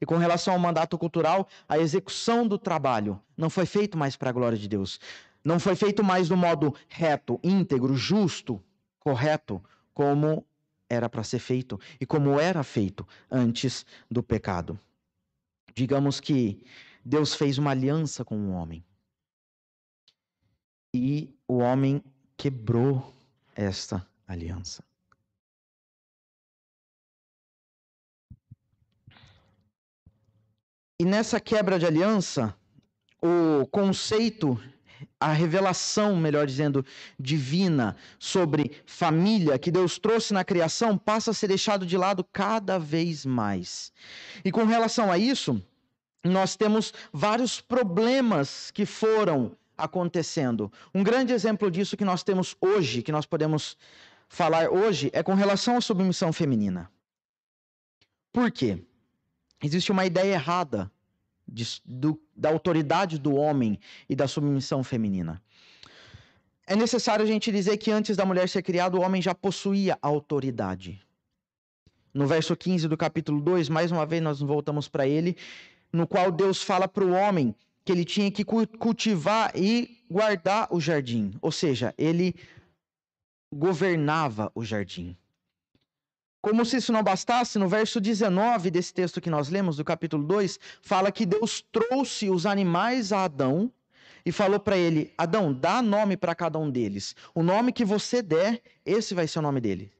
E 0.00 0.04
com 0.04 0.16
relação 0.16 0.54
ao 0.54 0.58
mandato 0.58 0.98
cultural, 0.98 1.46
a 1.68 1.78
execução 1.78 2.44
do 2.44 2.58
trabalho 2.58 3.22
não 3.36 3.48
foi 3.48 3.66
feito 3.66 3.96
mais 3.96 4.16
para 4.16 4.30
a 4.30 4.32
glória 4.32 4.58
de 4.58 4.66
Deus. 4.66 4.98
Não 5.44 5.60
foi 5.60 5.76
feito 5.76 6.02
mais 6.02 6.28
do 6.28 6.36
modo 6.36 6.74
reto, 6.88 7.38
íntegro, 7.44 7.94
justo, 7.94 8.60
correto, 8.98 9.62
como 9.94 10.44
era 10.90 11.08
para 11.08 11.22
ser 11.22 11.38
feito 11.38 11.78
e 12.00 12.04
como 12.04 12.38
era 12.40 12.64
feito 12.64 13.06
antes 13.30 13.86
do 14.10 14.24
pecado. 14.24 14.76
Digamos 15.72 16.18
que 16.18 16.64
Deus 17.04 17.32
fez 17.32 17.58
uma 17.58 17.70
aliança 17.70 18.24
com 18.24 18.36
o 18.36 18.50
homem. 18.50 18.84
E 21.00 21.32
o 21.46 21.58
homem 21.58 22.02
quebrou 22.36 23.14
esta 23.54 24.04
aliança. 24.26 24.82
E 31.00 31.04
nessa 31.04 31.38
quebra 31.38 31.78
de 31.78 31.86
aliança, 31.86 32.52
o 33.22 33.64
conceito, 33.68 34.60
a 35.20 35.30
revelação, 35.30 36.16
melhor 36.16 36.44
dizendo, 36.44 36.84
divina 37.16 37.94
sobre 38.18 38.82
família 38.84 39.56
que 39.56 39.70
Deus 39.70 40.00
trouxe 40.00 40.34
na 40.34 40.42
criação 40.42 40.98
passa 40.98 41.30
a 41.30 41.34
ser 41.34 41.46
deixado 41.46 41.86
de 41.86 41.96
lado 41.96 42.24
cada 42.24 42.76
vez 42.76 43.24
mais. 43.24 43.92
E 44.44 44.50
com 44.50 44.64
relação 44.64 45.12
a 45.12 45.16
isso, 45.16 45.62
nós 46.24 46.56
temos 46.56 46.92
vários 47.12 47.60
problemas 47.60 48.72
que 48.72 48.84
foram 48.84 49.56
acontecendo. 49.78 50.70
Um 50.94 51.04
grande 51.04 51.32
exemplo 51.32 51.70
disso 51.70 51.96
que 51.96 52.04
nós 52.04 52.22
temos 52.22 52.56
hoje, 52.60 53.02
que 53.02 53.12
nós 53.12 53.24
podemos 53.24 53.76
falar 54.28 54.68
hoje, 54.70 55.10
é 55.14 55.22
com 55.22 55.34
relação 55.34 55.76
à 55.76 55.80
submissão 55.80 56.32
feminina. 56.32 56.90
Por 58.32 58.50
quê? 58.50 58.84
Existe 59.62 59.90
uma 59.90 60.04
ideia 60.04 60.34
errada 60.34 60.90
de, 61.46 61.80
do, 61.84 62.20
da 62.36 62.50
autoridade 62.50 63.18
do 63.18 63.34
homem 63.34 63.78
e 64.08 64.14
da 64.14 64.28
submissão 64.28 64.84
feminina. 64.84 65.42
É 66.66 66.76
necessário 66.76 67.24
a 67.24 67.26
gente 67.26 67.50
dizer 67.50 67.78
que 67.78 67.90
antes 67.90 68.16
da 68.16 68.26
mulher 68.26 68.48
ser 68.48 68.62
criada, 68.62 68.96
o 68.96 69.00
homem 69.00 69.22
já 69.22 69.34
possuía 69.34 69.98
autoridade. 70.02 71.00
No 72.12 72.26
verso 72.26 72.54
15 72.54 72.88
do 72.88 72.96
capítulo 72.96 73.40
2, 73.40 73.68
mais 73.68 73.90
uma 73.90 74.04
vez 74.04 74.22
nós 74.22 74.40
voltamos 74.40 74.88
para 74.88 75.06
ele, 75.06 75.36
no 75.90 76.06
qual 76.06 76.30
Deus 76.30 76.62
fala 76.62 76.86
para 76.86 77.04
o 77.04 77.12
homem 77.12 77.54
que 77.88 77.92
ele 77.92 78.04
tinha 78.04 78.30
que 78.30 78.44
cultivar 78.44 79.50
e 79.56 80.04
guardar 80.10 80.68
o 80.70 80.78
jardim, 80.78 81.32
ou 81.40 81.50
seja, 81.50 81.94
ele 81.96 82.34
governava 83.50 84.52
o 84.54 84.62
jardim. 84.62 85.16
Como 86.42 86.66
se 86.66 86.76
isso 86.76 86.92
não 86.92 87.02
bastasse, 87.02 87.58
no 87.58 87.66
verso 87.66 87.98
19 87.98 88.70
desse 88.70 88.92
texto 88.92 89.22
que 89.22 89.30
nós 89.30 89.48
lemos, 89.48 89.78
do 89.78 89.84
capítulo 89.86 90.22
2, 90.22 90.60
fala 90.82 91.10
que 91.10 91.24
Deus 91.24 91.64
trouxe 91.72 92.28
os 92.28 92.44
animais 92.44 93.10
a 93.10 93.24
Adão 93.24 93.72
e 94.22 94.30
falou 94.30 94.60
para 94.60 94.76
ele: 94.76 95.10
Adão, 95.16 95.50
dá 95.50 95.80
nome 95.80 96.14
para 96.14 96.34
cada 96.34 96.58
um 96.58 96.70
deles. 96.70 97.16
O 97.34 97.42
nome 97.42 97.72
que 97.72 97.86
você 97.86 98.20
der, 98.20 98.60
esse 98.84 99.14
vai 99.14 99.26
ser 99.26 99.38
o 99.38 99.42
nome 99.42 99.62
dele. 99.62 99.90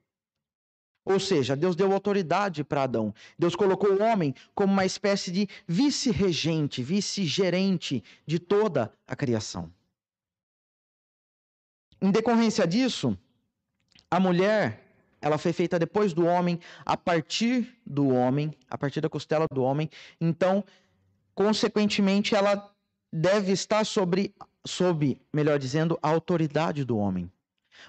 Ou 1.09 1.18
seja, 1.18 1.57
Deus 1.57 1.75
deu 1.75 1.90
autoridade 1.90 2.62
para 2.62 2.83
Adão. 2.83 3.14
Deus 3.38 3.57
colocou 3.57 3.92
o 3.92 4.03
homem 4.03 4.35
como 4.55 4.75
uma 4.75 4.85
espécie 4.85 5.31
de 5.31 5.49
vice-regente, 5.66 6.83
vice-gerente 6.83 8.05
de 8.27 8.38
toda 8.38 8.92
a 9.07 9.16
criação. 9.16 9.73
Em 11.99 12.11
decorrência 12.11 12.66
disso, 12.66 13.16
a 14.11 14.21
mulher 14.21 14.85
ela 15.18 15.38
foi 15.38 15.55
feita 15.55 15.79
depois 15.79 16.12
do 16.12 16.27
homem, 16.27 16.61
a 16.85 16.94
partir 16.94 17.75
do 17.87 18.09
homem, 18.09 18.53
a 18.68 18.77
partir 18.77 19.01
da 19.01 19.09
costela 19.09 19.47
do 19.51 19.62
homem. 19.62 19.88
Então, 20.21 20.62
consequentemente, 21.35 22.35
ela 22.35 22.71
deve 23.11 23.51
estar 23.51 23.85
sobre, 23.87 24.35
sob, 24.66 25.18
melhor 25.33 25.59
dizendo, 25.59 25.99
a 26.03 26.11
autoridade 26.11 26.85
do 26.85 26.99
homem. 26.99 27.33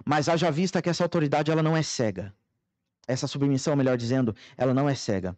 Mas 0.05 0.29
haja 0.29 0.49
vista 0.49 0.81
que 0.81 0.89
essa 0.89 1.03
autoridade 1.03 1.51
ela 1.51 1.61
não 1.61 1.75
é 1.75 1.83
cega. 1.83 2.33
Essa 3.11 3.27
submissão, 3.27 3.75
melhor 3.75 3.97
dizendo, 3.97 4.35
ela 4.57 4.73
não 4.73 4.87
é 4.87 4.95
cega. 4.95 5.35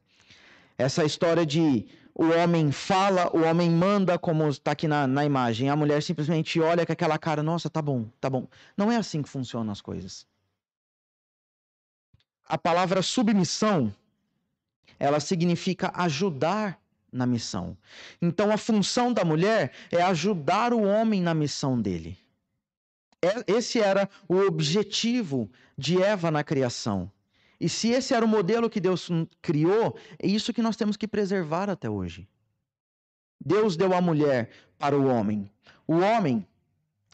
Essa 0.77 1.03
história 1.05 1.45
de 1.45 1.87
o 2.13 2.25
homem 2.25 2.71
fala, 2.71 3.35
o 3.35 3.41
homem 3.43 3.69
manda, 3.69 4.19
como 4.19 4.47
está 4.49 4.71
aqui 4.71 4.87
na, 4.87 5.07
na 5.07 5.23
imagem, 5.25 5.69
a 5.69 5.75
mulher 5.75 6.03
simplesmente 6.03 6.59
olha 6.59 6.85
com 6.85 6.91
aquela 6.91 7.17
cara, 7.17 7.41
nossa, 7.41 7.69
tá 7.69 7.81
bom, 7.81 8.05
tá 8.19 8.29
bom. 8.29 8.47
Não 8.75 8.91
é 8.91 8.97
assim 8.97 9.21
que 9.21 9.29
funcionam 9.29 9.71
as 9.71 9.81
coisas 9.81 10.25
a 12.51 12.57
palavra 12.57 13.01
submissão, 13.01 13.95
ela 14.99 15.21
significa 15.21 15.89
ajudar 15.95 16.77
na 17.09 17.25
missão. 17.25 17.77
Então 18.21 18.51
a 18.51 18.57
função 18.57 19.13
da 19.13 19.23
mulher 19.23 19.71
é 19.89 20.01
ajudar 20.01 20.73
o 20.73 20.83
homem 20.83 21.21
na 21.21 21.33
missão 21.33 21.81
dele. 21.81 22.17
É, 23.21 23.53
esse 23.53 23.79
era 23.79 24.09
o 24.27 24.35
objetivo 24.35 25.49
de 25.77 26.03
Eva 26.03 26.29
na 26.29 26.43
criação. 26.43 27.09
E 27.61 27.69
se 27.69 27.89
esse 27.89 28.11
era 28.11 28.25
o 28.25 28.27
modelo 28.27 28.67
que 28.71 28.79
Deus 28.79 29.07
criou, 29.39 29.95
é 30.17 30.25
isso 30.25 30.51
que 30.51 30.63
nós 30.63 30.75
temos 30.75 30.97
que 30.97 31.07
preservar 31.07 31.69
até 31.69 31.87
hoje. 31.87 32.27
Deus 33.39 33.77
deu 33.77 33.93
a 33.93 34.01
mulher 34.01 34.49
para 34.79 34.97
o 34.97 35.05
homem. 35.05 35.47
O 35.85 35.99
homem, 35.99 36.43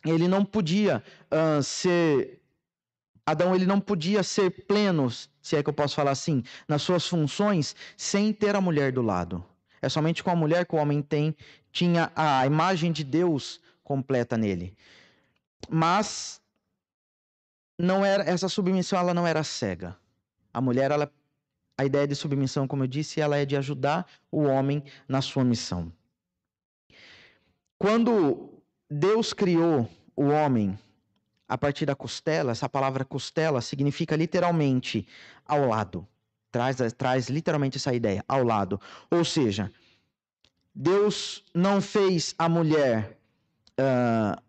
ele 0.05 0.25
não 0.25 0.45
podia 0.45 1.03
uh, 1.29 1.61
ser 1.61 2.39
Adão 3.25 3.53
ele 3.53 3.65
não 3.65 3.81
podia 3.81 4.23
ser 4.23 4.49
pleno, 4.65 5.11
se 5.11 5.57
é 5.57 5.61
que 5.61 5.69
eu 5.69 5.73
posso 5.73 5.93
falar 5.93 6.11
assim, 6.11 6.41
nas 6.65 6.81
suas 6.81 7.05
funções 7.05 7.75
sem 7.97 8.31
ter 8.31 8.55
a 8.55 8.61
mulher 8.61 8.93
do 8.93 9.01
lado. 9.01 9.43
É 9.81 9.89
somente 9.89 10.23
com 10.23 10.31
a 10.31 10.35
mulher 10.35 10.65
que 10.65 10.73
o 10.73 10.79
homem 10.79 11.01
tem 11.01 11.35
tinha 11.69 12.09
a 12.15 12.45
imagem 12.45 12.89
de 12.89 13.03
Deus 13.03 13.59
completa 13.83 14.37
nele. 14.37 14.73
Mas 15.69 16.41
não 17.77 18.05
era 18.05 18.23
essa 18.23 18.47
submissão 18.47 18.97
ela 18.97 19.13
não 19.13 19.27
era 19.27 19.43
cega. 19.43 19.97
A 20.57 20.61
mulher 20.61 20.89
ela 20.89 21.13
a 21.77 21.85
ideia 21.85 22.07
de 22.07 22.15
submissão, 22.15 22.67
como 22.67 22.81
eu 22.81 22.87
disse, 22.87 23.21
ela 23.21 23.37
é 23.37 23.45
de 23.45 23.55
ajudar 23.55 24.07
o 24.31 24.41
homem 24.41 24.83
na 25.07 25.21
sua 25.21 25.43
missão. 25.43 25.93
Quando 27.77 28.49
Deus 28.89 29.33
criou 29.33 29.87
o 30.15 30.23
homem 30.23 30.75
a 31.47 31.55
partir 31.59 31.85
da 31.85 31.93
costela, 31.95 32.53
essa 32.53 32.67
palavra 32.67 33.05
costela 33.05 33.61
significa 33.61 34.15
literalmente 34.15 35.07
ao 35.45 35.67
lado. 35.67 36.07
Traz, 36.51 36.77
traz 36.93 37.29
literalmente 37.29 37.77
essa 37.77 37.93
ideia, 37.93 38.25
ao 38.27 38.43
lado. 38.43 38.81
Ou 39.11 39.23
seja, 39.23 39.71
Deus 40.73 41.45
não 41.53 41.79
fez 41.79 42.33
a 42.39 42.49
mulher 42.49 43.19
uh, 43.79 44.41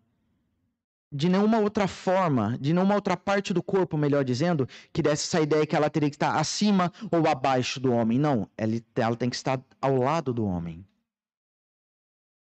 de 1.11 1.27
nenhuma 1.27 1.59
outra 1.59 1.87
forma, 1.87 2.57
de 2.59 2.73
nenhuma 2.73 2.95
outra 2.95 3.17
parte 3.17 3.53
do 3.53 3.63
corpo, 3.63 3.97
melhor 3.97 4.23
dizendo, 4.23 4.67
que 4.93 5.01
desse 5.01 5.25
essa 5.25 5.41
ideia 5.41 5.65
que 5.65 5.75
ela 5.75 5.89
teria 5.89 6.09
que 6.09 6.15
estar 6.15 6.35
acima 6.35 6.91
ou 7.11 7.27
abaixo 7.27 7.79
do 7.79 7.91
homem. 7.91 8.19
Não, 8.19 8.47
ela, 8.57 9.15
tem 9.15 9.29
que 9.29 9.35
estar 9.35 9.59
ao 9.81 9.97
lado 9.97 10.33
do 10.33 10.45
homem. 10.45 10.85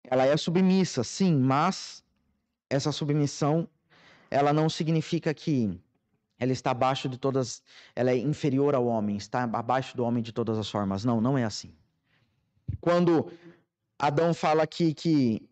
Ela 0.04 0.26
é 0.26 0.36
submissa, 0.36 1.04
sim, 1.04 1.36
mas 1.36 2.04
essa 2.70 2.92
submissão 2.92 3.68
ela 4.32 4.54
não 4.54 4.70
significa 4.70 5.34
que 5.34 5.80
ela 6.40 6.52
está 6.52 6.72
abaixo 6.72 7.10
de 7.10 7.18
todas, 7.18 7.62
ela 7.96 8.12
é 8.12 8.18
inferior 8.18 8.74
ao 8.74 8.86
homem, 8.86 9.18
está 9.18 9.44
abaixo 9.44 9.96
do 9.98 10.04
homem 10.04 10.24
de 10.24 10.32
todas 10.32 10.58
as 10.58 10.70
formas. 10.70 11.04
Não, 11.04 11.20
não 11.20 11.38
é 11.38 11.44
assim. 11.44 11.74
Quando 12.80 13.32
Adão 13.98 14.34
fala 14.34 14.64
aqui 14.64 14.94
que 14.94 15.49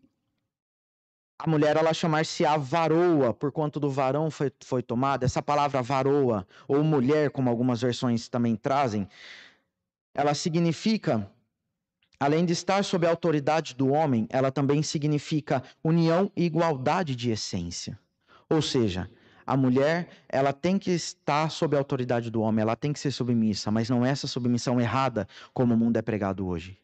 a 1.38 1.48
mulher 1.48 1.76
ela 1.76 1.94
chamar-se 1.94 2.44
a 2.44 2.56
varoa, 2.56 3.32
por 3.32 3.52
quanto 3.52 3.78
do 3.78 3.88
varão 3.88 4.30
foi, 4.30 4.52
foi 4.60 4.82
tomada, 4.82 5.24
essa 5.24 5.40
palavra 5.40 5.80
varoa, 5.80 6.46
ou 6.66 6.82
mulher, 6.82 7.30
como 7.30 7.48
algumas 7.48 7.80
versões 7.80 8.28
também 8.28 8.56
trazem, 8.56 9.08
ela 10.12 10.34
significa, 10.34 11.30
além 12.18 12.44
de 12.44 12.52
estar 12.52 12.82
sob 12.82 13.06
a 13.06 13.10
autoridade 13.10 13.74
do 13.76 13.88
homem, 13.90 14.26
ela 14.30 14.50
também 14.50 14.82
significa 14.82 15.62
união 15.82 16.30
e 16.36 16.44
igualdade 16.44 17.14
de 17.14 17.30
essência. 17.30 17.96
Ou 18.50 18.60
seja, 18.60 19.08
a 19.46 19.56
mulher, 19.56 20.08
ela 20.28 20.52
tem 20.52 20.76
que 20.76 20.90
estar 20.90 21.50
sob 21.52 21.76
a 21.76 21.78
autoridade 21.78 22.30
do 22.32 22.40
homem, 22.40 22.62
ela 22.62 22.74
tem 22.74 22.92
que 22.92 22.98
ser 22.98 23.12
submissa, 23.12 23.70
mas 23.70 23.88
não 23.88 24.04
é 24.04 24.10
essa 24.10 24.26
submissão 24.26 24.80
errada 24.80 25.28
como 25.54 25.72
o 25.72 25.76
mundo 25.76 25.96
é 25.98 26.02
pregado 26.02 26.48
hoje. 26.48 26.76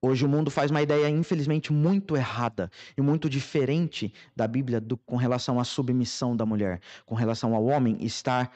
Hoje 0.00 0.24
o 0.24 0.28
mundo 0.28 0.50
faz 0.50 0.70
uma 0.70 0.82
ideia, 0.82 1.08
infelizmente, 1.08 1.72
muito 1.72 2.16
errada 2.16 2.70
e 2.96 3.00
muito 3.00 3.28
diferente 3.30 4.12
da 4.34 4.46
Bíblia 4.46 4.80
do, 4.80 4.96
com 4.96 5.16
relação 5.16 5.58
à 5.58 5.64
submissão 5.64 6.36
da 6.36 6.44
mulher, 6.44 6.80
com 7.04 7.14
relação 7.14 7.54
ao 7.54 7.64
homem 7.64 7.96
estar 8.00 8.52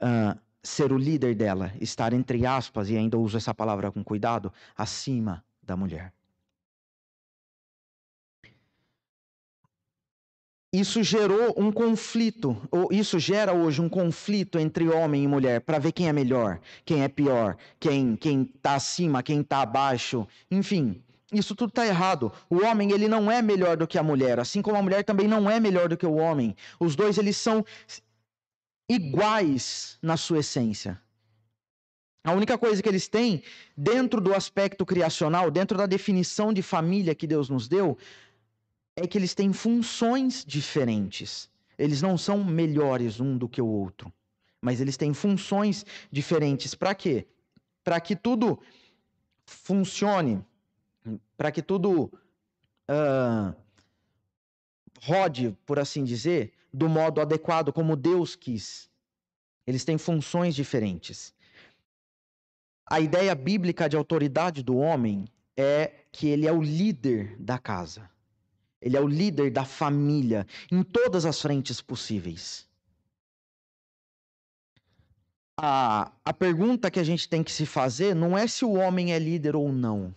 uh, 0.00 0.38
ser 0.62 0.92
o 0.92 0.98
líder 0.98 1.34
dela, 1.34 1.72
estar 1.80 2.12
entre 2.12 2.46
aspas, 2.46 2.90
e 2.90 2.96
ainda 2.96 3.18
uso 3.18 3.36
essa 3.36 3.54
palavra 3.54 3.90
com 3.90 4.04
cuidado, 4.04 4.52
acima 4.76 5.44
da 5.62 5.76
mulher. 5.76 6.12
Isso 10.80 11.04
gerou 11.04 11.54
um 11.56 11.70
conflito, 11.70 12.60
ou 12.68 12.88
isso 12.92 13.16
gera 13.16 13.52
hoje 13.52 13.80
um 13.80 13.88
conflito 13.88 14.58
entre 14.58 14.88
homem 14.88 15.22
e 15.22 15.28
mulher 15.28 15.60
para 15.60 15.78
ver 15.78 15.92
quem 15.92 16.08
é 16.08 16.12
melhor, 16.12 16.60
quem 16.84 17.04
é 17.04 17.08
pior, 17.08 17.56
quem 17.78 18.16
quem 18.16 18.42
está 18.42 18.74
acima, 18.74 19.22
quem 19.22 19.40
está 19.40 19.62
abaixo, 19.62 20.26
enfim. 20.50 21.00
Isso 21.32 21.54
tudo 21.54 21.68
está 21.70 21.86
errado. 21.86 22.32
O 22.50 22.64
homem 22.64 22.90
ele 22.90 23.08
não 23.08 23.30
é 23.30 23.40
melhor 23.40 23.76
do 23.76 23.86
que 23.86 23.98
a 23.98 24.02
mulher, 24.02 24.40
assim 24.40 24.60
como 24.60 24.76
a 24.76 24.82
mulher 24.82 25.04
também 25.04 25.28
não 25.28 25.48
é 25.48 25.60
melhor 25.60 25.88
do 25.88 25.96
que 25.96 26.06
o 26.06 26.14
homem. 26.14 26.56
Os 26.78 26.96
dois 26.96 27.18
eles 27.18 27.36
são 27.36 27.64
iguais 28.88 29.96
na 30.02 30.16
sua 30.16 30.38
essência. 30.40 31.00
A 32.24 32.32
única 32.32 32.58
coisa 32.58 32.82
que 32.82 32.88
eles 32.88 33.06
têm 33.06 33.42
dentro 33.76 34.20
do 34.20 34.34
aspecto 34.34 34.84
criacional, 34.84 35.50
dentro 35.50 35.76
da 35.78 35.86
definição 35.86 36.52
de 36.52 36.62
família 36.62 37.14
que 37.14 37.26
Deus 37.26 37.48
nos 37.48 37.68
deu, 37.68 37.96
é 38.96 39.06
que 39.06 39.18
eles 39.18 39.34
têm 39.34 39.52
funções 39.52 40.44
diferentes. 40.44 41.50
Eles 41.76 42.00
não 42.00 42.16
são 42.16 42.44
melhores 42.44 43.20
um 43.20 43.36
do 43.36 43.48
que 43.48 43.60
o 43.60 43.66
outro, 43.66 44.12
mas 44.60 44.80
eles 44.80 44.96
têm 44.96 45.12
funções 45.12 45.84
diferentes. 46.10 46.74
Para 46.74 46.94
quê? 46.94 47.26
Para 47.82 48.00
que 48.00 48.14
tudo 48.14 48.60
funcione, 49.44 50.44
para 51.36 51.50
que 51.50 51.60
tudo 51.60 52.04
uh, 52.88 53.54
rode, 55.02 55.56
por 55.66 55.78
assim 55.78 56.04
dizer, 56.04 56.52
do 56.72 56.88
modo 56.88 57.20
adequado, 57.20 57.72
como 57.72 57.96
Deus 57.96 58.36
quis. 58.36 58.88
Eles 59.66 59.84
têm 59.84 59.98
funções 59.98 60.54
diferentes. 60.54 61.34
A 62.86 63.00
ideia 63.00 63.34
bíblica 63.34 63.88
de 63.88 63.96
autoridade 63.96 64.62
do 64.62 64.76
homem 64.76 65.26
é 65.56 66.04
que 66.12 66.28
ele 66.28 66.46
é 66.46 66.52
o 66.52 66.62
líder 66.62 67.36
da 67.38 67.58
casa. 67.58 68.08
Ele 68.84 68.98
é 68.98 69.00
o 69.00 69.08
líder 69.08 69.50
da 69.50 69.64
família 69.64 70.46
em 70.70 70.82
todas 70.82 71.24
as 71.24 71.40
frentes 71.40 71.80
possíveis. 71.80 72.68
A, 75.58 76.12
a 76.22 76.34
pergunta 76.34 76.90
que 76.90 77.00
a 77.00 77.04
gente 77.04 77.26
tem 77.26 77.42
que 77.42 77.50
se 77.50 77.64
fazer 77.64 78.14
não 78.14 78.36
é 78.36 78.46
se 78.46 78.62
o 78.62 78.74
homem 78.74 79.14
é 79.14 79.18
líder 79.18 79.56
ou 79.56 79.72
não, 79.72 80.14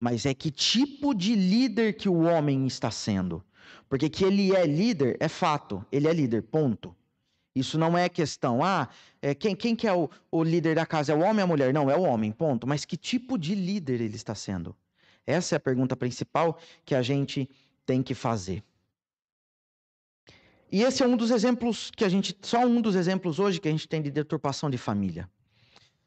mas 0.00 0.24
é 0.24 0.32
que 0.32 0.52
tipo 0.52 1.12
de 1.12 1.34
líder 1.34 1.94
que 1.94 2.08
o 2.08 2.20
homem 2.20 2.64
está 2.64 2.92
sendo. 2.92 3.44
Porque 3.88 4.08
que 4.08 4.24
ele 4.24 4.54
é 4.54 4.64
líder 4.64 5.16
é 5.18 5.28
fato, 5.28 5.84
ele 5.90 6.06
é 6.06 6.12
líder, 6.12 6.42
ponto. 6.42 6.94
Isso 7.56 7.76
não 7.76 7.98
é 7.98 8.08
questão, 8.08 8.62
ah, 8.62 8.88
é, 9.20 9.34
quem, 9.34 9.56
quem 9.56 9.74
que 9.74 9.86
é 9.88 9.92
o, 9.92 10.08
o 10.30 10.44
líder 10.44 10.76
da 10.76 10.86
casa? 10.86 11.12
É 11.12 11.16
o 11.16 11.20
homem 11.20 11.38
ou 11.38 11.44
a 11.44 11.46
mulher? 11.46 11.74
Não, 11.74 11.90
é 11.90 11.96
o 11.96 12.02
homem, 12.02 12.30
ponto. 12.30 12.68
Mas 12.68 12.84
que 12.84 12.96
tipo 12.96 13.36
de 13.36 13.54
líder 13.56 14.00
ele 14.00 14.16
está 14.16 14.34
sendo? 14.34 14.76
Essa 15.26 15.54
é 15.54 15.56
a 15.56 15.60
pergunta 15.60 15.96
principal 15.96 16.58
que 16.84 16.94
a 16.94 17.02
gente 17.02 17.48
tem 17.86 18.02
que 18.02 18.14
fazer. 18.14 18.62
E 20.70 20.82
esse 20.82 21.02
é 21.02 21.06
um 21.06 21.16
dos 21.16 21.30
exemplos 21.30 21.90
que 21.90 22.04
a 22.04 22.08
gente, 22.08 22.36
só 22.40 22.64
um 22.64 22.80
dos 22.80 22.96
exemplos 22.96 23.38
hoje 23.38 23.60
que 23.60 23.68
a 23.68 23.70
gente 23.70 23.86
tem 23.86 24.00
de 24.00 24.10
deturpação 24.10 24.70
de 24.70 24.78
família. 24.78 25.28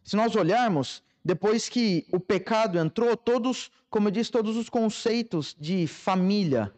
Se 0.04 0.15
nós 0.15 0.36
olharmos, 0.36 1.04
depois 1.23 1.69
que 1.69 2.06
o 2.12 2.19
pecado 2.19 2.80
entrou, 2.80 3.15
todos, 3.15 3.71
como 3.89 4.08
eu 4.08 4.12
disse, 4.12 4.32
todos 4.32 4.58
os 4.58 4.69
conceitos 4.69 5.56
de 5.60 5.86
família, 5.88 6.73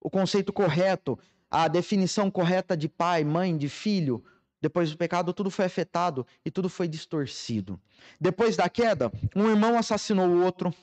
o 0.00 0.08
conceito 0.08 0.52
correto, 0.52 1.18
a 1.50 1.68
definição 1.68 2.30
correta 2.30 2.76
de 2.76 2.88
pai, 2.88 3.24
mãe, 3.24 3.56
de 3.56 3.68
filho, 3.68 4.24
depois 4.60 4.90
do 4.90 4.96
pecado, 4.96 5.32
tudo 5.32 5.50
foi 5.50 5.64
afetado 5.64 6.26
e 6.44 6.50
tudo 6.50 6.68
foi 6.68 6.86
distorcido. 6.86 7.80
Depois 8.20 8.56
da 8.56 8.68
queda, 8.68 9.10
um 9.34 9.48
irmão 9.48 9.78
assassinou 9.78 10.28
o 10.28 10.44
outro. 10.44 10.74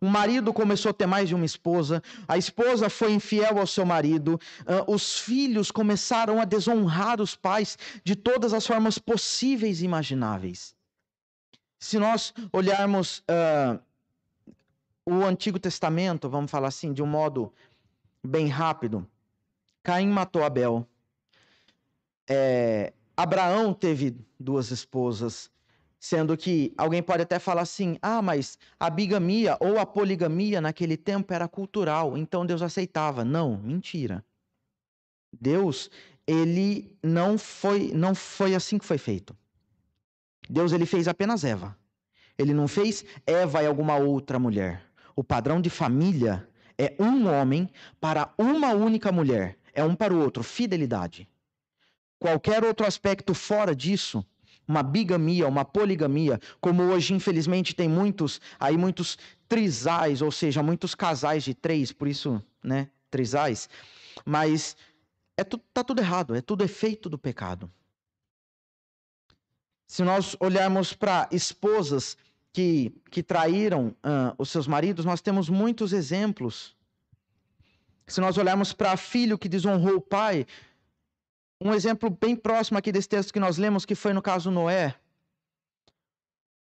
Um 0.00 0.08
marido 0.08 0.52
começou 0.52 0.90
a 0.90 0.94
ter 0.94 1.06
mais 1.06 1.28
de 1.28 1.34
uma 1.34 1.44
esposa, 1.44 2.02
a 2.26 2.36
esposa 2.36 2.88
foi 2.90 3.12
infiel 3.12 3.58
ao 3.58 3.66
seu 3.66 3.84
marido, 3.84 4.40
uh, 4.60 4.92
os 4.92 5.18
filhos 5.18 5.70
começaram 5.70 6.40
a 6.40 6.44
desonrar 6.44 7.20
os 7.20 7.34
pais 7.34 7.78
de 8.02 8.14
todas 8.14 8.52
as 8.52 8.66
formas 8.66 8.98
possíveis 8.98 9.80
e 9.80 9.84
imagináveis. 9.84 10.74
Se 11.78 11.98
nós 11.98 12.32
olharmos 12.52 13.18
uh, 13.20 13.78
o 15.06 15.24
Antigo 15.24 15.58
Testamento, 15.58 16.28
vamos 16.28 16.50
falar 16.50 16.68
assim, 16.68 16.92
de 16.92 17.02
um 17.02 17.06
modo 17.06 17.52
bem 18.22 18.48
rápido, 18.48 19.06
Caim 19.82 20.08
matou 20.08 20.42
Abel. 20.42 20.88
É, 22.26 22.94
Abraão 23.14 23.74
teve 23.74 24.16
duas 24.40 24.70
esposas, 24.70 25.50
sendo 26.04 26.36
que 26.36 26.74
alguém 26.76 27.02
pode 27.02 27.22
até 27.22 27.38
falar 27.38 27.62
assim: 27.62 27.96
ah, 28.02 28.20
mas 28.20 28.58
a 28.78 28.90
bigamia 28.90 29.56
ou 29.58 29.78
a 29.78 29.86
poligamia 29.86 30.60
naquele 30.60 30.98
tempo 30.98 31.32
era 31.32 31.48
cultural, 31.48 32.18
então 32.18 32.44
Deus 32.44 32.60
aceitava. 32.60 33.24
Não, 33.24 33.56
mentira. 33.56 34.22
Deus, 35.32 35.90
ele 36.26 36.94
não 37.02 37.38
foi, 37.38 37.90
não 37.94 38.14
foi 38.14 38.54
assim 38.54 38.76
que 38.76 38.84
foi 38.84 38.98
feito. 38.98 39.34
Deus 40.48 40.72
ele 40.72 40.84
fez 40.84 41.08
apenas 41.08 41.42
Eva. 41.42 41.74
Ele 42.36 42.52
não 42.52 42.68
fez 42.68 43.02
Eva 43.26 43.62
e 43.62 43.66
alguma 43.66 43.96
outra 43.96 44.38
mulher. 44.38 44.84
O 45.16 45.24
padrão 45.24 45.58
de 45.58 45.70
família 45.70 46.46
é 46.76 46.94
um 47.00 47.26
homem 47.28 47.70
para 47.98 48.34
uma 48.36 48.72
única 48.74 49.10
mulher 49.10 49.56
é 49.74 49.82
um 49.84 49.94
para 49.94 50.14
o 50.14 50.20
outro, 50.20 50.42
fidelidade. 50.42 51.28
Qualquer 52.18 52.62
outro 52.62 52.86
aspecto 52.86 53.34
fora 53.34 53.74
disso, 53.74 54.24
uma 54.66 54.82
bigamia, 54.82 55.46
uma 55.46 55.64
poligamia, 55.64 56.40
como 56.60 56.82
hoje 56.82 57.14
infelizmente 57.14 57.74
tem 57.74 57.88
muitos, 57.88 58.40
aí 58.58 58.76
muitos 58.76 59.18
trisais, 59.48 60.22
ou 60.22 60.30
seja, 60.30 60.62
muitos 60.62 60.94
casais 60.94 61.44
de 61.44 61.54
três, 61.54 61.92
por 61.92 62.08
isso, 62.08 62.42
né, 62.62 62.88
trisais, 63.10 63.68
mas 64.24 64.76
é 65.36 65.44
tu, 65.44 65.58
tá 65.58 65.84
tudo 65.84 66.00
errado, 66.00 66.34
é 66.34 66.40
tudo 66.40 66.64
efeito 66.64 67.08
do 67.08 67.18
pecado. 67.18 67.70
Se 69.86 70.02
nós 70.02 70.36
olharmos 70.40 70.92
para 70.92 71.28
esposas 71.30 72.16
que, 72.52 72.92
que 73.10 73.22
traíram 73.22 73.88
uh, 73.88 74.34
os 74.38 74.50
seus 74.50 74.66
maridos, 74.66 75.04
nós 75.04 75.20
temos 75.20 75.48
muitos 75.48 75.92
exemplos 75.92 76.74
se 78.06 78.20
nós 78.20 78.36
olharmos 78.36 78.72
para 78.72 78.96
filho 78.96 79.38
que 79.38 79.48
desonrou 79.48 79.96
o 79.96 80.00
pai, 80.00 80.46
um 81.64 81.72
exemplo 81.72 82.10
bem 82.10 82.36
próximo 82.36 82.76
aqui 82.76 82.92
desse 82.92 83.08
texto 83.08 83.32
que 83.32 83.40
nós 83.40 83.56
lemos, 83.56 83.86
que 83.86 83.94
foi 83.94 84.12
no 84.12 84.20
caso 84.20 84.50
Noé. 84.50 84.94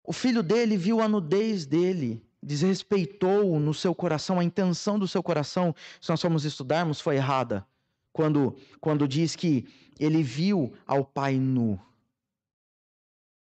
O 0.02 0.12
filho 0.12 0.42
dele 0.42 0.76
viu 0.76 1.00
a 1.00 1.08
nudez 1.08 1.64
dele, 1.66 2.20
desrespeitou 2.42 3.60
no 3.60 3.72
seu 3.72 3.94
coração, 3.94 4.40
a 4.40 4.44
intenção 4.44 4.98
do 4.98 5.06
seu 5.06 5.22
coração, 5.22 5.72
se 6.00 6.10
nós 6.10 6.20
formos 6.20 6.44
estudarmos, 6.44 7.00
foi 7.00 7.14
errada. 7.14 7.64
Quando, 8.12 8.56
quando 8.80 9.06
diz 9.06 9.36
que 9.36 9.68
ele 10.00 10.20
viu 10.20 10.74
ao 10.84 11.04
pai 11.04 11.38
nu. 11.38 11.80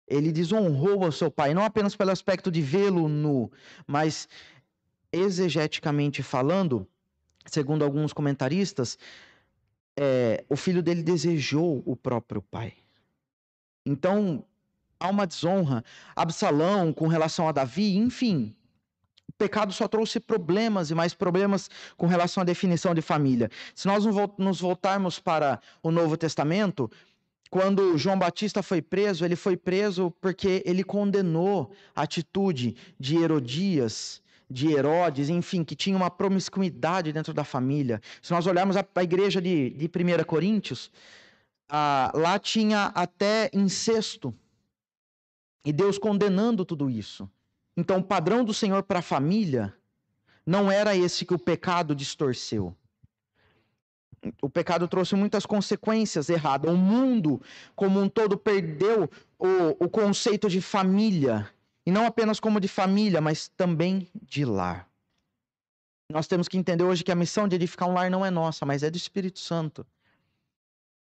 Ele 0.07 0.31
desonrou 0.31 1.05
ao 1.05 1.13
seu 1.13 1.31
pai, 1.31 1.55
não 1.55 1.65
apenas 1.65 1.97
pelo 1.97 2.11
aspecto 2.11 2.51
de 2.51 2.61
vê-lo 2.61 3.09
nu, 3.09 3.51
mas 3.87 4.29
exegeticamente 5.11 6.23
falando, 6.23 6.87
segundo 7.47 7.83
alguns 7.83 8.13
comentaristas, 8.13 8.99
é, 9.97 10.45
o 10.49 10.57
filho 10.57 10.83
dele 10.83 11.03
desejou 11.03 11.83
o 11.87 11.97
próprio 11.97 12.43
pai. 12.43 12.75
Então, 13.85 14.45
há 15.01 15.09
uma 15.09 15.27
desonra. 15.27 15.85
Absalão 16.15 16.93
com 16.93 17.07
relação 17.07 17.49
a 17.49 17.53
Davi, 17.53 17.97
enfim. 17.97 18.55
O 19.29 19.33
pecado 19.33 19.73
só 19.73 19.89
trouxe 19.89 20.21
problemas 20.21 20.91
e 20.91 20.95
mais 20.95 21.15
problemas 21.15 21.71
com 21.97 22.07
relação 22.07 22.43
à 22.43 22.45
definição 22.45 22.95
de 22.95 23.03
família. 23.03 23.51
Se 23.75 23.87
nós 23.87 24.05
nos 24.39 24.61
voltarmos 24.61 25.19
para 25.19 25.61
o 25.83 25.91
Novo 25.91 26.17
Testamento, 26.17 26.91
quando 27.51 27.97
João 27.97 28.19
Batista 28.19 28.63
foi 28.63 28.83
preso, 28.83 29.25
ele 29.25 29.37
foi 29.37 29.57
preso 29.57 30.11
porque 30.21 30.63
ele 30.67 30.83
condenou 30.83 31.73
a 31.95 32.03
atitude 32.03 32.77
de 32.99 33.17
Herodias 33.17 34.23
de 34.49 34.73
Herodes, 34.73 35.29
enfim, 35.29 35.65
que 35.65 35.75
tinha 35.75 35.97
uma 35.97 36.11
promiscuidade 36.11 37.13
dentro 37.13 37.35
da 37.35 37.45
família. 37.45 38.01
Se 38.23 38.33
nós 38.33 38.47
olharmos 38.47 38.77
a, 38.77 38.87
a 38.95 39.03
igreja 39.03 39.41
de, 39.41 39.71
de 39.71 39.87
1 39.87 40.25
Coríntios, 40.25 40.91
ah, 41.69 42.13
lá 42.15 42.39
tinha 42.39 42.87
até 42.95 43.51
incesto. 43.53 44.35
E 45.65 45.73
Deus 45.73 45.99
condenando 45.99 46.65
tudo 46.65 46.89
isso. 46.89 47.29
Então, 47.77 47.99
o 47.99 48.05
padrão 48.05 48.45
do 48.45 48.55
Senhor 48.55 48.83
para 48.85 49.01
a 49.01 49.03
família 49.03 49.75
não 50.47 50.71
era 50.71 50.97
esse 50.97 51.25
que 51.25 51.35
o 51.35 51.39
pecado 51.39 51.95
distorceu. 51.95 52.75
O 54.41 54.49
pecado 54.49 54.89
trouxe 54.89 55.15
muitas 55.17 55.45
consequências 55.45 56.29
erradas. 56.29 56.73
O 56.73 56.77
mundo, 56.77 57.43
como 57.75 58.01
um 58.01 58.09
todo, 58.09 58.37
perdeu 58.37 59.11
o, 59.39 59.85
o 59.85 59.89
conceito 59.89 60.49
de 60.49 60.61
família 60.61 61.51
e 61.87 61.93
não 61.93 62.05
apenas 62.05 62.41
como 62.41 62.59
de 62.59 62.67
família, 62.67 63.21
mas 63.21 63.47
também 63.47 64.11
de 64.21 64.45
lar. 64.45 64.91
Nós 66.11 66.27
temos 66.27 66.49
que 66.49 66.59
entender 66.59 66.83
hoje 66.83 67.05
que 67.05 67.13
a 67.13 67.15
missão 67.15 67.47
de 67.47 67.55
edificar 67.55 67.89
um 67.89 67.95
lar 67.95 68.11
não 68.11 68.27
é 68.27 68.31
nossa, 68.31 68.67
mas 68.67 68.83
é 68.83 68.91
do 68.91 68.97
Espírito 68.97 69.39
Santo. 69.39 69.87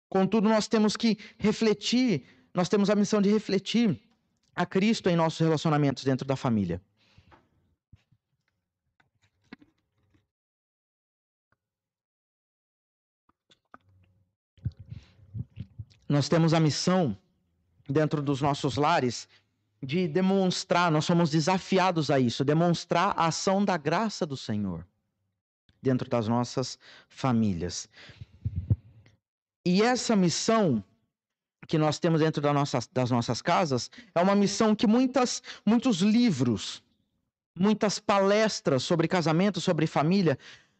Contudo, 0.08 0.48
nós 0.48 0.68
temos 0.68 0.96
que 0.96 1.18
refletir, 1.38 2.24
nós 2.54 2.68
temos 2.68 2.88
a 2.88 2.94
missão 2.94 3.20
de 3.20 3.30
refletir 3.30 4.00
a 4.54 4.64
Cristo 4.64 5.08
em 5.08 5.16
nossos 5.16 5.40
relacionamentos 5.40 6.04
dentro 6.04 6.26
da 6.26 6.36
família. 6.36 6.80
Nós 16.08 16.28
temos 16.28 16.52
a 16.52 16.58
missão 16.58 17.16
dentro 17.88 18.20
dos 18.20 18.40
nossos 18.40 18.76
lares 18.76 19.28
de 19.82 20.06
demonstrar, 20.06 20.90
nós 20.90 21.04
somos 21.04 21.30
desafiados 21.30 22.10
a 22.10 22.20
isso, 22.20 22.44
demonstrar 22.44 23.14
a 23.16 23.26
ação 23.26 23.64
da 23.64 23.76
graça 23.76 24.26
do 24.26 24.36
Senhor 24.36 24.86
dentro 25.80 26.08
das 26.08 26.28
nossas 26.28 26.78
famílias. 27.08 27.88
E 29.64 29.82
essa 29.82 30.14
missão 30.14 30.84
que 31.66 31.78
nós 31.78 31.98
temos 31.98 32.20
dentro 32.20 32.42
das 32.42 32.52
nossas, 32.52 32.86
das 32.92 33.10
nossas 33.10 33.40
casas 33.40 33.90
é 34.14 34.20
uma 34.20 34.34
missão 34.34 34.74
que 34.74 34.86
muitas, 34.86 35.42
muitos 35.64 36.00
livros, 36.00 36.82
muitas 37.56 37.98
palestras 37.98 38.82
sobre 38.82 39.08
casamento, 39.08 39.60
sobre 39.60 39.86
família, 39.86 40.38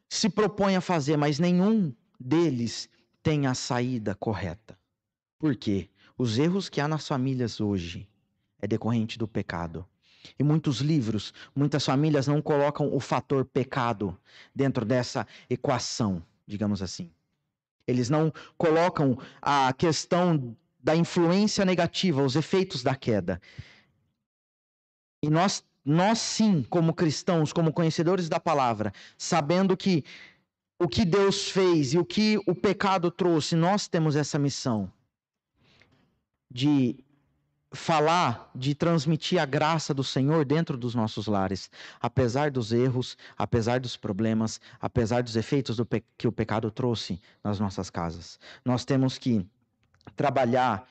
se 0.09 0.29
propõem 0.29 0.77
a 0.77 0.81
fazer, 0.81 1.17
mas 1.17 1.39
nenhum 1.39 1.95
deles 2.19 2.89
tem 3.23 3.47
a 3.47 3.55
saída 3.55 4.15
correta. 4.15 4.79
Por 5.39 5.57
quê? 5.57 5.89
Os 6.19 6.39
erros 6.39 6.69
que 6.69 6.81
há 6.81 6.89
nas 6.89 7.07
famílias 7.09 7.61
hoje 7.61 8.10
é 8.61 8.67
decorrente 8.67 9.19
do 9.19 9.27
pecado. 9.27 9.87
E 10.39 10.45
muitos 10.45 10.81
livros, 10.81 11.33
muitas 11.55 11.85
famílias 11.85 12.27
não 12.27 12.43
colocam 12.43 12.95
o 12.95 13.01
fator 13.01 13.45
pecado 13.45 14.17
dentro 14.55 14.85
dessa 14.85 15.27
equação, 15.49 16.23
digamos 16.47 16.83
assim. 16.83 17.11
Eles 17.87 18.11
não 18.11 18.33
colocam 18.57 19.19
a 19.41 19.73
questão 19.73 20.57
da 20.83 20.95
influência 20.95 21.65
negativa, 21.65 22.23
os 22.23 22.37
efeitos 22.37 22.83
da 22.83 22.95
queda. 22.95 23.41
E 25.23 25.29
nós, 25.29 25.65
nós 25.85 26.19
sim, 26.19 26.65
como 26.69 26.95
cristãos, 26.95 27.53
como 27.53 27.73
conhecedores 27.73 28.29
da 28.29 28.39
palavra, 28.39 28.93
sabendo 29.19 29.77
que 29.77 30.05
o 30.79 30.89
que 30.89 31.05
Deus 31.05 31.51
fez 31.51 31.93
e 31.93 31.99
o 31.99 32.05
que 32.05 32.39
o 32.47 32.55
pecado 32.55 33.11
trouxe, 33.11 33.55
nós 33.55 33.87
temos 33.87 34.17
essa 34.17 34.39
missão 34.39 34.91
de 36.51 37.05
falar, 37.73 38.51
de 38.55 38.75
transmitir 38.75 39.41
a 39.41 39.47
graça 39.47 39.95
do 39.95 40.03
Senhor 40.03 40.45
dentro 40.45 40.77
dos 40.77 40.95
nossos 40.95 41.27
lares, 41.27 41.71
apesar 42.01 42.51
dos 42.51 42.73
erros, 42.73 43.17
apesar 43.39 43.79
dos 43.79 43.97
problemas, 43.97 44.61
apesar 44.81 45.23
dos 45.23 45.37
efeitos 45.37 45.77
do 45.77 45.87
que 46.19 46.27
o 46.27 46.33
pecado 46.33 46.71
trouxe 46.71 47.21
nas 47.45 47.61
nossas 47.61 47.89
casas. 47.89 48.39
Nós 48.65 48.85
temos 48.85 49.19
que 49.19 49.47
trabalhar 50.17 50.89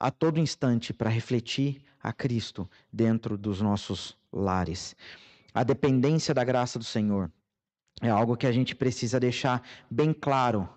a 0.00 0.10
todo 0.10 0.40
instante 0.40 0.92
para 0.92 1.10
refletir 1.10 1.82
a 2.02 2.12
Cristo 2.12 2.68
dentro 2.92 3.36
dos 3.36 3.60
nossos 3.60 4.16
lares. 4.32 4.96
A 5.54 5.62
dependência 5.62 6.34
da 6.34 6.42
graça 6.42 6.78
do 6.78 6.84
Senhor 6.84 7.30
é 8.00 8.08
algo 8.08 8.36
que 8.36 8.46
a 8.46 8.52
gente 8.52 8.74
precisa 8.74 9.20
deixar 9.20 9.62
bem 9.90 10.12
claro 10.12 10.68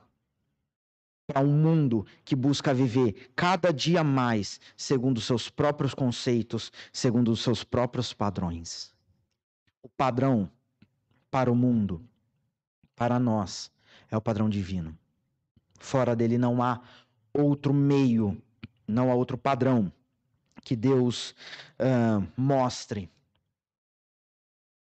para 1.27 1.41
um 1.41 1.51
mundo 1.51 2.05
que 2.23 2.35
busca 2.35 2.73
viver 2.73 3.31
cada 3.35 3.71
dia 3.71 4.03
mais 4.03 4.59
segundo 4.77 5.19
seus 5.19 5.49
próprios 5.49 5.93
conceitos, 5.93 6.71
segundo 6.93 7.31
os 7.31 7.41
seus 7.41 7.63
próprios 7.63 8.13
padrões. 8.13 8.93
O 9.81 9.89
padrão 9.89 10.49
para 11.31 11.51
o 11.51 11.55
mundo, 11.55 12.01
para 12.95 13.19
nós, 13.19 13.71
é 14.09 14.15
o 14.15 14.21
padrão 14.21 14.49
divino. 14.49 14.97
Fora 15.79 16.15
dele 16.15 16.37
não 16.37 16.61
há 16.63 16.79
outro 17.33 17.73
meio, 17.73 18.41
não 18.87 19.11
há 19.11 19.15
outro 19.15 19.37
padrão 19.37 19.91
que 20.63 20.75
Deus 20.75 21.35
uh, 21.79 22.25
mostre. 22.37 23.09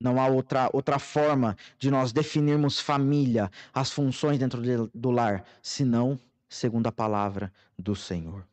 Não 0.01 0.19
há 0.19 0.27
outra, 0.27 0.71
outra 0.73 0.99
forma 0.99 1.57
de 1.79 1.91
nós 1.91 2.11
definirmos 2.11 2.81
família, 2.81 3.51
as 3.73 3.91
funções 3.91 4.39
dentro 4.39 4.63
de, 4.63 4.91
do 4.95 5.11
lar, 5.11 5.45
senão 5.63 6.19
segundo 6.49 6.87
a 6.87 6.93
palavra 6.93 7.53
do 7.79 7.95
Senhor. 7.95 8.47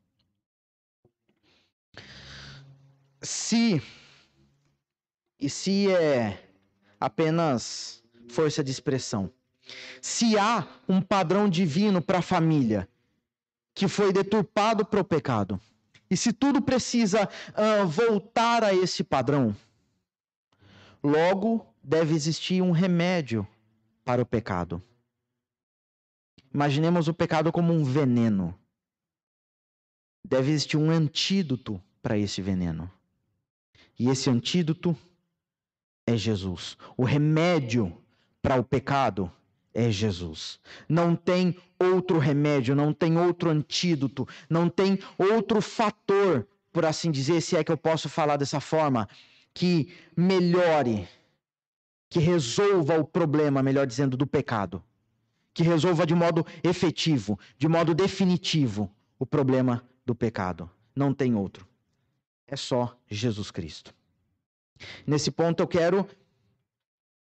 Se 3.22 3.82
e 5.40 5.50
se 5.50 5.90
é 5.90 6.50
apenas 7.00 8.04
força 8.28 8.64
de 8.64 8.72
expressão, 8.72 9.32
se 10.02 10.38
há 10.38 10.68
um 10.88 11.02
padrão 11.02 11.48
divino 11.50 12.02
para 12.02 12.20
a 12.20 12.22
família 12.22 12.88
que 13.74 13.88
foi 13.88 14.12
deturpado 14.12 14.86
para 14.86 15.00
o 15.00 15.06
pecado, 15.06 15.60
e 16.10 16.18
se 16.18 16.34
tudo 16.34 16.62
precisa 16.62 17.28
uh, 17.28 17.88
voltar 17.88 18.64
a 18.64 18.74
esse 18.74 19.04
padrão, 19.04 19.56
logo 21.04 21.66
deve 21.84 22.14
existir 22.14 22.62
um 22.62 22.72
remédio 22.72 23.48
para 24.04 24.22
o 24.22 24.26
pecado. 24.26 24.82
Imaginemos 26.54 27.08
o 27.08 27.14
pecado 27.14 27.52
como 27.52 27.74
um 27.74 27.84
veneno. 27.84 28.58
Deve 30.24 30.52
existir 30.52 30.78
um 30.78 30.90
antídoto 30.90 31.82
para 32.02 32.18
esse 32.18 32.42
veneno. 32.42 32.92
E 34.00 34.10
esse 34.10 34.30
antídoto 34.30 34.96
é 36.06 36.16
Jesus. 36.16 36.78
O 36.96 37.04
remédio 37.04 37.96
para 38.42 38.56
o 38.56 38.64
pecado 38.64 39.32
é 39.74 39.92
Jesus. 39.92 40.60
Não 40.88 41.16
tem 41.16 41.56
outro 41.78 42.18
remédio, 42.18 42.76
não 42.76 42.94
tem 42.94 43.18
outro 43.18 43.50
antídoto, 43.50 44.28
não 44.50 44.70
tem 44.70 45.00
outro 45.18 45.62
fator, 45.62 46.48
por 46.72 46.86
assim 46.86 47.12
dizer, 47.12 47.42
se 47.42 47.56
é 47.56 47.64
que 47.64 47.72
eu 47.72 47.78
posso 47.78 48.10
falar 48.10 48.38
dessa 48.38 48.60
forma, 48.60 49.08
que 49.58 49.92
melhore, 50.16 51.10
que 52.12 52.20
resolva 52.20 53.00
o 53.00 53.04
problema, 53.04 53.64
melhor 53.64 53.88
dizendo, 53.88 54.16
do 54.16 54.28
pecado. 54.28 54.84
Que 55.52 55.64
resolva 55.64 56.06
de 56.06 56.14
modo 56.14 56.46
efetivo, 56.64 57.40
de 57.58 57.68
modo 57.68 57.96
definitivo, 57.96 58.88
o 59.18 59.26
problema 59.26 59.84
do 60.06 60.14
pecado. 60.14 60.70
Não 60.96 61.12
tem 61.12 61.34
outro. 61.34 61.68
É 62.46 62.56
só 62.56 62.96
Jesus 63.10 63.50
Cristo. 63.50 63.96
Nesse 65.08 65.32
ponto 65.32 65.64
eu 65.64 65.68
quero 65.68 66.08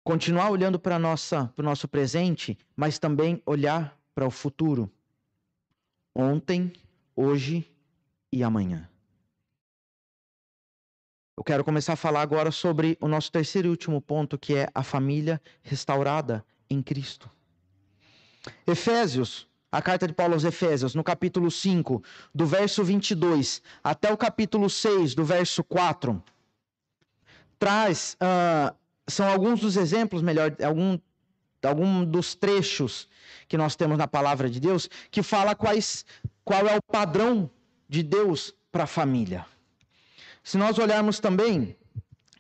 continuar 0.04 0.50
olhando 0.50 0.78
para 0.78 0.98
o 0.98 1.64
nosso 1.64 1.88
presente, 1.88 2.58
mas 2.76 3.00
também 3.00 3.42
olhar 3.46 3.98
para 4.14 4.28
o 4.28 4.30
futuro. 4.30 4.92
Ontem, 6.14 6.74
hoje 7.16 7.66
e 8.30 8.44
amanhã. 8.44 8.90
Eu 11.38 11.44
quero 11.44 11.66
começar 11.66 11.94
a 11.94 11.98
falar 11.98 12.22
agora 12.22 12.50
sobre 12.50 12.98
o 13.02 13.10
nosso 13.10 13.30
terceiro 13.30 13.68
e 13.68 13.72
último 13.72 14.00
ponto, 14.00 14.38
que 14.38 14.56
é 14.56 14.70
a 14.74 14.82
família 14.82 15.42
restaurada 15.62 16.46
em 16.70 16.82
Cristo. 16.82 17.30
Efésios, 18.66 19.46
a 19.70 19.82
carta 19.82 20.08
de 20.08 20.14
Paulo 20.14 20.34
aos 20.34 20.46
Efésios, 20.46 20.96
no 20.96 21.04
capítulo 21.04 21.52
5, 21.52 22.02
do 22.34 22.46
verso 22.46 22.86
22 22.86 23.62
até 23.84 24.14
o 24.14 24.18
capítulo 24.18 24.70
6, 24.70 25.14
do 25.14 25.26
verso 25.26 25.62
4, 25.62 26.24
traz 27.60 28.16
uh, 28.22 28.74
são 29.06 29.28
alguns 29.28 29.60
dos 29.60 29.76
exemplos, 29.76 30.22
melhor, 30.22 30.56
algum, 30.64 30.98
algum 31.62 32.06
dos 32.06 32.34
trechos 32.34 33.10
que 33.50 33.58
nós 33.58 33.76
temos 33.76 33.98
na 33.98 34.08
palavra 34.08 34.50
de 34.50 34.62
Deus 34.62 34.90
que 35.12 35.22
fala 35.22 35.54
quais, 35.54 36.06
qual 36.46 36.66
é 36.66 36.78
o 36.78 36.82
padrão 36.82 37.50
de 37.90 38.02
Deus 38.02 38.54
para 38.72 38.86
a 38.86 38.88
família. 38.88 39.46
Se 40.46 40.58
nós 40.58 40.78
olharmos 40.78 41.20
também 41.20 41.76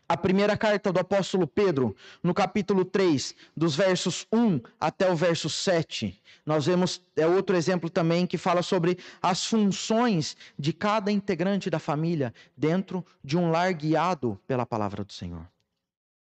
a 0.07 0.15
primeira 0.15 0.55
carta 0.55 0.93
do 0.93 0.99
apóstolo 0.99 1.47
Pedro, 1.47 1.95
no 2.21 2.35
capítulo 2.35 2.85
3, 2.85 3.33
dos 3.57 3.75
versos 3.75 4.27
1 4.31 4.61
até 4.79 5.11
o 5.11 5.15
verso 5.15 5.49
7, 5.49 6.21
nós 6.45 6.67
vemos 6.67 7.01
é 7.15 7.25
outro 7.25 7.55
exemplo 7.57 7.89
também 7.89 8.27
que 8.27 8.37
fala 8.37 8.61
sobre 8.61 8.99
as 9.19 9.47
funções 9.47 10.37
de 10.57 10.71
cada 10.71 11.11
integrante 11.11 11.67
da 11.67 11.79
família 11.79 12.31
dentro 12.55 13.03
de 13.23 13.35
um 13.35 13.49
lar 13.49 13.73
guiado 13.73 14.39
pela 14.45 14.67
palavra 14.67 15.03
do 15.03 15.11
Senhor 15.11 15.45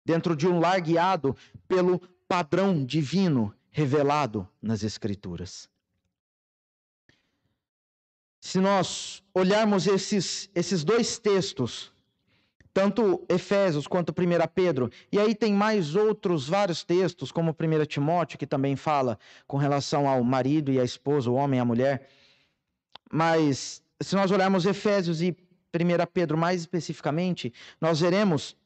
dentro 0.04 0.36
de 0.36 0.46
um 0.46 0.58
lar 0.58 0.80
guiado 0.80 1.36
pelo 1.68 2.00
padrão 2.28 2.84
divino 2.84 3.54
revelado 3.70 4.48
nas 4.60 4.82
Escrituras. 4.82 5.71
Se 8.44 8.58
nós 8.58 9.22
olharmos 9.32 9.86
esses, 9.86 10.50
esses 10.52 10.82
dois 10.82 11.16
textos, 11.16 11.92
tanto 12.74 13.24
Efésios 13.28 13.86
quanto 13.86 14.10
1 14.10 14.14
Pedro, 14.52 14.90
e 15.12 15.18
aí 15.20 15.32
tem 15.32 15.54
mais 15.54 15.94
outros 15.94 16.48
vários 16.48 16.82
textos, 16.82 17.30
como 17.30 17.52
1 17.52 17.86
Timóteo, 17.86 18.36
que 18.36 18.46
também 18.46 18.74
fala 18.74 19.16
com 19.46 19.56
relação 19.56 20.08
ao 20.08 20.24
marido 20.24 20.72
e 20.72 20.80
à 20.80 20.82
esposa, 20.82 21.30
o 21.30 21.34
homem 21.34 21.58
e 21.58 21.60
a 21.60 21.64
mulher. 21.64 22.08
Mas 23.12 23.80
se 24.00 24.16
nós 24.16 24.32
olharmos 24.32 24.66
Efésios 24.66 25.22
e 25.22 25.30
1 25.72 26.06
Pedro 26.12 26.36
mais 26.36 26.62
especificamente, 26.62 27.54
nós 27.80 28.00
veremos 28.00 28.56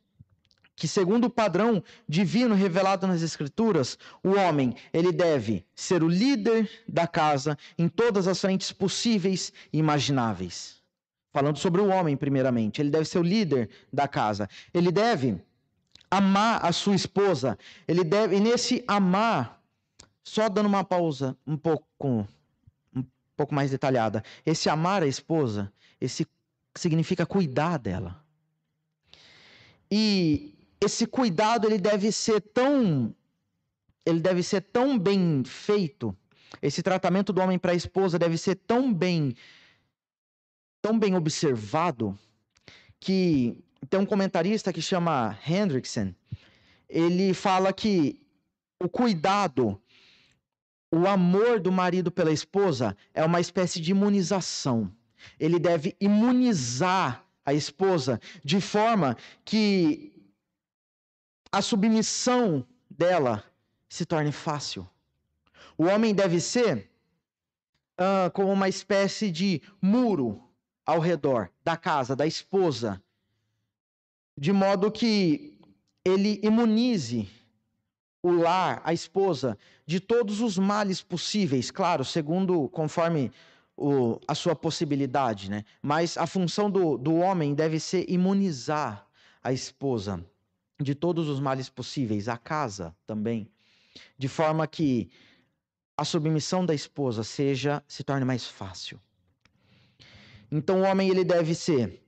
que 0.77 0.87
segundo 0.87 1.24
o 1.24 1.31
padrão 1.31 1.83
divino 2.07 2.55
revelado 2.55 3.07
nas 3.07 3.22
escrituras, 3.22 3.99
o 4.22 4.33
homem, 4.33 4.77
ele 4.93 5.11
deve 5.11 5.64
ser 5.74 6.03
o 6.03 6.09
líder 6.09 6.70
da 6.87 7.07
casa 7.07 7.57
em 7.79 7.89
todas 7.89 8.29
as 8.29 8.39
frentes 8.39 8.70
possíveis 8.70 9.53
e 9.72 9.79
imagináveis. 9.79 10.77
Falando 11.33 11.59
sobre 11.59 11.81
o 11.81 11.89
homem 11.89 12.16
primeiramente, 12.16 12.81
ele 12.81 12.91
deve 12.91 13.07
ser 13.07 13.18
o 13.18 13.22
líder 13.22 13.70
da 13.91 14.07
casa. 14.07 14.49
Ele 14.72 14.93
deve 14.93 15.43
amar 16.11 16.64
a 16.64 16.72
sua 16.72 16.95
esposa. 16.95 17.59
Ele 17.89 18.05
deve 18.05 18.37
e 18.37 18.41
nesse 18.41 18.85
amar, 18.87 19.62
só 20.22 20.49
dando 20.49 20.66
uma 20.66 20.85
pausa 20.85 21.37
um 21.47 21.57
pouco 21.57 22.29
um 22.95 23.05
pouco 23.35 23.55
mais 23.55 23.70
detalhada. 23.70 24.22
Esse 24.45 24.68
amar 24.68 25.03
a 25.03 25.07
esposa, 25.07 25.72
esse 26.01 26.27
significa 26.74 27.27
cuidar 27.27 27.79
dela. 27.79 28.22
E 29.91 30.56
esse 30.81 31.07
cuidado 31.07 31.66
ele 31.66 31.79
deve 31.79 32.12
ser 32.12 32.41
tão 32.41 33.14
ele 34.05 34.20
deve 34.20 34.43
ser 34.43 34.61
tão 34.61 34.97
bem 34.97 35.43
feito. 35.45 36.16
Esse 36.62 36.81
tratamento 36.81 37.33
do 37.33 37.41
homem 37.41 37.59
para 37.59 37.72
a 37.72 37.74
esposa 37.74 38.18
deve 38.18 38.39
ser 38.39 38.55
tão 38.55 38.93
bem 38.93 39.35
tão 40.81 40.99
bem 40.99 41.16
observado 41.16 42.16
que 43.01 43.64
tem 43.91 44.01
um 44.01 44.07
comentarista 44.07 44.72
que 44.72 44.81
chama 44.81 45.37
Hendrickson, 45.47 46.14
ele 46.89 47.35
fala 47.35 47.72
que 47.72 48.20
o 48.81 48.89
cuidado, 48.89 49.81
o 50.93 51.07
amor 51.07 51.61
do 51.61 51.72
marido 51.72 52.11
pela 52.11 52.33
esposa 52.33 52.97
é 53.12 53.24
uma 53.24 53.41
espécie 53.41 53.81
de 53.81 53.91
imunização. 53.91 54.91
Ele 55.39 55.59
deve 55.59 55.97
imunizar 56.01 57.24
a 57.45 57.53
esposa 57.53 58.20
de 58.45 58.61
forma 58.61 59.16
que 59.45 60.12
a 61.57 61.63
submissão 61.63 62.67
dela 62.91 63.43
se 63.89 64.05
torne 64.05 64.31
fácil. 64.31 64.87
O 65.79 65.85
homem 65.85 66.15
deve 66.15 66.39
ser 66.39 66.91
uh, 67.99 68.31
como 68.33 68.53
uma 68.53 68.69
espécie 68.69 69.31
de 69.31 69.63
muro 69.81 70.43
ao 70.85 71.01
redor 71.01 71.51
da 71.65 71.75
casa, 71.75 72.15
da 72.15 72.27
esposa, 72.27 73.03
de 74.37 74.53
modo 74.53 74.93
que 74.93 75.59
ele 76.05 76.39
imunize 76.43 77.27
o 78.23 78.33
lar, 78.33 78.83
a 78.85 78.93
esposa, 78.93 79.57
de 79.87 79.99
todos 79.99 80.43
os 80.43 80.59
males 80.59 81.01
possíveis, 81.01 81.71
claro, 81.71 82.05
segundo, 82.05 82.69
conforme 82.69 83.33
o, 83.75 84.21
a 84.29 84.35
sua 84.35 84.55
possibilidade, 84.55 85.51
né? 85.51 85.65
Mas 85.81 86.19
a 86.19 86.27
função 86.27 86.71
do, 86.71 86.99
do 86.99 87.15
homem 87.15 87.55
deve 87.55 87.81
ser 87.81 88.05
imunizar 88.11 89.09
a 89.43 89.55
esposa 89.55 90.23
de 90.81 90.95
todos 90.95 91.29
os 91.29 91.41
males 91.41 91.68
possíveis, 91.68 92.29
a 92.29 92.37
casa 92.37 92.95
também, 93.07 93.49
de 94.18 94.29
forma 94.29 94.66
que 94.66 95.09
a 95.97 96.05
submissão 96.05 96.64
da 96.66 96.74
esposa 96.74 97.24
seja 97.24 97.83
se 97.89 98.05
torne 98.05 98.24
mais 98.24 98.47
fácil. 98.47 99.01
Então 100.51 100.83
o 100.83 100.85
homem 100.85 101.09
ele 101.09 101.24
deve 101.24 101.55
ser 101.55 102.03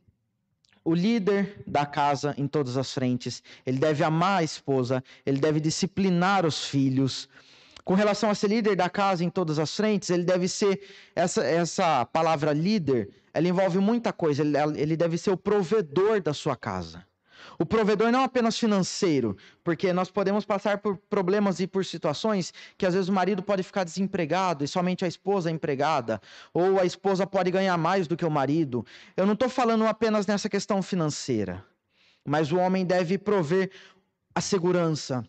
o 0.85 0.95
líder 0.95 1.63
da 1.67 1.85
casa 1.85 2.35
em 2.39 2.47
todas 2.47 2.77
as 2.77 2.93
frentes, 2.93 3.43
ele 3.65 3.79
deve 3.79 4.05
amar 4.05 4.41
a 4.41 4.45
esposa, 4.45 5.03
ele 5.25 5.41
deve 5.41 5.61
disciplinar 5.61 6.47
os 6.47 6.65
filhos. 6.67 7.29
Com 7.85 7.95
relação 7.95 8.31
a 8.31 8.35
ser 8.35 8.49
líder 8.49 8.77
da 8.77 8.91
casa 8.91 9.25
em 9.25 9.31
todas 9.31 9.59
as 9.59 9.75
frentes, 9.75 10.11
ele 10.11 10.25
deve 10.25 10.47
ser 10.47 10.81
essa 11.17 11.43
essa 11.43 12.05
palavra 12.05 12.53
líder, 12.53 13.11
ela 13.33 13.49
envolve 13.49 13.79
muita 13.79 14.13
coisa, 14.13 14.43
ele, 14.43 14.57
ele 14.77 14.97
deve 14.97 15.17
ser 15.17 15.31
o 15.31 15.37
provedor 15.37 16.21
da 16.21 16.35
sua 16.35 16.55
casa. 16.55 17.08
O 17.61 17.67
provedor 17.67 18.13
não 18.13 18.21
é 18.21 18.25
apenas 18.25 18.57
financeiro, 18.57 19.37
porque 19.65 19.93
nós 19.93 20.11
podemos 20.11 20.45
passar 20.45 20.79
por 20.79 20.97
problemas 20.97 21.59
e 21.59 21.67
por 21.67 21.85
situações 21.85 22.55
que 22.77 22.87
às 22.87 22.95
vezes 22.95 23.09
o 23.09 23.13
marido 23.13 23.43
pode 23.43 23.65
ficar 23.65 23.83
desempregado 23.83 24.63
e 24.63 24.69
somente 24.69 25.05
a 25.05 25.09
esposa 25.09 25.51
é 25.51 25.53
empregada, 25.53 26.21
ou 26.55 26.79
a 26.79 26.85
esposa 26.85 27.27
pode 27.27 27.51
ganhar 27.51 27.77
mais 27.77 28.07
do 28.07 28.17
que 28.17 28.25
o 28.25 28.31
marido. 28.31 28.87
Eu 29.17 29.27
não 29.27 29.33
estou 29.33 29.49
falando 29.49 29.85
apenas 29.87 30.25
nessa 30.25 30.49
questão 30.49 30.81
financeira, 30.81 31.67
mas 32.25 32.53
o 32.53 32.59
homem 32.59 32.87
deve 32.87 33.19
prover 33.19 33.73
a 34.33 34.41
segurança, 34.41 35.27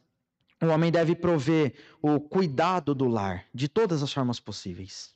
o 0.62 0.68
homem 0.68 0.92
deve 0.92 1.16
prover 1.16 1.74
o 2.00 2.20
cuidado 2.20 2.94
do 2.94 3.08
lar 3.08 3.46
de 3.52 3.68
todas 3.68 4.04
as 4.04 4.14
formas 4.14 4.40
possíveis. 4.40 5.16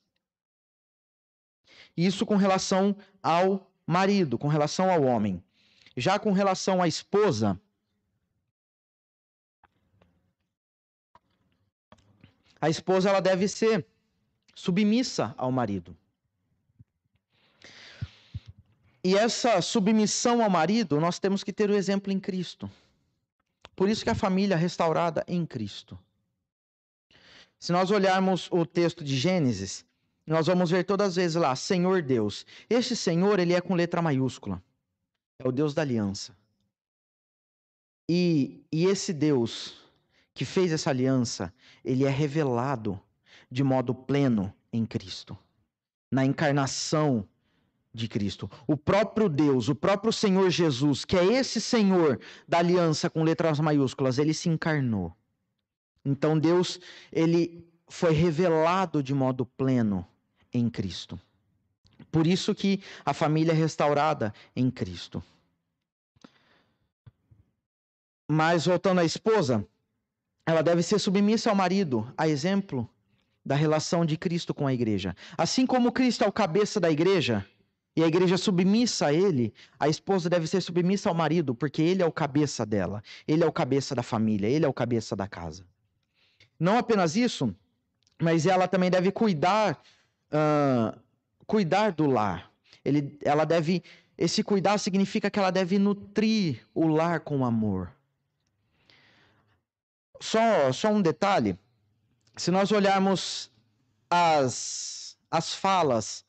Isso 1.96 2.26
com 2.26 2.38
relação 2.38 2.96
ao 3.22 3.72
marido, 3.86 4.36
com 4.36 4.48
relação 4.48 4.90
ao 4.90 5.04
homem. 5.04 5.44
Já 5.96 6.18
com 6.18 6.32
relação 6.32 6.82
à 6.82 6.88
esposa, 6.88 7.60
a 12.60 12.70
esposa 12.70 13.10
ela 13.10 13.22
deve 13.22 13.48
ser 13.48 13.86
submissa 14.56 15.36
ao 15.38 15.52
marido. 15.52 15.96
E 19.04 19.16
essa 19.18 19.62
submissão 19.62 20.42
ao 20.42 20.50
marido, 20.50 21.00
nós 21.00 21.20
temos 21.20 21.44
que 21.44 21.52
ter 21.52 21.70
o 21.70 21.76
exemplo 21.76 22.12
em 22.12 22.20
Cristo. 22.20 22.72
Por 23.76 23.90
isso 23.90 24.04
que 24.04 24.10
a 24.10 24.16
família 24.16 24.56
é 24.56 24.58
restaurada 24.58 25.24
em 25.28 25.46
Cristo. 25.46 26.00
Se 27.60 27.72
nós 27.72 27.92
olharmos 27.92 28.50
o 28.52 28.66
texto 28.66 29.04
de 29.04 29.16
Gênesis, 29.16 29.86
nós 30.26 30.48
vamos 30.48 30.72
ver 30.72 30.86
todas 30.86 31.10
as 31.10 31.16
vezes 31.16 31.36
lá, 31.36 31.56
Senhor 31.56 32.02
Deus. 32.02 32.46
Este 32.70 32.96
Senhor, 32.96 33.40
ele 33.40 33.54
é 33.54 33.62
com 33.62 33.76
letra 33.76 34.02
maiúscula 34.02 34.62
é 35.40 35.48
o 35.48 35.52
Deus 35.52 35.74
da 35.74 35.82
aliança. 35.82 36.36
E, 38.10 38.64
e 38.72 38.86
esse 38.86 39.14
Deus 39.14 39.82
que 40.34 40.46
fez 40.46 40.72
essa 40.72 40.90
aliança, 40.90 41.54
ele 41.86 42.06
é 42.06 42.10
revelado 42.10 43.00
de 43.50 43.64
modo 43.64 43.94
pleno 43.94 44.54
em 44.72 44.86
Cristo, 44.86 45.38
na 46.12 46.26
encarnação 46.26 47.28
de 47.94 48.08
Cristo. 48.08 48.50
O 48.66 48.76
próprio 48.76 49.30
Deus, 49.30 49.70
o 49.70 49.76
próprio 49.76 50.12
Senhor 50.12 50.50
Jesus, 50.50 51.06
que 51.06 51.16
é 51.16 51.24
esse 51.24 51.62
Senhor 51.62 52.20
da 52.48 52.58
aliança 52.58 53.10
com 53.10 53.24
letras 53.24 53.60
maiúsculas, 53.60 54.18
ele 54.18 54.34
se 54.34 54.50
encarnou. 54.50 55.16
Então 56.04 56.38
Deus, 56.38 56.80
ele 57.12 57.66
foi 57.88 58.12
revelado 58.12 59.04
de 59.04 59.14
modo 59.14 59.46
pleno 59.46 60.06
em 60.52 60.70
Cristo. 60.70 61.20
Por 62.14 62.28
isso 62.28 62.54
que 62.54 62.80
a 63.04 63.12
família 63.12 63.54
é 63.54 63.56
restaurada 63.56 64.32
em 64.56 64.70
Cristo. 64.70 65.24
Mas 68.30 68.68
voltando 68.68 69.00
à 69.00 69.04
esposa, 69.04 69.68
ela 70.46 70.62
deve 70.62 70.84
ser 70.84 71.00
submissa 71.00 71.50
ao 71.50 71.56
marido, 71.56 72.08
a 72.16 72.28
exemplo 72.28 72.88
da 73.44 73.56
relação 73.56 74.06
de 74.06 74.16
Cristo 74.16 74.54
com 74.54 74.68
a 74.68 74.74
igreja. 74.74 75.16
Assim 75.36 75.66
como 75.66 75.92
Cristo 75.92 76.24
é 76.24 76.28
o 76.28 76.32
cabeça 76.32 76.80
da 76.80 76.92
igreja, 76.92 77.44
e 77.96 78.04
a 78.04 78.08
igreja 78.08 78.36
é 78.36 78.38
submissa 78.38 79.08
a 79.08 79.14
ele, 79.14 79.52
a 79.80 79.90
esposa 79.90 80.30
deve 80.30 80.46
ser 80.46 80.62
submissa 80.62 81.10
ao 81.10 81.16
marido, 81.16 81.56
porque 81.56 81.82
ele 81.82 82.04
é 82.04 82.06
o 82.06 82.12
cabeça 82.12 82.64
dela, 82.64 83.02
ele 83.28 83.44
é 83.44 83.48
o 83.48 83.52
cabeça 83.52 83.96
da 83.96 84.04
família, 84.04 84.48
ele 84.48 84.66
é 84.66 84.68
o 84.68 84.74
cabeça 84.74 85.16
da 85.16 85.28
casa. 85.28 85.66
Não 86.60 86.78
apenas 86.78 87.16
isso, 87.16 87.56
mas 88.22 88.46
ela 88.46 88.68
também 88.68 88.92
deve 88.92 89.12
cuidar, 89.12 89.82
uh, 90.32 91.03
cuidar 91.46 91.92
do 91.92 92.06
lar. 92.06 92.52
Ele, 92.84 93.18
ela 93.24 93.46
deve, 93.46 93.84
esse 94.18 94.44
cuidar 94.44 94.78
significa 94.78 95.30
que 95.30 95.40
ela 95.40 95.52
deve 95.52 95.80
nutrir 95.80 96.66
o 96.74 96.88
lar 96.88 97.22
com 97.22 97.46
amor. 97.46 97.92
Só, 100.22 100.72
só 100.72 100.90
um 100.90 101.02
detalhe: 101.02 101.58
se 102.36 102.52
nós 102.52 102.72
olharmos 102.72 103.52
as, 104.10 105.18
as 105.30 105.54
falas 105.54 106.26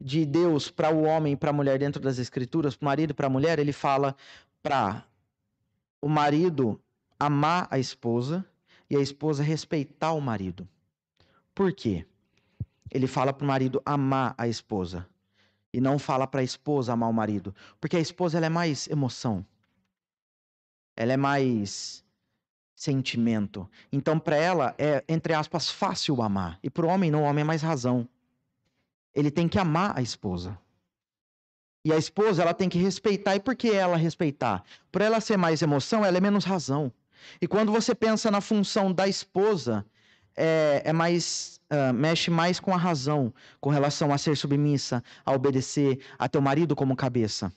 de 0.00 0.24
Deus 0.24 0.70
para 0.70 0.94
o 0.94 1.02
homem 1.02 1.34
e 1.34 1.36
para 1.36 1.50
a 1.50 1.52
mulher 1.52 1.78
dentro 1.78 2.00
das 2.00 2.18
Escrituras, 2.18 2.74
para 2.74 2.84
o 2.84 2.86
marido 2.86 3.10
e 3.10 3.14
para 3.14 3.26
a 3.26 3.30
mulher, 3.30 3.58
ele 3.58 3.72
fala 3.72 4.16
para 4.62 5.04
o 6.00 6.08
marido 6.08 6.80
amar 7.18 7.68
a 7.70 7.78
esposa 7.78 8.44
e 8.88 8.96
a 8.96 9.00
esposa 9.00 9.42
respeitar 9.42 10.12
o 10.12 10.20
marido. 10.20 10.66
Por 11.54 11.72
quê? 11.72 12.06
Ele 12.90 13.06
fala 13.06 13.32
para 13.32 13.44
o 13.44 13.48
marido 13.48 13.80
amar 13.84 14.34
a 14.36 14.48
esposa 14.48 15.06
e 15.72 15.80
não 15.80 15.98
fala 15.98 16.26
para 16.26 16.40
a 16.40 16.44
esposa 16.44 16.92
amar 16.92 17.08
o 17.08 17.12
marido, 17.12 17.54
porque 17.80 17.96
a 17.96 18.00
esposa 18.00 18.36
ela 18.36 18.46
é 18.46 18.50
mais 18.50 18.88
emoção, 18.88 19.46
ela 20.96 21.12
é 21.12 21.16
mais 21.16 22.04
sentimento. 22.74 23.68
Então, 23.92 24.18
para 24.18 24.36
ela 24.36 24.74
é, 24.78 25.04
entre 25.06 25.34
aspas, 25.34 25.70
fácil 25.70 26.22
amar. 26.22 26.58
E 26.62 26.70
para 26.70 26.86
o 26.86 26.88
homem, 26.88 27.10
não, 27.10 27.22
o 27.22 27.26
homem 27.26 27.42
é 27.42 27.44
mais 27.44 27.60
razão. 27.60 28.08
Ele 29.14 29.30
tem 29.30 29.46
que 29.46 29.58
amar 29.58 29.98
a 29.98 30.00
esposa. 30.00 30.58
E 31.84 31.92
a 31.92 31.98
esposa, 31.98 32.40
ela 32.42 32.54
tem 32.54 32.70
que 32.70 32.78
respeitar. 32.78 33.36
E 33.36 33.40
por 33.40 33.54
que 33.54 33.70
ela 33.70 33.98
respeitar? 33.98 34.64
Por 34.90 35.02
ela 35.02 35.20
ser 35.20 35.36
mais 35.36 35.60
emoção, 35.60 36.04
ela 36.04 36.16
é 36.16 36.20
menos 36.20 36.44
razão. 36.44 36.90
E 37.38 37.46
quando 37.46 37.70
você 37.70 37.94
pensa 37.94 38.30
na 38.30 38.40
função 38.40 38.90
da 38.92 39.06
esposa, 39.06 39.84
é, 40.40 40.82
é 40.86 40.92
mais 40.92 41.60
uh, 41.70 41.92
mexe 41.92 42.30
mais 42.30 42.58
com 42.58 42.72
a 42.72 42.76
razão, 42.76 43.32
com 43.60 43.70
relação 43.70 44.12
a 44.12 44.18
ser 44.18 44.36
submissa, 44.36 45.02
a 45.24 45.32
obedecer, 45.32 46.00
a 46.18 46.28
ter 46.28 46.38
o 46.38 46.42
marido 46.42 46.74
como 46.74 46.96
cabeça. 46.96 47.52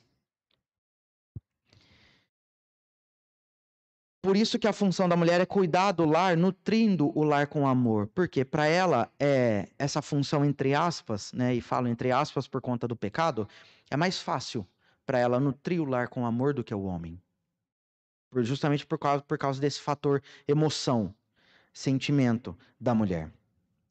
Por 4.21 4.37
isso 4.37 4.57
que 4.57 4.67
a 4.67 4.73
função 4.73 5.09
da 5.09 5.17
mulher 5.17 5.41
é 5.41 5.45
cuidar 5.45 5.91
do 5.91 6.05
lar, 6.05 6.37
nutrindo 6.37 7.11
o 7.13 7.23
lar 7.23 7.47
com 7.47 7.67
amor. 7.67 8.07
Porque 8.07 8.45
para 8.45 8.65
ela 8.65 9.11
é 9.19 9.67
essa 9.77 10.01
função 10.01 10.45
entre 10.45 10.73
aspas, 10.73 11.33
né, 11.33 11.53
e 11.53 11.59
falo 11.59 11.89
entre 11.89 12.09
aspas 12.09 12.47
por 12.47 12.61
conta 12.61 12.87
do 12.87 12.95
pecado, 12.95 13.47
é 13.91 13.97
mais 13.97 14.21
fácil 14.21 14.65
para 15.05 15.19
ela 15.19 15.41
nutrir 15.41 15.81
o 15.81 15.85
lar 15.85 16.07
com 16.07 16.25
amor 16.25 16.53
do 16.53 16.63
que 16.63 16.73
o 16.73 16.83
homem. 16.83 17.21
Justamente 18.37 18.85
por 18.85 18.97
causa, 18.97 19.21
por 19.21 19.37
causa 19.37 19.59
desse 19.59 19.81
fator 19.81 20.23
emoção, 20.47 21.13
sentimento 21.73 22.57
da 22.79 22.93
mulher. 22.93 23.31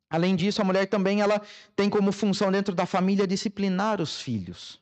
Além 0.08 0.36
disso, 0.36 0.60
a 0.60 0.64
mulher 0.64 0.86
também 0.86 1.20
ela 1.20 1.40
tem 1.74 1.88
como 1.88 2.12
função 2.12 2.52
dentro 2.52 2.74
da 2.74 2.86
família 2.86 3.26
disciplinar 3.26 4.00
os 4.00 4.20
filhos. 4.20 4.80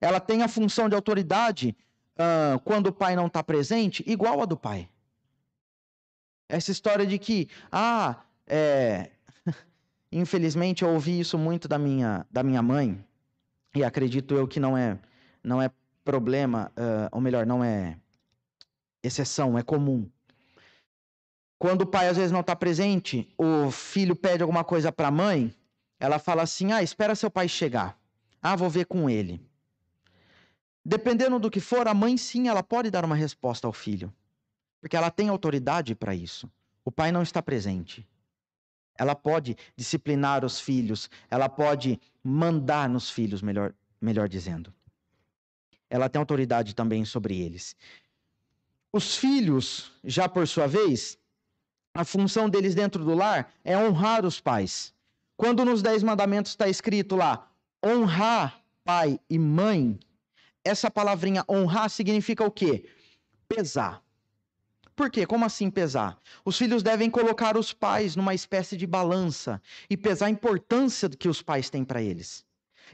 Ela 0.00 0.20
tem 0.20 0.42
a 0.42 0.48
função 0.48 0.88
de 0.88 0.94
autoridade 0.94 1.74
uh, 2.16 2.60
quando 2.60 2.88
o 2.88 2.92
pai 2.92 3.16
não 3.16 3.26
está 3.26 3.42
presente, 3.42 4.04
igual 4.06 4.42
a 4.42 4.44
do 4.44 4.56
pai. 4.56 4.88
Essa 6.48 6.70
história 6.70 7.06
de 7.06 7.18
que, 7.18 7.48
ah, 7.72 8.22
é... 8.46 9.10
infelizmente 10.12 10.84
eu 10.84 10.90
ouvi 10.90 11.18
isso 11.18 11.38
muito 11.38 11.66
da 11.66 11.78
minha, 11.78 12.26
da 12.30 12.42
minha 12.42 12.62
mãe, 12.62 13.02
e 13.74 13.82
acredito 13.82 14.34
eu 14.34 14.46
que 14.46 14.60
não 14.60 14.76
é, 14.76 14.98
não 15.42 15.60
é 15.60 15.70
problema, 16.04 16.70
uh, 16.76 17.08
ou 17.10 17.20
melhor, 17.20 17.46
não 17.46 17.64
é 17.64 17.98
exceção, 19.02 19.58
é 19.58 19.62
comum. 19.62 20.08
Quando 21.58 21.82
o 21.82 21.86
pai 21.86 22.08
às 22.08 22.16
vezes 22.16 22.32
não 22.32 22.40
está 22.40 22.54
presente, 22.54 23.28
o 23.36 23.70
filho 23.70 24.14
pede 24.14 24.42
alguma 24.42 24.62
coisa 24.62 24.92
para 24.92 25.08
a 25.08 25.10
mãe, 25.10 25.54
ela 25.98 26.18
fala 26.18 26.42
assim: 26.42 26.72
ah, 26.72 26.82
espera 26.82 27.14
seu 27.14 27.30
pai 27.30 27.48
chegar. 27.48 27.98
Ah, 28.42 28.54
vou 28.54 28.68
ver 28.68 28.86
com 28.86 29.08
ele. 29.08 29.40
Dependendo 30.84 31.38
do 31.38 31.50
que 31.50 31.58
for, 31.58 31.88
a 31.88 31.94
mãe 31.94 32.16
sim, 32.16 32.48
ela 32.48 32.62
pode 32.62 32.90
dar 32.90 33.04
uma 33.04 33.16
resposta 33.16 33.66
ao 33.66 33.72
filho, 33.72 34.12
porque 34.80 34.96
ela 34.96 35.10
tem 35.10 35.28
autoridade 35.28 35.94
para 35.94 36.14
isso. 36.14 36.50
O 36.84 36.92
pai 36.92 37.10
não 37.10 37.22
está 37.22 37.42
presente. 37.42 38.06
Ela 38.96 39.14
pode 39.14 39.56
disciplinar 39.74 40.44
os 40.44 40.60
filhos, 40.60 41.10
ela 41.28 41.48
pode 41.48 42.00
mandar 42.22 42.88
nos 42.88 43.10
filhos, 43.10 43.42
melhor, 43.42 43.74
melhor 44.00 44.28
dizendo. 44.28 44.72
Ela 45.90 46.08
tem 46.08 46.20
autoridade 46.20 46.74
também 46.74 47.04
sobre 47.04 47.40
eles. 47.40 47.76
Os 48.92 49.16
filhos, 49.16 49.92
já 50.04 50.28
por 50.28 50.46
sua 50.46 50.66
vez, 50.66 51.18
a 51.96 52.04
função 52.04 52.48
deles 52.48 52.74
dentro 52.74 53.02
do 53.02 53.14
lar 53.14 53.50
é 53.64 53.76
honrar 53.76 54.26
os 54.26 54.38
pais. 54.38 54.92
Quando 55.34 55.64
nos 55.64 55.82
Dez 55.82 56.02
Mandamentos 56.02 56.52
está 56.52 56.68
escrito 56.68 57.16
lá, 57.16 57.50
honrar 57.84 58.60
pai 58.84 59.18
e 59.30 59.38
mãe, 59.38 59.98
essa 60.62 60.90
palavrinha 60.90 61.42
honrar 61.48 61.88
significa 61.88 62.44
o 62.44 62.50
quê? 62.50 62.84
Pesar. 63.48 64.02
Por 64.94 65.10
quê? 65.10 65.26
Como 65.26 65.44
assim 65.44 65.70
pesar? 65.70 66.18
Os 66.44 66.58
filhos 66.58 66.82
devem 66.82 67.10
colocar 67.10 67.56
os 67.56 67.72
pais 67.72 68.14
numa 68.14 68.34
espécie 68.34 68.76
de 68.76 68.86
balança 68.86 69.60
e 69.88 69.96
pesar 69.96 70.26
a 70.26 70.30
importância 70.30 71.08
que 71.08 71.28
os 71.28 71.40
pais 71.40 71.70
têm 71.70 71.84
para 71.84 72.02
eles. 72.02 72.44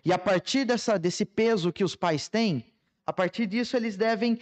E 0.04 0.12
a 0.12 0.18
partir 0.18 0.64
dessa, 0.64 0.98
desse 0.98 1.24
peso 1.24 1.72
que 1.72 1.84
os 1.84 1.96
pais 1.96 2.28
têm, 2.28 2.64
a 3.04 3.12
partir 3.12 3.46
disso 3.46 3.76
eles 3.76 3.96
devem 3.96 4.38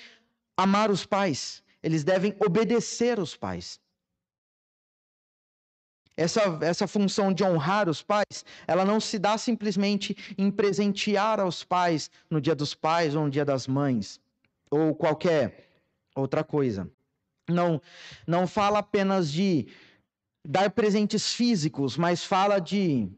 amar 0.57 0.91
os 0.91 1.07
pais, 1.07 1.63
eles 1.83 2.05
devem 2.05 2.35
obedecer 2.41 3.19
os 3.19 3.37
pais. 3.37 3.81
Essa, 6.21 6.43
essa 6.61 6.87
função 6.87 7.33
de 7.33 7.43
honrar 7.43 7.89
os 7.89 8.03
pais, 8.03 8.45
ela 8.67 8.85
não 8.85 9.01
se 9.01 9.19
dá 9.19 9.39
simplesmente 9.39 10.15
em 10.37 10.51
presentear 10.51 11.41
aos 11.41 11.65
pais 11.65 12.11
no 12.29 12.43
dia 12.43 12.55
dos 12.55 12.75
pais 12.75 13.15
ou 13.15 13.25
no 13.25 13.31
dia 13.31 13.43
das 13.43 13.67
mães, 13.67 14.21
ou 14.71 14.95
qualquer 14.95 15.71
outra 16.15 16.45
coisa. 16.45 16.93
Não, 17.49 17.81
não 18.27 18.47
fala 18.47 18.81
apenas 18.81 19.33
de 19.33 19.69
dar 20.47 20.71
presentes 20.73 21.33
físicos, 21.33 21.97
mas 21.97 22.23
fala 22.23 22.59
de 22.59 23.11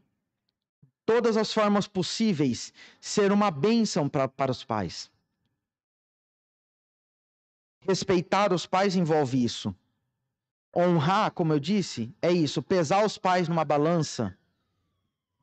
todas 1.05 1.35
as 1.35 1.53
formas 1.53 1.89
possíveis 1.89 2.71
ser 3.01 3.33
uma 3.33 3.51
bênção 3.51 4.07
pra, 4.07 4.29
para 4.29 4.49
os 4.49 4.63
pais. 4.63 5.11
Respeitar 7.81 8.53
os 8.53 8.65
pais 8.65 8.95
envolve 8.95 9.43
isso. 9.43 9.75
Honrar, 10.75 11.31
como 11.31 11.53
eu 11.53 11.59
disse, 11.59 12.13
é 12.21 12.31
isso: 12.31 12.61
pesar 12.61 13.05
os 13.05 13.17
pais 13.17 13.47
numa 13.47 13.63
balança, 13.63 14.35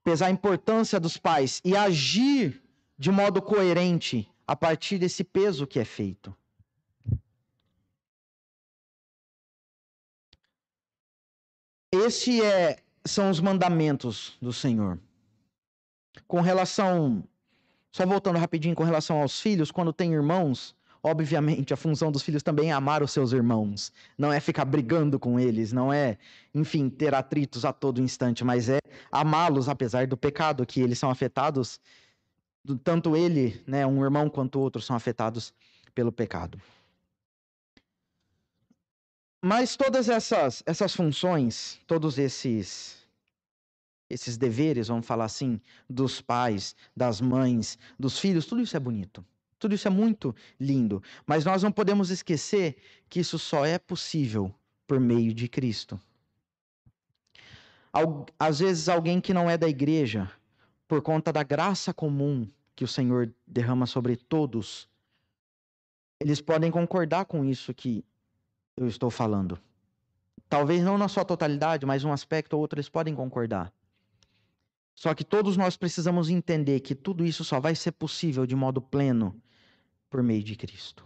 pesar 0.03 0.27
a 0.27 0.31
importância 0.31 0.99
dos 0.99 1.17
pais 1.17 1.61
e 1.65 1.77
agir 1.77 2.63
de 2.99 3.11
modo 3.11 3.41
coerente 3.41 4.29
a 4.47 4.57
partir 4.57 4.99
desse 4.99 5.23
peso 5.23 5.67
que 5.67 5.79
é 5.79 5.85
feito. 5.85 6.37
Esse 11.93 12.43
é, 12.43 12.79
são 13.05 13.31
os 13.31 13.41
mandamentos 13.41 14.37
do 14.41 14.53
Senhor. 14.53 14.99
Com 16.27 16.41
relação, 16.41 17.25
só 17.91 18.07
voltando 18.07 18.39
rapidinho 18.39 18.77
com 18.77 18.85
relação 18.85 19.21
aos 19.21 19.41
filhos, 19.41 19.73
quando 19.73 19.93
tem 19.93 20.13
irmãos, 20.13 20.75
Obviamente, 21.03 21.73
a 21.73 21.77
função 21.77 22.13
dos 22.13 22.23
filhos 22.23 22.43
também 22.43 22.71
é 22.71 22.73
amar 22.73 23.03
os 23.03 23.11
seus 23.11 23.33
irmãos, 23.33 23.91
não 24.19 24.31
é 24.33 24.39
ficar 24.39 24.67
brigando 24.67 25.19
com 25.19 25.41
eles, 25.41 25.73
não 25.73 25.91
é, 25.93 26.19
enfim, 26.55 26.91
ter 26.91 27.15
atritos 27.15 27.65
a 27.65 27.73
todo 27.73 28.03
instante, 28.03 28.45
mas 28.45 28.69
é 28.69 28.79
amá-los 29.11 29.69
apesar 29.69 30.07
do 30.07 30.17
pecado 30.17 30.67
que 30.67 30.81
eles 30.81 30.99
são 30.99 31.11
afetados, 31.11 31.81
tanto 32.85 33.17
ele, 33.17 33.63
né, 33.67 33.87
um 33.87 34.05
irmão 34.05 34.29
quanto 34.29 34.59
o 34.59 34.63
outro 34.63 34.83
são 34.83 34.95
afetados 34.95 35.55
pelo 35.95 36.13
pecado. 36.13 36.61
Mas 39.43 39.75
todas 39.77 40.09
essas 40.09 40.63
essas 40.67 40.95
funções, 40.95 41.81
todos 41.87 42.19
esses 42.19 43.01
esses 44.11 44.37
deveres, 44.37 44.89
vamos 44.89 45.07
falar 45.07 45.25
assim, 45.27 45.61
dos 45.89 46.21
pais, 46.21 46.75
das 46.97 47.21
mães, 47.21 47.79
dos 47.99 48.19
filhos, 48.19 48.45
tudo 48.45 48.61
isso 48.61 48.77
é 48.77 48.81
bonito. 48.81 49.25
Tudo 49.61 49.75
isso 49.75 49.87
é 49.87 49.91
muito 49.91 50.35
lindo, 50.59 51.03
mas 51.27 51.45
nós 51.45 51.63
não 51.63 51.71
podemos 51.71 52.09
esquecer 52.09 52.79
que 53.11 53.21
isso 53.21 53.39
só 53.39 53.67
é 53.67 53.79
possível 53.79 54.53
por 54.87 54.99
meio 54.99 55.35
de 55.35 55.47
Cristo. 55.49 56.01
Às 58.39 58.61
vezes, 58.61 58.89
alguém 58.89 59.21
que 59.21 59.35
não 59.35 59.51
é 59.51 59.59
da 59.59 59.69
igreja, 59.69 60.33
por 60.89 61.03
conta 61.03 61.31
da 61.31 61.43
graça 61.43 61.93
comum 61.93 62.49
que 62.75 62.85
o 62.85 62.89
Senhor 62.89 63.31
derrama 63.47 63.85
sobre 63.85 64.17
todos, 64.17 64.89
eles 66.19 66.41
podem 66.41 66.71
concordar 66.71 67.27
com 67.27 67.45
isso 67.45 67.75
que 67.75 68.03
eu 68.75 68.89
estou 68.89 69.11
falando. 69.11 69.59
Talvez 70.49 70.83
não 70.83 70.97
na 70.97 71.07
sua 71.07 71.25
totalidade, 71.25 71.85
mas 71.85 72.03
um 72.03 72.13
aspecto 72.13 72.55
ou 72.55 72.61
outro 72.61 72.79
eles 72.79 72.89
podem 72.89 73.15
concordar. 73.15 73.71
Só 74.95 75.15
que 75.15 75.23
todos 75.23 75.59
nós 75.59 75.77
precisamos 75.77 76.31
entender 76.31 76.81
que 76.81 76.95
tudo 76.95 77.27
isso 77.27 77.45
só 77.45 77.61
vai 77.61 77.75
ser 77.75 77.93
possível 77.93 78.47
de 78.47 78.57
modo 78.57 78.81
pleno 78.81 79.39
por 80.11 80.23
meio 80.23 80.43
de 80.43 80.57
Cristo. 80.57 81.05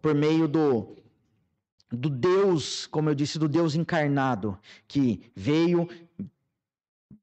Por 0.00 0.14
meio 0.14 0.48
do, 0.48 0.96
do 1.92 2.08
Deus, 2.08 2.86
como 2.86 3.10
eu 3.10 3.14
disse, 3.14 3.38
do 3.38 3.48
Deus 3.48 3.74
encarnado, 3.74 4.58
que 4.88 5.30
veio, 5.36 5.88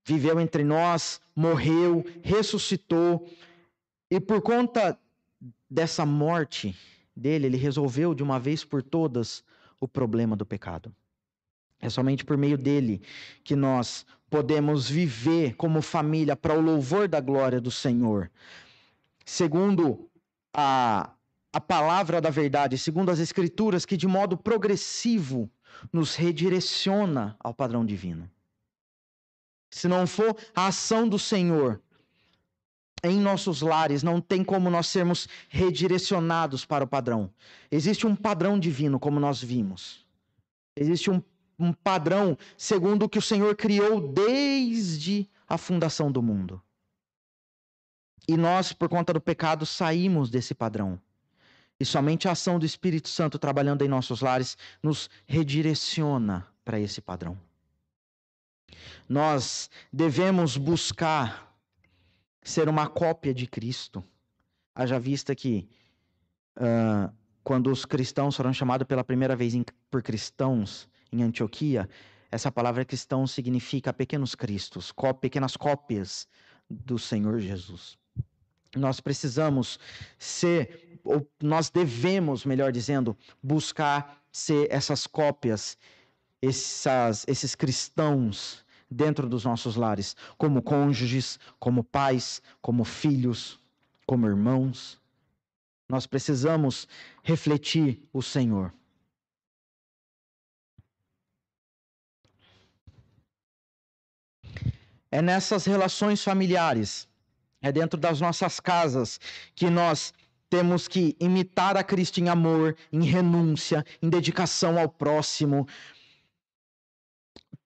viveu 0.06 0.40
entre 0.40 0.64
nós, 0.64 1.20
morreu, 1.36 2.06
ressuscitou, 2.24 3.28
e 4.10 4.20
por 4.20 4.42
conta 4.42 4.98
dessa 5.70 6.06
morte 6.06 6.76
dele, 7.16 7.48
ele 7.48 7.58
resolveu 7.58 8.14
de 8.14 8.22
uma 8.22 8.40
vez 8.40 8.64
por 8.64 8.84
todas 8.84 9.44
o 9.80 9.88
problema 9.88 10.36
do 10.36 10.46
pecado. 10.46 10.94
É 11.80 11.90
somente 11.90 12.24
por 12.24 12.38
meio 12.38 12.58
dele 12.58 13.02
que 13.44 13.56
nós 13.56 14.06
podemos 14.30 14.88
viver 14.88 15.56
como 15.56 15.82
família 15.82 16.36
para 16.36 16.54
o 16.54 16.62
louvor 16.62 17.08
da 17.08 17.20
glória 17.20 17.60
do 17.60 17.72
Senhor. 17.72 18.30
Segundo 19.26 20.11
a, 20.54 21.12
a 21.54 21.62
palavra 21.62 22.22
da 22.22 22.30
verdade, 22.30 22.78
segundo 22.78 23.10
as 23.10 23.20
Escrituras, 23.20 23.86
que 23.86 23.98
de 23.98 24.08
modo 24.08 24.38
progressivo 24.38 25.50
nos 25.92 26.16
redireciona 26.16 27.36
ao 27.40 27.54
padrão 27.54 27.86
divino. 27.86 28.30
Se 29.70 29.88
não 29.88 30.06
for 30.06 30.36
a 30.54 30.68
ação 30.68 31.08
do 31.08 31.18
Senhor 31.18 31.82
em 33.04 33.20
nossos 33.20 33.62
lares, 33.62 34.04
não 34.04 34.22
tem 34.22 34.44
como 34.44 34.70
nós 34.70 34.88
sermos 34.88 35.28
redirecionados 35.50 36.66
para 36.66 36.84
o 36.84 36.88
padrão. 36.88 37.34
Existe 37.72 38.06
um 38.06 38.16
padrão 38.16 38.60
divino, 38.60 39.00
como 39.00 39.20
nós 39.20 39.42
vimos. 39.42 40.06
Existe 40.76 41.10
um, 41.10 41.22
um 41.58 41.74
padrão 41.74 42.38
segundo 42.58 43.04
o 43.04 43.10
que 43.10 43.18
o 43.18 43.22
Senhor 43.22 43.56
criou 43.56 44.14
desde 44.14 45.28
a 45.48 45.58
fundação 45.58 46.12
do 46.12 46.22
mundo. 46.22 46.62
E 48.28 48.38
nós, 48.38 48.72
por 48.74 48.88
conta 48.88 49.14
do 49.14 49.22
pecado, 49.22 49.66
saímos 49.66 50.30
desse 50.30 50.54
padrão. 50.54 51.00
E 51.80 51.86
somente 51.86 52.28
a 52.28 52.32
ação 52.32 52.60
do 52.60 52.66
Espírito 52.66 53.10
Santo 53.10 53.40
trabalhando 53.40 53.84
em 53.84 53.88
nossos 53.88 54.22
lares 54.22 54.56
nos 54.84 55.10
redireciona 55.26 56.48
para 56.64 56.80
esse 56.80 57.02
padrão. 57.02 57.38
Nós 59.10 59.70
devemos 59.92 60.58
buscar 60.58 61.52
ser 62.42 62.70
uma 62.70 62.88
cópia 62.88 63.34
de 63.34 63.48
Cristo. 63.48 64.04
Haja 64.74 65.00
vista 65.00 65.36
que 65.36 65.68
uh, 66.58 67.14
quando 67.44 67.72
os 67.72 67.86
cristãos 67.86 68.36
foram 68.36 68.54
chamados 68.54 68.88
pela 68.88 69.04
primeira 69.04 69.36
vez 69.36 69.54
em, 69.54 69.66
por 69.90 70.02
cristãos 70.02 70.88
em 71.12 71.24
Antioquia, 71.24 71.90
essa 72.32 72.52
palavra 72.52 72.86
cristão 72.86 73.28
significa 73.28 73.92
pequenos 73.92 74.36
cristos, 74.36 74.92
có, 74.92 75.14
pequenas 75.14 75.58
cópias 75.58 76.28
do 76.70 76.98
Senhor 76.98 77.40
Jesus. 77.40 78.00
Nós 78.76 79.00
precisamos 79.00 79.80
ser, 80.18 81.00
ou 81.04 81.28
nós 81.42 81.70
devemos, 81.70 82.46
melhor 82.46 82.72
dizendo, 82.72 83.18
buscar 83.44 84.24
ser 84.32 84.68
essas 84.72 85.06
cópias, 85.06 85.78
essas, 86.42 87.26
esses 87.28 87.54
cristãos 87.54 88.66
dentro 88.90 89.28
dos 89.28 89.44
nossos 89.46 89.76
lares, 89.76 90.16
como 90.38 90.62
cônjuges, 90.62 91.40
como 91.60 91.84
pais, 91.84 92.42
como 92.62 92.84
filhos, 92.84 93.60
como 94.06 94.28
irmãos. 94.28 95.00
Nós 95.90 96.08
precisamos 96.08 96.88
refletir 97.24 98.02
o 98.14 98.22
Senhor. 98.22 98.74
É 105.12 105.22
nessas 105.22 105.66
relações 105.66 106.24
familiares 106.24 107.11
é 107.62 107.72
dentro 107.72 108.00
das 108.00 108.20
nossas 108.20 108.60
casas 108.60 109.20
que 109.56 109.70
nós 109.70 110.14
temos 110.50 110.88
que 110.88 111.16
imitar 111.20 111.78
a 111.78 111.84
Cristo 111.84 112.20
em 112.20 112.28
amor, 112.28 112.76
em 112.92 113.04
renúncia, 113.04 113.86
em 114.02 114.10
dedicação 114.10 114.78
ao 114.78 114.90
próximo. 114.90 115.68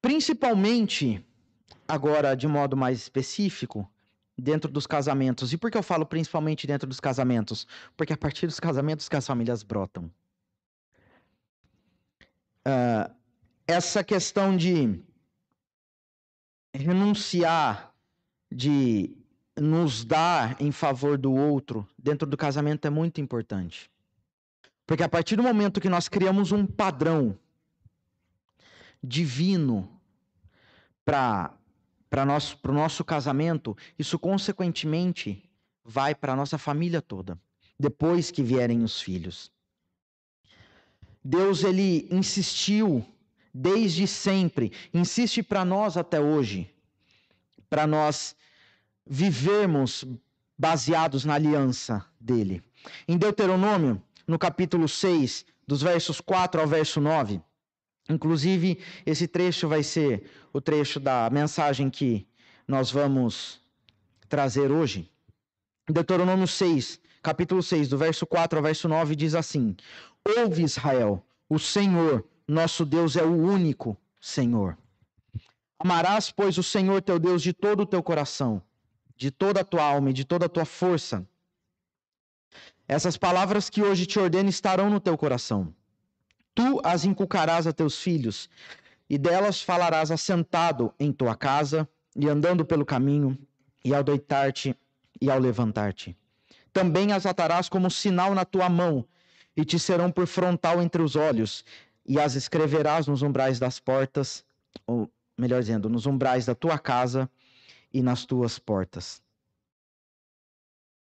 Principalmente, 0.01 1.25
agora 1.87 2.35
de 2.35 2.47
modo 2.47 2.77
mais 2.77 2.99
específico, 2.99 3.89
dentro 4.37 4.69
dos 4.69 4.85
casamentos. 4.85 5.53
E 5.53 5.57
por 5.57 5.71
que 5.71 5.77
eu 5.77 5.83
falo 5.83 6.05
principalmente 6.05 6.67
dentro 6.67 6.87
dos 6.87 6.99
casamentos? 6.99 7.65
Porque 7.95 8.13
a 8.13 8.17
partir 8.17 8.47
dos 8.47 8.59
casamentos 8.59 9.07
que 9.07 9.15
as 9.15 9.25
famílias 9.25 9.63
brotam. 9.63 10.11
Uh, 12.67 13.13
essa 13.67 14.03
questão 14.03 14.55
de 14.55 15.01
renunciar, 16.73 17.93
de 18.51 19.15
nos 19.59 20.03
dar 20.03 20.61
em 20.61 20.71
favor 20.71 21.17
do 21.17 21.33
outro 21.33 21.87
dentro 21.97 22.27
do 22.27 22.35
casamento 22.35 22.85
é 22.85 22.89
muito 22.89 23.21
importante. 23.21 23.89
Porque 24.85 25.03
a 25.03 25.09
partir 25.09 25.35
do 25.35 25.43
momento 25.43 25.81
que 25.81 25.89
nós 25.89 26.07
criamos 26.07 26.51
um 26.51 26.65
padrão 26.65 27.37
divino 29.01 29.89
para 31.03 31.57
o 32.67 32.71
nosso 32.71 33.03
casamento, 33.03 33.75
isso 33.97 34.19
consequentemente 34.19 35.49
vai 35.83 36.13
para 36.13 36.35
nossa 36.35 36.57
família 36.57 37.01
toda, 37.01 37.39
depois 37.79 38.31
que 38.31 38.43
vierem 38.43 38.83
os 38.83 39.01
filhos. 39.01 39.51
Deus 41.23 41.63
ele 41.63 42.07
insistiu 42.11 43.05
desde 43.53 44.05
sempre, 44.05 44.71
insiste 44.93 45.41
para 45.41 45.63
nós 45.65 45.97
até 45.97 46.19
hoje, 46.19 46.69
para 47.69 47.87
nós 47.87 48.35
vivermos 49.05 50.03
baseados 50.57 51.25
na 51.25 51.35
aliança 51.35 52.05
dele. 52.19 52.63
Em 53.07 53.17
Deuteronômio, 53.17 54.01
no 54.27 54.39
capítulo 54.39 54.87
6, 54.87 55.45
dos 55.67 55.81
versos 55.81 56.19
4 56.21 56.61
ao 56.61 56.67
verso 56.67 56.99
9, 56.99 57.41
inclusive 58.09 58.79
esse 59.05 59.27
trecho 59.27 59.67
vai 59.67 59.83
ser 59.83 60.29
o 60.53 60.61
trecho 60.61 60.99
da 60.99 61.29
mensagem 61.29 61.89
que 61.89 62.25
nós 62.67 62.91
vamos 62.91 63.59
trazer 64.27 64.71
hoje. 64.71 65.11
Deuteronômio 65.87 66.47
6, 66.47 66.99
capítulo 67.21 67.61
6, 67.61 67.89
do 67.89 67.97
verso 67.97 68.25
4 68.25 68.57
ao 68.57 68.63
verso 68.63 68.87
9, 68.87 69.15
diz 69.15 69.35
assim: 69.35 69.75
Ouve 70.37 70.63
Israel, 70.63 71.23
o 71.47 71.59
Senhor, 71.59 72.23
nosso 72.47 72.85
Deus 72.85 73.15
é 73.15 73.23
o 73.23 73.35
único 73.35 73.97
Senhor. 74.19 74.77
Amarás, 75.77 76.31
pois, 76.31 76.57
o 76.57 76.63
Senhor 76.63 77.01
teu 77.01 77.19
Deus 77.19 77.43
de 77.43 77.53
todo 77.53 77.81
o 77.81 77.85
teu 77.85 78.01
coração 78.01 78.61
de 79.15 79.31
toda 79.31 79.61
a 79.61 79.63
tua 79.63 79.83
alma 79.83 80.09
e 80.09 80.13
de 80.13 80.25
toda 80.25 80.45
a 80.45 80.49
tua 80.49 80.65
força. 80.65 81.25
Essas 82.87 83.17
palavras 83.17 83.69
que 83.69 83.81
hoje 83.81 84.05
te 84.05 84.19
ordeno 84.19 84.49
estarão 84.49 84.89
no 84.89 84.99
teu 84.99 85.17
coração. 85.17 85.73
Tu 86.53 86.79
as 86.83 87.03
inculcarás 87.03 87.65
a 87.65 87.73
teus 87.73 87.99
filhos, 87.99 88.49
e 89.09 89.17
delas 89.17 89.61
falarás 89.61 90.11
assentado 90.11 90.93
em 90.99 91.11
tua 91.11 91.35
casa, 91.35 91.87
e 92.15 92.29
andando 92.29 92.65
pelo 92.65 92.85
caminho, 92.85 93.37
e 93.83 93.93
ao 93.93 94.03
deitar-te 94.03 94.75
e 95.19 95.29
ao 95.29 95.39
levantar-te. 95.39 96.15
Também 96.71 97.11
as 97.11 97.25
atarás 97.25 97.67
como 97.67 97.89
sinal 97.89 98.33
na 98.33 98.45
tua 98.45 98.69
mão, 98.69 99.05
e 99.55 99.65
te 99.65 99.79
serão 99.79 100.11
por 100.11 100.27
frontal 100.27 100.81
entre 100.81 101.01
os 101.01 101.15
olhos, 101.15 101.65
e 102.05 102.19
as 102.19 102.35
escreverás 102.35 103.07
nos 103.07 103.21
umbrais 103.21 103.59
das 103.59 103.79
portas, 103.79 104.45
ou 104.85 105.09
melhor 105.37 105.59
dizendo, 105.59 105.89
nos 105.89 106.05
umbrais 106.05 106.45
da 106.45 106.53
tua 106.53 106.77
casa 106.77 107.29
e 107.95 108.01
nas 108.01 108.25
tuas 108.25 108.59
portas. 108.59 109.23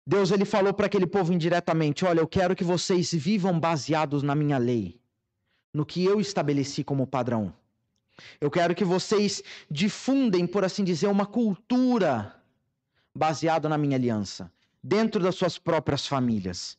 Deus 0.05 0.31
ele 0.31 0.43
falou 0.43 0.73
para 0.73 0.87
aquele 0.87 1.05
povo 1.05 1.31
indiretamente: 1.31 2.03
Olha, 2.03 2.19
eu 2.19 2.27
quero 2.27 2.55
que 2.55 2.63
vocês 2.63 3.13
vivam 3.13 3.59
baseados 3.59 4.23
na 4.23 4.33
minha 4.33 4.57
lei, 4.57 4.99
no 5.71 5.85
que 5.85 6.03
eu 6.03 6.19
estabeleci 6.19 6.83
como 6.83 7.05
padrão. 7.05 7.53
Eu 8.41 8.49
quero 8.49 8.73
que 8.73 8.83
vocês 8.83 9.43
difundem, 9.69 10.47
por 10.47 10.65
assim 10.65 10.83
dizer, 10.83 11.07
uma 11.07 11.27
cultura 11.27 12.35
baseada 13.15 13.69
na 13.69 13.77
minha 13.77 13.95
aliança, 13.95 14.51
dentro 14.83 15.21
das 15.21 15.35
suas 15.35 15.59
próprias 15.59 16.07
famílias. 16.07 16.75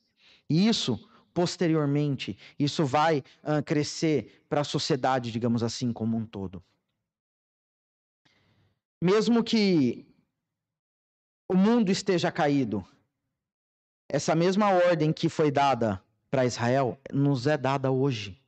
E 0.51 0.67
isso, 0.67 0.99
posteriormente, 1.33 2.37
isso 2.59 2.85
vai 2.85 3.19
uh, 3.45 3.63
crescer 3.65 4.43
para 4.49 4.63
a 4.63 4.65
sociedade, 4.65 5.31
digamos 5.31 5.63
assim, 5.63 5.93
como 5.93 6.17
um 6.17 6.27
todo 6.27 6.61
mesmo 9.01 9.43
que 9.43 10.07
o 11.49 11.55
mundo 11.55 11.91
esteja 11.91 12.31
caído, 12.31 12.85
essa 14.09 14.35
mesma 14.35 14.71
ordem 14.71 15.13
que 15.13 15.29
foi 15.29 15.51
dada 15.51 16.03
para 16.31 16.45
Israel 16.45 16.99
nos 17.13 17.47
é 17.47 17.57
dada 17.57 17.91
hoje. 17.91 18.41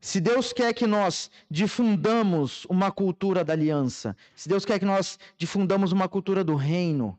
Se 0.00 0.20
Deus 0.20 0.52
quer 0.52 0.72
que 0.72 0.86
nós 0.86 1.30
difundamos 1.50 2.64
uma 2.66 2.90
cultura 2.90 3.44
da 3.44 3.52
aliança, 3.52 4.16
se 4.34 4.48
Deus 4.48 4.64
quer 4.64 4.78
que 4.78 4.84
nós 4.84 5.18
difundamos 5.36 5.92
uma 5.92 6.08
cultura 6.08 6.42
do 6.42 6.54
reino, 6.54 7.18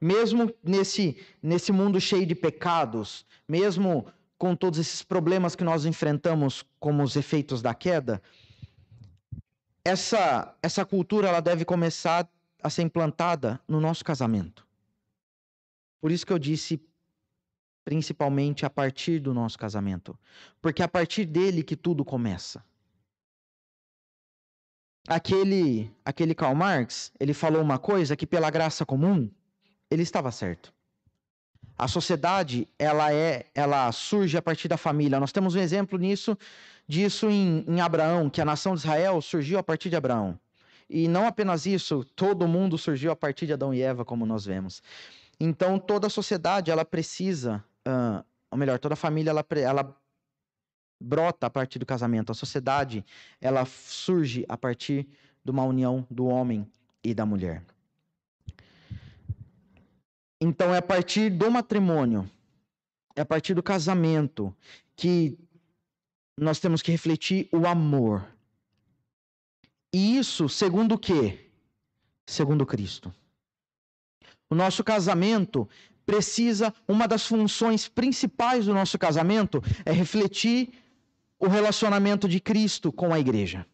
mesmo 0.00 0.52
nesse, 0.62 1.16
nesse 1.42 1.70
mundo 1.70 2.00
cheio 2.00 2.26
de 2.26 2.34
pecados, 2.34 3.24
mesmo 3.48 4.06
com 4.36 4.56
todos 4.56 4.78
esses 4.78 5.02
problemas 5.02 5.54
que 5.54 5.64
nós 5.64 5.84
enfrentamos 5.84 6.64
como 6.80 7.02
os 7.02 7.14
efeitos 7.14 7.62
da 7.62 7.72
queda, 7.72 8.20
essa, 9.84 10.56
essa 10.62 10.84
cultura 10.84 11.28
ela 11.28 11.40
deve 11.40 11.64
começar 11.64 12.28
a 12.62 12.70
ser 12.70 12.82
implantada 12.82 13.60
no 13.68 13.80
nosso 13.80 14.04
casamento. 14.04 14.66
Por 16.00 16.10
isso 16.10 16.24
que 16.24 16.32
eu 16.32 16.38
disse 16.38 16.80
principalmente 17.84 18.64
a 18.64 18.70
partir 18.70 19.20
do 19.20 19.34
nosso 19.34 19.58
casamento, 19.58 20.18
porque 20.62 20.80
é 20.80 20.86
a 20.86 20.88
partir 20.88 21.26
dele 21.26 21.62
que 21.62 21.76
tudo 21.76 22.02
começa. 22.02 22.64
Aquele 25.06 25.94
aquele 26.02 26.34
Karl 26.34 26.54
Marx, 26.54 27.12
ele 27.20 27.34
falou 27.34 27.60
uma 27.60 27.78
coisa 27.78 28.16
que 28.16 28.26
pela 28.26 28.50
graça 28.50 28.86
comum, 28.86 29.30
ele 29.90 30.02
estava 30.02 30.32
certo. 30.32 30.72
A 31.76 31.88
sociedade, 31.88 32.68
ela 32.78 33.12
é, 33.12 33.46
ela 33.54 33.90
surge 33.90 34.36
a 34.36 34.42
partir 34.42 34.68
da 34.68 34.76
família. 34.76 35.18
Nós 35.18 35.32
temos 35.32 35.54
um 35.54 35.58
exemplo 35.58 35.98
nisso 35.98 36.36
disso 36.86 37.30
em, 37.30 37.64
em 37.66 37.80
Abraão, 37.80 38.28
que 38.28 38.40
a 38.40 38.44
nação 38.44 38.74
de 38.74 38.80
Israel 38.80 39.20
surgiu 39.20 39.58
a 39.58 39.62
partir 39.62 39.90
de 39.90 39.96
Abraão. 39.96 40.38
E 40.88 41.08
não 41.08 41.26
apenas 41.26 41.66
isso, 41.66 42.04
todo 42.14 42.46
mundo 42.46 42.76
surgiu 42.76 43.10
a 43.10 43.16
partir 43.16 43.46
de 43.46 43.54
Adão 43.54 43.72
e 43.72 43.80
Eva, 43.80 44.04
como 44.04 44.26
nós 44.26 44.44
vemos. 44.44 44.82
Então, 45.40 45.78
toda 45.78 46.06
a 46.06 46.10
sociedade, 46.10 46.70
ela 46.70 46.84
precisa, 46.84 47.64
uh, 47.88 48.24
ou 48.50 48.58
melhor, 48.58 48.78
toda 48.78 48.92
a 48.92 48.96
família, 48.96 49.30
ela, 49.30 49.44
ela 49.56 49.96
brota 51.00 51.46
a 51.46 51.50
partir 51.50 51.78
do 51.78 51.86
casamento. 51.86 52.30
A 52.30 52.34
sociedade, 52.34 53.04
ela 53.40 53.64
surge 53.64 54.44
a 54.48 54.56
partir 54.56 55.08
de 55.42 55.50
uma 55.50 55.64
união 55.64 56.06
do 56.10 56.26
homem 56.26 56.70
e 57.02 57.14
da 57.14 57.26
mulher. 57.26 57.62
Então, 60.44 60.74
é 60.74 60.78
a 60.78 60.82
partir 60.82 61.30
do 61.30 61.50
matrimônio, 61.50 62.30
é 63.16 63.22
a 63.22 63.24
partir 63.24 63.54
do 63.54 63.62
casamento, 63.62 64.54
que 64.94 65.38
nós 66.38 66.60
temos 66.60 66.82
que 66.82 66.92
refletir 66.92 67.48
o 67.50 67.66
amor. 67.66 68.28
E 69.90 70.18
isso 70.18 70.46
segundo 70.46 70.96
o 70.96 70.98
quê? 70.98 71.48
Segundo 72.26 72.66
Cristo. 72.66 73.10
O 74.50 74.54
nosso 74.54 74.84
casamento 74.84 75.66
precisa, 76.04 76.74
uma 76.86 77.08
das 77.08 77.26
funções 77.26 77.88
principais 77.88 78.66
do 78.66 78.74
nosso 78.74 78.98
casamento 78.98 79.62
é 79.82 79.92
refletir 79.92 80.74
o 81.38 81.48
relacionamento 81.48 82.28
de 82.28 82.38
Cristo 82.38 82.92
com 82.92 83.14
a 83.14 83.18
igreja. 83.18 83.66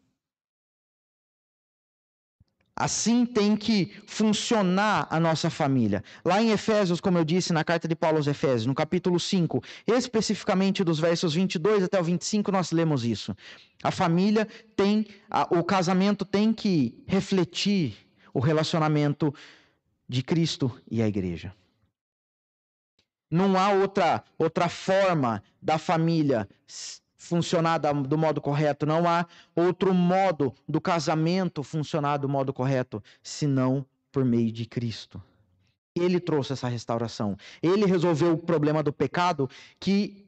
Assim 2.81 3.27
tem 3.27 3.55
que 3.55 3.93
funcionar 4.07 5.07
a 5.11 5.21
nossa 5.21 5.51
família. 5.51 6.03
Lá 6.25 6.41
em 6.41 6.51
Efésios, 6.51 6.99
como 6.99 7.19
eu 7.19 7.25
disse 7.27 7.53
na 7.53 7.63
carta 7.63 7.87
de 7.87 7.95
Paulo 7.95 8.17
aos 8.17 8.27
Efésios, 8.27 8.65
no 8.65 8.75
capítulo 8.75 9.21
5, 9.21 9.63
especificamente 9.87 10.83
dos 10.83 10.99
versos 10.99 11.35
22 11.35 11.85
até 11.85 12.01
o 12.01 12.03
25, 12.03 12.51
nós 12.51 12.73
lemos 12.73 13.05
isso. 13.05 13.37
A 13.83 13.91
família 13.91 14.49
tem, 14.75 15.07
o 15.51 15.63
casamento 15.63 16.25
tem 16.25 16.55
que 16.55 17.05
refletir 17.07 17.99
o 18.33 18.41
relacionamento 18.41 19.35
de 20.09 20.23
Cristo 20.23 20.75
e 20.91 21.03
a 21.03 21.07
igreja. 21.07 21.55
Não 23.31 23.59
há 23.59 23.73
outra, 23.73 24.25
outra 24.39 24.71
forma 24.71 25.43
da 25.61 25.77
família 25.77 26.49
funcionar 27.21 27.77
do 27.77 28.17
modo 28.17 28.41
correto, 28.41 28.87
não 28.87 29.07
há 29.07 29.27
outro 29.55 29.93
modo 29.93 30.55
do 30.67 30.81
casamento 30.81 31.63
funcionar 31.63 32.17
do 32.17 32.27
modo 32.27 32.51
correto, 32.51 33.05
senão 33.23 33.85
por 34.11 34.25
meio 34.25 34.51
de 34.51 34.65
Cristo. 34.65 35.23
Ele 35.95 36.19
trouxe 36.19 36.55
essa 36.55 36.67
restauração. 36.67 37.37
Ele 37.63 37.85
resolveu 37.85 38.33
o 38.33 38.39
problema 38.39 38.83
do 38.83 38.91
pecado 38.91 39.51
que 39.79 40.27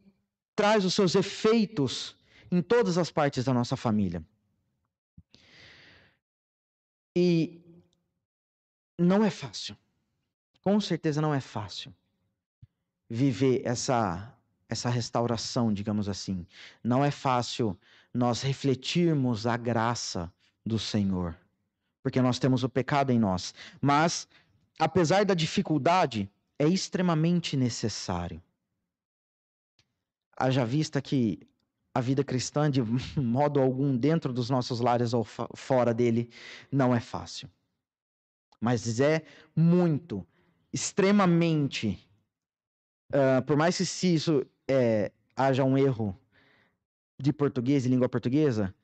traz 0.54 0.84
os 0.84 0.92
seus 0.92 1.14
efeitos 1.14 2.14
em 2.50 2.60
todas 2.60 2.98
as 2.98 3.10
partes 3.10 3.42
da 3.42 3.54
nossa 3.54 3.74
família. 3.74 4.22
E 7.16 7.58
não 8.98 9.24
é 9.24 9.30
fácil. 9.30 9.74
Com 10.60 10.78
certeza 10.78 11.22
não 11.22 11.32
é 11.32 11.40
fácil 11.40 11.92
viver 13.08 13.62
essa 13.64 14.30
essa 14.72 14.90
restauração, 14.90 15.72
digamos 15.72 16.08
assim. 16.08 16.46
Não 16.82 17.04
é 17.04 17.10
fácil 17.10 17.78
nós 18.12 18.42
refletirmos 18.42 19.46
a 19.46 19.56
graça 19.56 20.32
do 20.64 20.78
Senhor, 20.78 21.36
porque 22.02 22.20
nós 22.20 22.38
temos 22.38 22.62
o 22.64 22.68
pecado 22.68 23.10
em 23.10 23.18
nós. 23.18 23.54
Mas, 23.80 24.28
apesar 24.78 25.24
da 25.24 25.34
dificuldade, 25.34 26.30
é 26.58 26.66
extremamente 26.66 27.56
necessário. 27.56 28.42
Haja 30.36 30.64
vista 30.64 31.00
que 31.00 31.40
a 31.94 32.00
vida 32.00 32.24
cristã, 32.24 32.70
de 32.70 32.82
modo 33.20 33.60
algum, 33.60 33.96
dentro 33.96 34.32
dos 34.32 34.48
nossos 34.48 34.80
lares 34.80 35.12
ou 35.12 35.24
fora 35.24 35.92
dele, 35.92 36.30
não 36.70 36.94
é 36.94 37.00
fácil. 37.00 37.50
Mas 38.60 39.00
é 39.00 39.24
muito, 39.56 40.24
extremamente, 40.72 42.08
uh, 43.12 43.42
por 43.44 43.56
mais 43.56 43.76
que 43.76 43.84
se 43.84 44.14
isso 44.14 44.46
é, 44.68 45.12
haja 45.36 45.64
um 45.64 45.76
erro 45.76 46.18
de 47.18 47.32
português 47.32 47.86
e 47.86 47.88
língua 47.88 48.08
portuguesa, 48.08 48.74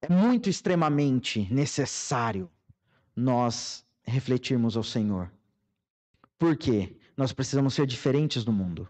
é 0.00 0.12
muito 0.12 0.48
extremamente 0.48 1.52
necessário 1.52 2.50
nós 3.14 3.84
refletirmos 4.04 4.76
ao 4.76 4.82
Senhor. 4.82 5.30
Por 6.38 6.56
quê? 6.56 6.96
Nós 7.16 7.32
precisamos 7.32 7.74
ser 7.74 7.86
diferentes 7.86 8.44
do 8.44 8.52
mundo. 8.52 8.88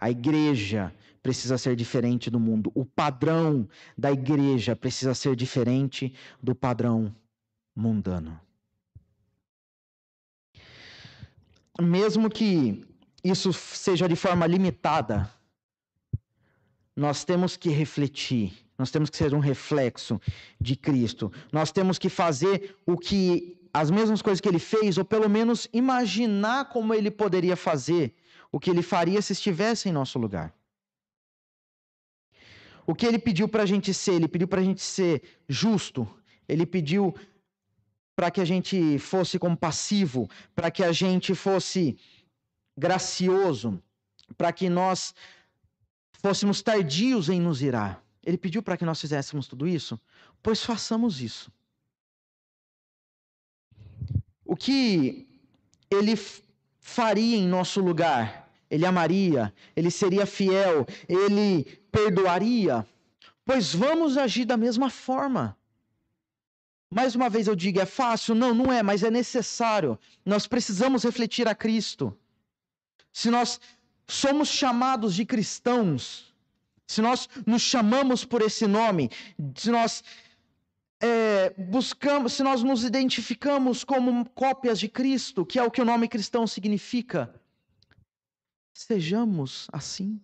A 0.00 0.10
igreja 0.10 0.92
precisa 1.22 1.58
ser 1.58 1.76
diferente 1.76 2.30
do 2.30 2.40
mundo. 2.40 2.70
O 2.74 2.84
padrão 2.84 3.68
da 3.96 4.12
igreja 4.12 4.74
precisa 4.74 5.14
ser 5.14 5.36
diferente 5.36 6.14
do 6.42 6.54
padrão 6.54 7.14
mundano. 7.74 8.40
Mesmo 11.80 12.30
que 12.30 12.86
isso 13.22 13.52
seja 13.52 14.08
de 14.08 14.16
forma 14.16 14.46
limitada, 14.46 15.30
nós 16.94 17.24
temos 17.24 17.56
que 17.56 17.68
refletir, 17.68 18.52
nós 18.78 18.90
temos 18.90 19.10
que 19.10 19.16
ser 19.16 19.34
um 19.34 19.38
reflexo 19.38 20.20
de 20.60 20.76
Cristo. 20.76 21.32
Nós 21.52 21.72
temos 21.72 21.98
que 21.98 22.08
fazer 22.08 22.76
o 22.86 22.96
que 22.96 23.58
as 23.72 23.90
mesmas 23.90 24.22
coisas 24.22 24.40
que 24.40 24.48
ele 24.48 24.58
fez, 24.58 24.96
ou 24.96 25.04
pelo 25.04 25.28
menos 25.28 25.68
imaginar 25.72 26.66
como 26.66 26.94
ele 26.94 27.10
poderia 27.10 27.56
fazer, 27.56 28.14
o 28.50 28.58
que 28.58 28.70
ele 28.70 28.82
faria 28.82 29.20
se 29.20 29.32
estivesse 29.32 29.88
em 29.88 29.92
nosso 29.92 30.18
lugar. 30.18 30.54
O 32.86 32.94
que 32.94 33.04
ele 33.04 33.18
pediu 33.18 33.48
para 33.48 33.64
a 33.64 33.66
gente 33.66 33.92
ser? 33.92 34.14
Ele 34.14 34.28
pediu 34.28 34.48
para 34.48 34.60
a 34.60 34.64
gente 34.64 34.80
ser 34.80 35.22
justo, 35.48 36.08
ele 36.48 36.64
pediu 36.64 37.14
para 38.14 38.30
que 38.30 38.40
a 38.40 38.44
gente 38.44 38.98
fosse 38.98 39.38
compassivo, 39.38 40.28
para 40.54 40.70
que 40.70 40.82
a 40.82 40.92
gente 40.92 41.34
fosse 41.34 41.98
gracioso, 42.76 43.82
para 44.36 44.52
que 44.52 44.68
nós 44.68 45.14
fôssemos 46.12 46.62
tardios 46.62 47.28
em 47.28 47.40
nos 47.40 47.62
irar. 47.62 48.02
Ele 48.24 48.36
pediu 48.36 48.62
para 48.62 48.76
que 48.76 48.84
nós 48.84 49.00
fizéssemos 49.00 49.46
tudo 49.46 49.66
isso? 49.66 49.98
Pois 50.42 50.62
façamos 50.62 51.20
isso. 51.20 51.50
O 54.44 54.56
que 54.56 55.26
ele 55.90 56.14
faria 56.80 57.36
em 57.36 57.46
nosso 57.46 57.80
lugar? 57.80 58.48
Ele 58.68 58.84
amaria, 58.84 59.52
ele 59.76 59.90
seria 59.90 60.26
fiel, 60.26 60.86
ele 61.08 61.64
perdoaria. 61.90 62.86
Pois 63.44 63.72
vamos 63.72 64.16
agir 64.16 64.44
da 64.44 64.56
mesma 64.56 64.90
forma. 64.90 65.56
Mais 66.90 67.14
uma 67.14 67.28
vez 67.28 67.46
eu 67.46 67.54
digo, 67.54 67.80
é 67.80 67.86
fácil? 67.86 68.34
Não, 68.34 68.52
não 68.52 68.72
é, 68.72 68.82
mas 68.82 69.02
é 69.02 69.10
necessário. 69.10 69.98
Nós 70.24 70.46
precisamos 70.46 71.04
refletir 71.04 71.46
a 71.48 71.54
Cristo. 71.54 72.16
Se 73.16 73.30
nós 73.30 73.58
somos 74.06 74.46
chamados 74.46 75.14
de 75.14 75.24
cristãos, 75.24 76.34
se 76.86 77.00
nós 77.00 77.26
nos 77.46 77.62
chamamos 77.62 78.26
por 78.26 78.42
esse 78.42 78.66
nome, 78.66 79.10
se 79.56 79.70
nós 79.70 80.04
é, 81.00 81.48
buscamos, 81.56 82.34
se 82.34 82.42
nós 82.42 82.62
nos 82.62 82.84
identificamos 82.84 83.84
como 83.84 84.28
cópias 84.28 84.78
de 84.78 84.86
Cristo, 84.86 85.46
que 85.46 85.58
é 85.58 85.62
o 85.62 85.70
que 85.70 85.80
o 85.80 85.84
nome 85.86 86.08
cristão 86.08 86.46
significa, 86.46 87.34
sejamos 88.74 89.66
assim. 89.72 90.20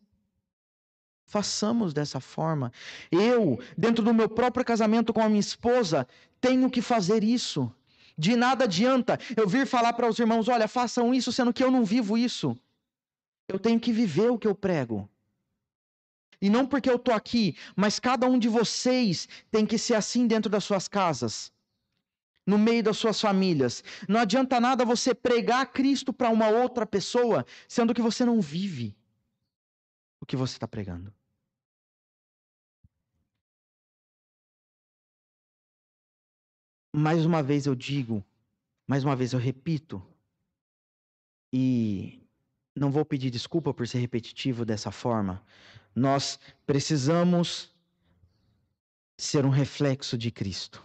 Façamos 1.25 1.95
dessa 1.95 2.21
forma. 2.21 2.71
Eu, 3.11 3.59
dentro 3.75 4.05
do 4.05 4.13
meu 4.13 4.29
próprio 4.29 4.67
casamento 4.67 5.15
com 5.15 5.23
a 5.23 5.31
minha 5.31 5.41
esposa, 5.41 6.07
tenho 6.43 6.69
que 6.71 6.83
fazer 6.83 7.25
isso. 7.25 7.75
De 8.19 8.37
nada 8.37 8.65
adianta 8.65 9.19
eu 9.35 9.49
vir 9.49 9.67
falar 9.67 9.95
para 9.95 10.07
os 10.11 10.19
irmãos: 10.19 10.47
olha, 10.47 10.69
façam 10.69 11.15
isso, 11.15 11.33
sendo 11.33 11.55
que 11.55 11.65
eu 11.65 11.71
não 11.71 11.87
vivo 11.87 12.19
isso. 12.19 12.55
Eu 13.49 13.59
tenho 13.59 13.81
que 13.81 13.93
viver 13.93 14.31
o 14.31 14.39
que 14.39 14.47
eu 14.47 14.55
prego. 14.55 15.09
E 16.41 16.51
não 16.51 16.67
porque 16.67 16.91
eu 16.91 16.97
estou 16.97 17.15
aqui, 17.15 17.57
mas 17.77 18.01
cada 18.01 18.27
um 18.27 18.37
de 18.39 18.49
vocês 18.49 19.29
tem 19.51 19.65
que 19.65 19.79
ser 19.79 19.95
assim 19.95 20.27
dentro 20.27 20.51
das 20.51 20.65
suas 20.65 20.89
casas, 20.89 21.53
no 22.45 22.59
meio 22.59 22.83
das 22.83 22.97
suas 22.97 23.21
famílias. 23.21 23.85
Não 24.09 24.19
adianta 24.19 24.61
nada 24.61 24.85
você 24.85 25.15
pregar 25.15 25.73
Cristo 25.73 26.13
para 26.13 26.31
uma 26.31 26.49
outra 26.49 26.85
pessoa, 26.85 27.47
sendo 27.69 27.95
que 27.95 28.03
você 28.03 28.25
não 28.25 28.41
vive 28.41 28.97
o 30.21 30.27
que 30.27 30.37
você 30.37 30.55
está 30.55 30.67
pregando. 30.67 31.15
Mais 36.95 37.25
uma 37.25 37.43
vez 37.43 37.67
eu 37.67 37.75
digo, 37.75 38.23
mais 38.87 39.05
uma 39.05 39.17
vez 39.17 39.33
eu 39.33 39.39
repito, 39.39 40.05
e 41.53 42.22
não 42.75 42.91
vou 42.91 43.05
pedir 43.05 43.31
desculpa 43.31 43.73
por 43.73 43.87
ser 43.87 43.99
repetitivo 43.99 44.65
dessa 44.65 44.91
forma, 44.91 45.43
nós 45.95 46.39
precisamos 46.67 47.71
ser 49.17 49.45
um 49.45 49.51
reflexo 49.51 50.17
de 50.17 50.31
Cristo. 50.31 50.83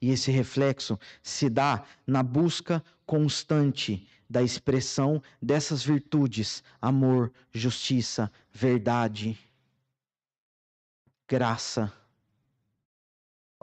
E 0.00 0.10
esse 0.10 0.30
reflexo 0.30 0.98
se 1.22 1.48
dá 1.48 1.84
na 2.06 2.22
busca 2.22 2.84
constante 3.06 4.06
da 4.28 4.42
expressão 4.42 5.22
dessas 5.40 5.82
virtudes: 5.82 6.62
amor, 6.80 7.32
justiça, 7.52 8.30
verdade, 8.52 9.38
graça. 11.28 11.92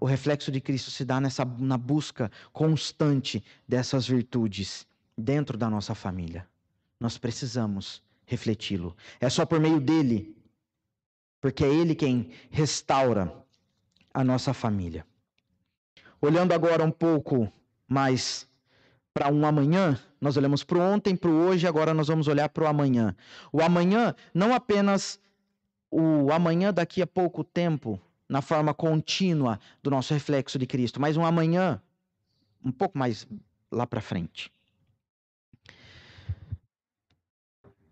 O 0.02 0.06
reflexo 0.06 0.52
de 0.52 0.60
Cristo 0.60 0.90
se 0.90 1.06
dá 1.06 1.22
nessa, 1.22 1.46
na 1.46 1.78
busca 1.78 2.32
constante 2.52 3.44
dessas 3.68 4.08
virtudes 4.08 4.88
dentro 5.18 5.58
da 5.58 5.70
nossa 5.70 5.94
família. 5.94 6.48
Nós 7.04 7.18
precisamos 7.18 8.02
refleti-lo. 8.26 8.96
É 9.20 9.30
só 9.30 9.46
por 9.46 9.60
meio 9.60 9.82
dele 9.82 10.34
porque 11.42 11.66
é 11.66 11.68
Ele 11.68 11.94
quem 11.94 12.32
restaura 12.50 13.30
a 14.14 14.24
nossa 14.24 14.54
família. 14.54 15.06
Olhando 16.22 16.54
agora 16.54 16.82
um 16.82 16.92
pouco 16.92 17.52
mais 17.86 18.48
para 19.14 19.30
um 19.30 19.46
amanhã, 19.46 20.00
nós 20.22 20.38
olhamos 20.38 20.64
para 20.64 20.78
o 20.78 20.82
ontem, 20.82 21.14
para 21.14 21.30
o 21.30 21.34
hoje, 21.46 21.68
agora 21.68 21.94
nós 21.94 22.08
vamos 22.08 22.30
olhar 22.30 22.48
para 22.48 22.64
o 22.64 22.68
amanhã. 22.68 23.14
O 23.52 23.62
amanhã, 23.62 24.16
não 24.34 24.54
apenas 24.54 25.20
o 25.92 26.32
amanhã 26.32 26.74
daqui 26.74 27.02
a 27.02 27.08
pouco 27.08 27.44
tempo, 27.44 28.00
na 28.30 28.42
forma 28.42 28.74
contínua 28.74 29.60
do 29.84 29.92
nosso 29.92 30.14
reflexo 30.14 30.58
de 30.58 30.66
Cristo, 30.66 31.02
mas 31.02 31.18
um 31.18 31.26
amanhã 31.26 31.82
um 32.64 32.72
pouco 32.72 32.98
mais 32.98 33.28
lá 33.70 33.86
para 33.86 34.00
frente. 34.00 34.50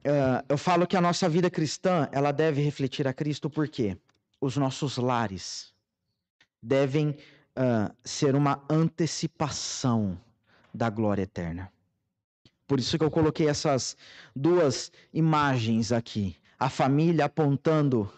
Uh, 0.03 0.41
eu 0.49 0.57
falo 0.57 0.87
que 0.87 0.97
a 0.97 1.01
nossa 1.01 1.29
vida 1.29 1.47
cristã 1.47 2.09
ela 2.11 2.31
deve 2.31 2.59
refletir 2.61 3.07
a 3.07 3.13
Cristo 3.13 3.51
porque 3.51 3.95
os 4.39 4.57
nossos 4.57 4.97
lares 4.97 5.75
devem 6.61 7.09
uh, 7.09 7.95
ser 8.03 8.35
uma 8.35 8.63
antecipação 8.67 10.19
da 10.73 10.89
glória 10.89 11.21
eterna. 11.21 11.71
Por 12.67 12.79
isso 12.79 12.97
que 12.97 13.03
eu 13.03 13.11
coloquei 13.11 13.47
essas 13.47 13.95
duas 14.35 14.91
imagens 15.13 15.91
aqui: 15.91 16.35
a 16.57 16.67
família 16.67 17.25
apontando 17.25 18.11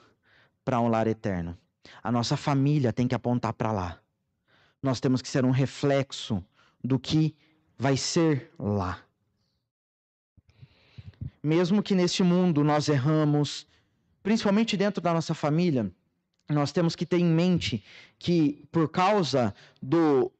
para 0.63 0.79
um 0.79 0.87
lar 0.87 1.07
eterno. 1.07 1.57
A 2.01 2.09
nossa 2.13 2.37
família 2.37 2.93
tem 2.93 3.09
que 3.09 3.15
apontar 3.15 3.51
para 3.51 3.73
lá. 3.73 3.99
Nós 4.81 5.01
temos 5.01 5.21
que 5.21 5.27
ser 5.27 5.43
um 5.43 5.51
reflexo 5.51 6.41
do 6.81 6.97
que 6.97 7.35
vai 7.77 7.97
ser 7.97 8.53
lá 8.57 9.03
mesmo 11.43 11.83
que 11.83 11.93
neste 11.93 12.23
mundo 12.23 12.63
nós 12.63 12.87
erramos, 12.87 13.67
principalmente 14.23 14.77
dentro 14.77 15.01
da 15.01 15.13
nossa 15.13 15.33
família, 15.33 15.91
nós 16.49 16.71
temos 16.71 16.95
que 16.95 17.05
ter 17.05 17.17
em 17.17 17.25
mente 17.25 17.83
que 18.17 18.65
por 18.71 18.89
causa 18.89 19.53
do 19.81 20.31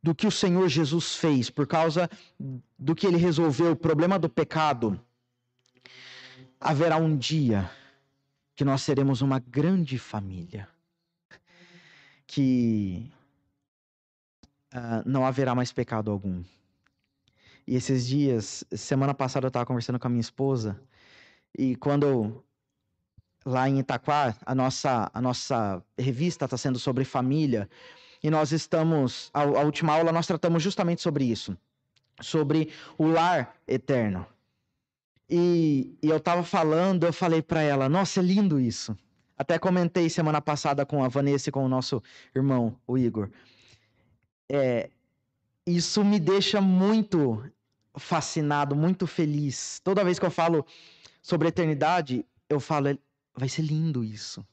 do 0.00 0.14
que 0.14 0.26
o 0.26 0.30
Senhor 0.30 0.68
Jesus 0.68 1.16
fez, 1.16 1.50
por 1.50 1.66
causa 1.66 2.08
do 2.78 2.94
que 2.94 3.06
ele 3.06 3.16
resolveu, 3.16 3.72
o 3.72 3.76
problema 3.76 4.18
do 4.18 4.28
pecado, 4.28 5.00
haverá 6.60 6.96
um 6.96 7.16
dia 7.16 7.68
que 8.54 8.64
nós 8.64 8.82
seremos 8.82 9.20
uma 9.20 9.40
grande 9.40 9.98
família, 9.98 10.68
que 12.26 13.10
uh, 14.72 15.02
não 15.04 15.26
haverá 15.26 15.54
mais 15.54 15.72
pecado 15.72 16.10
algum. 16.10 16.44
E 17.66 17.76
esses 17.76 18.06
dias, 18.06 18.64
semana 18.72 19.14
passada 19.14 19.46
eu 19.46 19.48
estava 19.48 19.64
conversando 19.66 19.98
com 19.98 20.06
a 20.06 20.10
minha 20.10 20.20
esposa, 20.20 20.80
e 21.56 21.76
quando 21.76 22.44
lá 23.44 23.68
em 23.68 23.78
Itaquá, 23.78 24.36
a 24.44 24.54
nossa, 24.54 25.10
a 25.12 25.20
nossa 25.20 25.82
revista 25.98 26.44
está 26.46 26.56
sendo 26.56 26.78
sobre 26.78 27.04
família, 27.04 27.68
e 28.22 28.30
nós 28.30 28.52
estamos, 28.52 29.30
a, 29.34 29.42
a 29.42 29.62
última 29.62 29.94
aula 29.94 30.12
nós 30.12 30.26
tratamos 30.26 30.62
justamente 30.62 31.02
sobre 31.02 31.24
isso, 31.24 31.56
sobre 32.20 32.70
o 32.98 33.06
lar 33.06 33.54
eterno. 33.66 34.26
E, 35.28 35.96
e 36.02 36.08
eu 36.08 36.18
estava 36.18 36.42
falando, 36.42 37.04
eu 37.04 37.12
falei 37.12 37.42
para 37.42 37.62
ela, 37.62 37.88
nossa, 37.88 38.20
é 38.20 38.22
lindo 38.22 38.60
isso. 38.60 38.96
Até 39.36 39.58
comentei 39.58 40.08
semana 40.08 40.40
passada 40.40 40.86
com 40.86 41.02
a 41.02 41.08
Vanessa 41.08 41.48
e 41.48 41.52
com 41.52 41.64
o 41.64 41.68
nosso 41.68 42.02
irmão, 42.34 42.78
o 42.86 42.96
Igor. 42.96 43.30
É, 44.50 44.90
isso 45.66 46.04
me 46.04 46.20
deixa 46.20 46.60
muito 46.60 47.42
fascinado, 47.96 48.76
muito 48.76 49.06
feliz. 49.06 49.80
Toda 49.82 50.04
vez 50.04 50.18
que 50.18 50.26
eu 50.26 50.30
falo 50.30 50.66
sobre 51.22 51.48
eternidade, 51.48 52.24
eu 52.48 52.60
falo, 52.60 52.98
vai 53.34 53.48
ser 53.48 53.62
lindo 53.62 54.04
isso. 54.04 54.44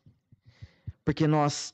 Porque 1.03 1.28
nós 1.28 1.74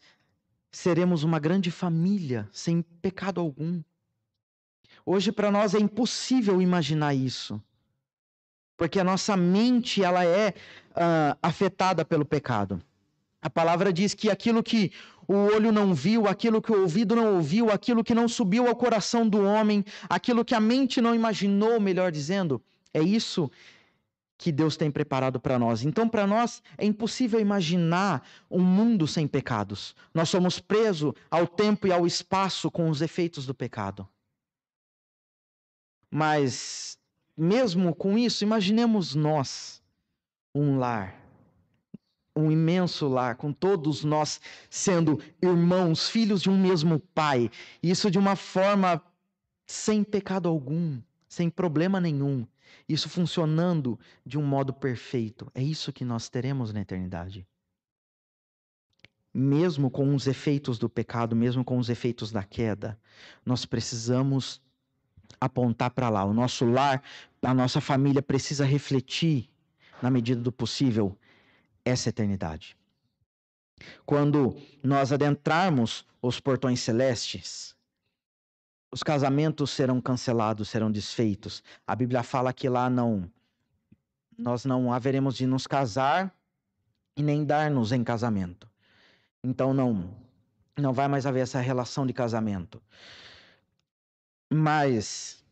seremos 0.72 1.24
uma 1.24 1.40
grande 1.40 1.70
família 1.70 2.48
sem 2.52 2.82
pecado 2.82 3.40
algum. 3.40 3.82
Hoje 5.06 5.32
para 5.32 5.52
nós 5.52 5.74
é 5.74 5.80
impossível 5.80 6.62
imaginar 6.62 7.14
isso. 7.14 7.62
Porque 8.76 9.00
a 9.00 9.04
nossa 9.04 9.36
mente 9.36 10.04
ela 10.04 10.24
é 10.24 10.50
uh, 10.50 11.38
afetada 11.42 12.06
pelo 12.06 12.26
pecado. 12.26 12.82
A 13.42 13.50
palavra 13.50 13.94
diz 13.94 14.14
que 14.14 14.30
aquilo 14.30 14.64
que 14.64 14.92
o 15.28 15.34
olho 15.34 15.72
não 15.72 15.94
viu, 15.94 16.28
aquilo 16.28 16.62
que 16.62 16.72
o 16.72 16.82
ouvido 16.82 17.16
não 17.16 17.36
ouviu, 17.36 17.70
aquilo 17.70 18.04
que 18.04 18.16
não 18.16 18.28
subiu 18.28 18.68
ao 18.68 18.76
coração 18.76 19.28
do 19.28 19.44
homem, 19.44 19.84
aquilo 20.10 20.46
que 20.46 20.56
a 20.56 20.60
mente 20.60 21.02
não 21.02 21.14
imaginou, 21.14 21.80
melhor 21.80 22.12
dizendo, 22.12 22.62
é 22.94 23.02
isso 23.02 23.52
que 24.38 24.52
Deus 24.52 24.78
tem 24.78 24.92
preparado 24.92 25.40
para 25.40 25.58
nós. 25.58 25.84
Então, 25.84 26.08
para 26.08 26.28
nós, 26.28 26.62
é 26.78 26.86
impossível 26.86 27.40
imaginar 27.40 28.26
um 28.50 28.62
mundo 28.62 29.08
sem 29.08 29.28
pecados. 29.28 29.96
Nós 30.14 30.30
somos 30.30 30.60
presos 30.60 31.14
ao 31.30 31.48
tempo 31.48 31.88
e 31.88 31.92
ao 31.92 32.06
espaço 32.06 32.70
com 32.70 32.90
os 32.90 33.02
efeitos 33.02 33.46
do 33.46 33.54
pecado. 33.54 34.08
Mas, 36.10 36.98
mesmo 37.36 37.94
com 37.96 38.18
isso, 38.18 38.44
imaginemos 38.44 39.16
nós 39.16 39.82
um 40.54 40.78
lar, 40.78 41.27
um 42.38 42.52
imenso 42.52 43.08
lar, 43.08 43.36
com 43.36 43.52
todos 43.52 44.04
nós 44.04 44.40
sendo 44.70 45.20
irmãos, 45.42 46.10
filhos 46.10 46.42
de 46.42 46.50
um 46.50 46.58
mesmo 46.58 47.00
pai. 47.14 47.50
Isso 47.82 48.12
de 48.12 48.20
uma 48.20 48.36
forma 48.36 49.02
sem 49.66 50.04
pecado 50.04 50.48
algum, 50.48 51.02
sem 51.28 51.50
problema 51.50 52.00
nenhum 52.00 52.46
isso 52.88 53.10
funcionando 53.10 54.00
de 54.26 54.38
um 54.38 54.44
modo 54.44 54.74
perfeito. 54.74 55.52
É 55.54 55.62
isso 55.62 55.92
que 55.92 56.06
nós 56.06 56.30
teremos 56.30 56.72
na 56.72 56.82
eternidade. 56.82 57.46
Mesmo 59.34 59.92
com 59.92 60.16
os 60.16 60.26
efeitos 60.26 60.80
do 60.80 60.90
pecado, 60.90 61.36
mesmo 61.36 61.64
com 61.64 61.78
os 61.78 61.90
efeitos 61.90 62.32
da 62.32 62.44
queda, 62.44 63.00
nós 63.46 63.66
precisamos 63.66 64.62
apontar 65.40 65.92
para 65.92 66.10
lá. 66.10 66.24
O 66.24 66.34
nosso 66.34 66.66
lar, 66.66 67.04
a 67.42 67.54
nossa 67.54 67.82
família 67.82 68.22
precisa 68.22 68.66
refletir, 68.66 69.50
na 70.02 70.10
medida 70.10 70.42
do 70.42 70.52
possível, 70.52 71.18
essa 71.88 72.10
eternidade. 72.10 72.78
Quando 74.06 74.56
nós 74.84 75.12
adentrarmos 75.12 76.06
os 76.22 76.40
portões 76.40 76.80
celestes, 76.80 77.76
os 78.92 79.04
casamentos 79.04 79.72
serão 79.72 80.02
cancelados, 80.02 80.70
serão 80.70 80.92
desfeitos. 80.92 81.64
A 81.86 81.96
Bíblia 81.96 82.24
fala 82.24 82.54
que 82.54 82.70
lá 82.70 82.90
não 82.90 83.30
nós 84.38 84.66
não 84.66 84.94
haveremos 84.94 85.36
de 85.36 85.48
nos 85.48 85.66
casar 85.66 86.34
e 87.16 87.24
nem 87.24 87.44
dar-nos 87.44 87.92
em 87.92 88.04
casamento. 88.04 88.70
Então 89.44 89.74
não 89.74 90.16
não 90.78 90.94
vai 90.94 91.08
mais 91.08 91.26
haver 91.26 91.42
essa 91.42 91.60
relação 91.60 92.06
de 92.06 92.14
casamento. 92.14 92.82
Mas 94.52 95.44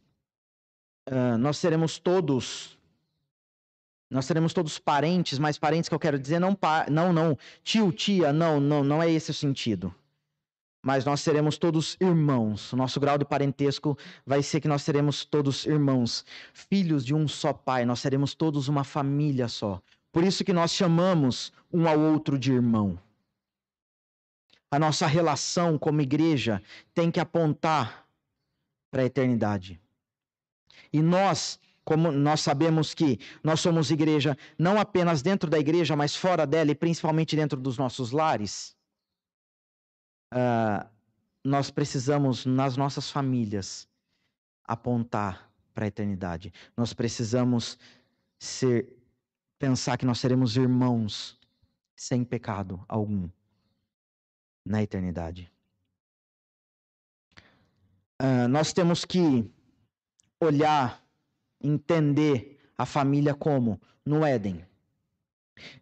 uh, 1.09 1.37
nós 1.39 1.57
seremos 1.57 1.97
todos 1.97 2.74
nós 4.09 4.25
seremos 4.25 4.53
todos 4.53 4.77
parentes, 4.77 5.39
mas 5.39 5.57
parentes 5.57 5.89
que 5.89 5.95
eu 5.95 5.99
quero 5.99 6.19
dizer 6.19 6.39
não 6.39 6.57
não 6.91 7.11
não 7.11 7.37
tio 7.63 7.91
tia 7.91 8.31
não 8.31 8.59
não 8.59 8.83
não 8.83 9.01
é 9.01 9.11
esse 9.11 9.31
o 9.31 9.33
sentido 9.33 9.93
mas 10.85 11.03
nós 11.03 11.21
seremos 11.21 11.57
todos 11.57 11.97
irmãos. 11.99 12.71
O 12.71 12.77
nosso 12.77 12.99
grau 12.99 13.17
de 13.17 13.25
parentesco 13.25 13.97
vai 14.23 14.43
ser 14.43 14.61
que 14.61 14.67
nós 14.67 14.83
seremos 14.83 15.25
todos 15.25 15.65
irmãos, 15.65 16.23
filhos 16.53 17.03
de 17.03 17.11
um 17.11 17.27
só 17.27 17.51
pai, 17.51 17.85
nós 17.85 17.99
seremos 17.99 18.35
todos 18.35 18.67
uma 18.67 18.83
família 18.83 19.47
só. 19.47 19.81
Por 20.11 20.23
isso 20.23 20.43
que 20.43 20.53
nós 20.53 20.71
chamamos 20.71 21.51
um 21.73 21.87
ao 21.87 21.99
outro 21.99 22.37
de 22.37 22.53
irmão. 22.53 22.99
A 24.69 24.77
nossa 24.77 25.07
relação 25.07 25.75
como 25.75 26.01
igreja 26.01 26.61
tem 26.93 27.09
que 27.09 27.19
apontar 27.19 28.05
para 28.91 29.01
a 29.01 29.05
eternidade. 29.05 29.81
E 30.93 31.01
nós, 31.01 31.59
como 31.85 32.11
nós 32.11 32.41
sabemos 32.41 32.93
que 32.95 33.19
nós 33.43 33.59
somos 33.61 33.91
igreja 33.91 34.35
não 34.57 34.79
apenas 34.79 35.21
dentro 35.21 35.49
da 35.49 35.59
igreja, 35.59 35.95
mas 35.95 36.15
fora 36.15 36.45
dela 36.45 36.71
e 36.71 36.75
principalmente 36.75 37.35
dentro 37.35 37.61
dos 37.61 37.77
nossos 37.77 38.11
lares, 38.11 38.75
uh, 40.33 40.89
nós 41.43 41.69
precisamos, 41.69 42.45
nas 42.45 42.75
nossas 42.75 43.11
famílias, 43.11 43.87
apontar 44.63 45.51
para 45.75 45.85
a 45.85 45.87
eternidade. 45.87 46.51
Nós 46.75 46.91
precisamos 46.91 47.77
ser, 48.39 48.91
pensar 49.59 49.95
que 49.95 50.05
nós 50.05 50.19
seremos 50.19 50.57
irmãos 50.57 51.39
sem 51.95 52.23
pecado 52.23 52.83
algum 52.87 53.29
na 54.65 54.81
eternidade. 54.81 55.51
Uh, 58.19 58.47
nós 58.49 58.73
temos 58.73 59.05
que 59.05 59.47
olhar, 60.39 61.04
entender 61.65 62.59
a 62.77 62.85
família 62.85 63.33
como 63.33 63.79
no 64.05 64.25
Éden. 64.25 64.65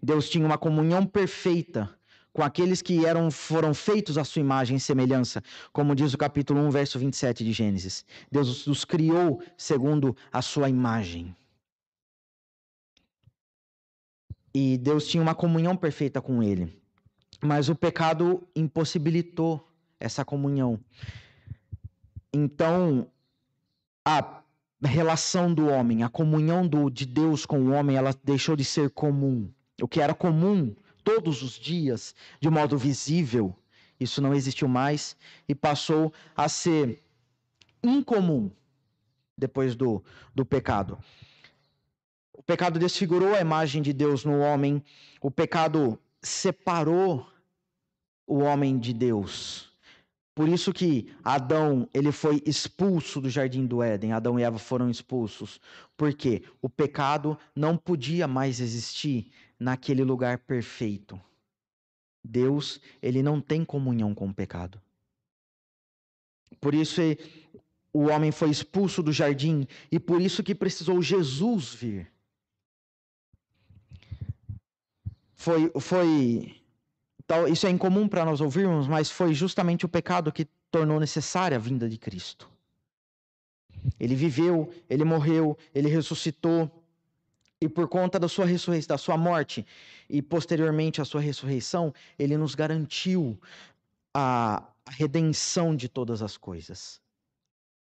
Deus 0.02 0.30
tinha 0.30 0.46
uma 0.46 0.58
comunhão 0.58 1.06
perfeita 1.06 1.90
com 2.32 2.44
aqueles 2.44 2.82
que 2.82 3.06
eram 3.06 3.30
foram 3.30 3.74
feitos 3.74 4.18
à 4.18 4.24
sua 4.24 4.40
imagem 4.40 4.78
e 4.78 4.80
semelhança, 4.80 5.44
como 5.72 5.96
diz 5.96 6.14
o 6.14 6.18
capítulo 6.18 6.60
1, 6.62 6.70
verso 6.72 6.98
27 6.98 7.44
de 7.44 7.54
Gênesis. 7.54 8.06
Deus 8.32 8.66
os 8.66 8.84
criou 8.84 9.42
segundo 9.56 10.16
a 10.32 10.42
sua 10.42 10.68
imagem. 10.68 11.36
E 14.54 14.78
Deus 14.78 15.08
tinha 15.08 15.22
uma 15.22 15.36
comunhão 15.36 15.76
perfeita 15.76 16.22
com 16.22 16.42
ele. 16.42 16.82
Mas 17.42 17.70
o 17.70 17.76
pecado 17.76 18.48
impossibilitou 18.56 19.68
essa 20.00 20.24
comunhão. 20.24 20.80
Então, 22.32 23.08
a 24.06 24.43
relação 24.88 25.54
do 25.54 25.68
homem, 25.68 26.04
a 26.04 26.10
comunhão 26.10 26.68
do, 26.68 26.90
de 26.90 27.06
Deus 27.06 27.46
com 27.46 27.60
o 27.60 27.72
homem, 27.72 27.96
ela 27.96 28.14
deixou 28.24 28.56
de 28.56 28.66
ser 28.66 28.90
comum. 28.90 29.50
O 29.82 29.88
que 29.88 30.02
era 30.02 30.14
comum 30.14 30.76
todos 31.04 31.42
os 31.42 31.54
dias, 31.54 32.16
de 32.40 32.50
modo 32.50 32.78
visível, 32.78 33.56
isso 34.00 34.22
não 34.22 34.34
existiu 34.34 34.68
mais 34.68 35.16
e 35.48 35.56
passou 35.56 36.14
a 36.36 36.50
ser 36.50 37.02
incomum 37.84 38.52
depois 39.38 39.76
do, 39.76 40.04
do 40.34 40.46
pecado. 40.46 40.98
O 42.34 42.44
pecado 42.44 42.78
desfigurou 42.78 43.34
a 43.34 43.42
imagem 43.42 43.82
de 43.82 43.94
Deus 43.94 44.26
no 44.26 44.40
homem, 44.40 44.84
o 45.22 45.32
pecado 45.32 46.00
separou 46.22 47.26
o 48.28 48.40
homem 48.40 48.78
de 48.78 48.94
Deus. 48.94 49.73
Por 50.36 50.50
isso 50.50 50.74
que 50.74 51.14
Adão, 51.24 51.88
ele 51.94 52.12
foi 52.12 52.42
expulso 52.46 53.22
do 53.22 53.30
jardim 53.30 53.68
do 53.68 53.84
Éden. 53.84 54.14
Adão 54.14 54.40
e 54.40 54.44
Eva 54.44 54.58
foram 54.58 54.90
expulsos. 54.90 55.62
Porque 55.96 56.44
o 56.62 56.68
pecado 56.68 57.38
não 57.56 57.78
podia 57.78 58.28
mais 58.28 58.60
existir 58.60 59.32
naquele 59.60 60.04
lugar 60.04 60.40
perfeito. 60.40 61.22
Deus, 62.24 62.82
ele 63.02 63.22
não 63.22 63.40
tem 63.40 63.64
comunhão 63.64 64.16
com 64.16 64.28
o 64.28 64.34
pecado. 64.34 64.82
Por 66.60 66.74
isso 66.74 67.02
o 67.92 68.08
homem 68.08 68.32
foi 68.32 68.50
expulso 68.50 69.04
do 69.04 69.12
jardim 69.12 69.68
e 69.92 70.00
por 70.00 70.20
isso 70.20 70.42
que 70.42 70.56
precisou 70.56 71.02
Jesus 71.02 71.76
vir. 71.76 72.12
Foi, 75.36 75.72
foi 75.80 76.62
isso 77.48 77.68
é 77.68 77.70
incomum 77.70 78.08
para 78.08 78.26
nós 78.26 78.42
ouvirmos, 78.42 78.88
mas 78.88 79.10
foi 79.10 79.34
justamente 79.34 79.86
o 79.86 79.90
pecado 79.90 80.32
que 80.32 80.46
tornou 80.72 81.00
necessária 81.00 81.58
a 81.58 81.60
vinda 81.60 81.88
de 81.90 81.98
Cristo. 81.98 82.50
Ele 84.00 84.16
viveu, 84.16 84.74
ele 84.90 85.04
morreu, 85.04 85.58
ele 85.74 85.90
ressuscitou, 85.90 86.72
e 87.62 87.70
por 87.70 87.88
conta 87.88 88.20
da 88.20 88.28
sua 88.28 88.46
ressurreição, 88.46 88.90
da 88.90 88.98
sua 88.98 89.18
morte 89.18 89.66
e 90.10 90.22
posteriormente 90.22 91.02
a 91.02 91.06
sua 91.06 91.22
ressurreição, 91.22 91.94
ele 92.20 92.36
nos 92.36 92.56
garantiu 92.56 93.40
a 94.14 94.64
redenção 94.90 95.76
de 95.76 95.88
todas 95.88 96.22
as 96.22 96.36
coisas. 96.38 97.02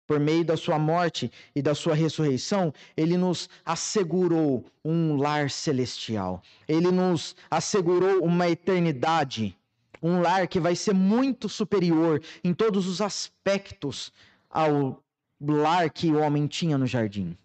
Por 0.08 0.20
meio 0.20 0.46
da 0.46 0.56
sua 0.56 0.80
morte 0.80 1.30
e 1.54 1.62
da 1.62 1.76
sua 1.76 1.94
ressurreição, 1.94 2.74
ele 2.96 3.18
nos 3.18 3.50
assegurou 3.66 4.66
um 4.84 5.18
lar 5.18 5.50
celestial. 5.52 6.42
Ele 6.68 6.90
nos 6.90 7.36
assegurou 7.52 8.24
uma 8.24 8.48
eternidade, 8.48 9.56
um 10.02 10.22
lar 10.22 10.48
que 10.48 10.60
vai 10.60 10.76
ser 10.76 10.94
muito 10.94 11.50
superior 11.50 12.22
em 12.44 12.54
todos 12.54 12.88
os 12.88 13.02
aspectos 13.02 14.14
ao 14.50 15.04
lar 15.42 15.90
que 15.90 16.10
o 16.10 16.20
homem 16.20 16.48
tinha 16.48 16.78
no 16.78 16.88
jardim. 16.88 17.38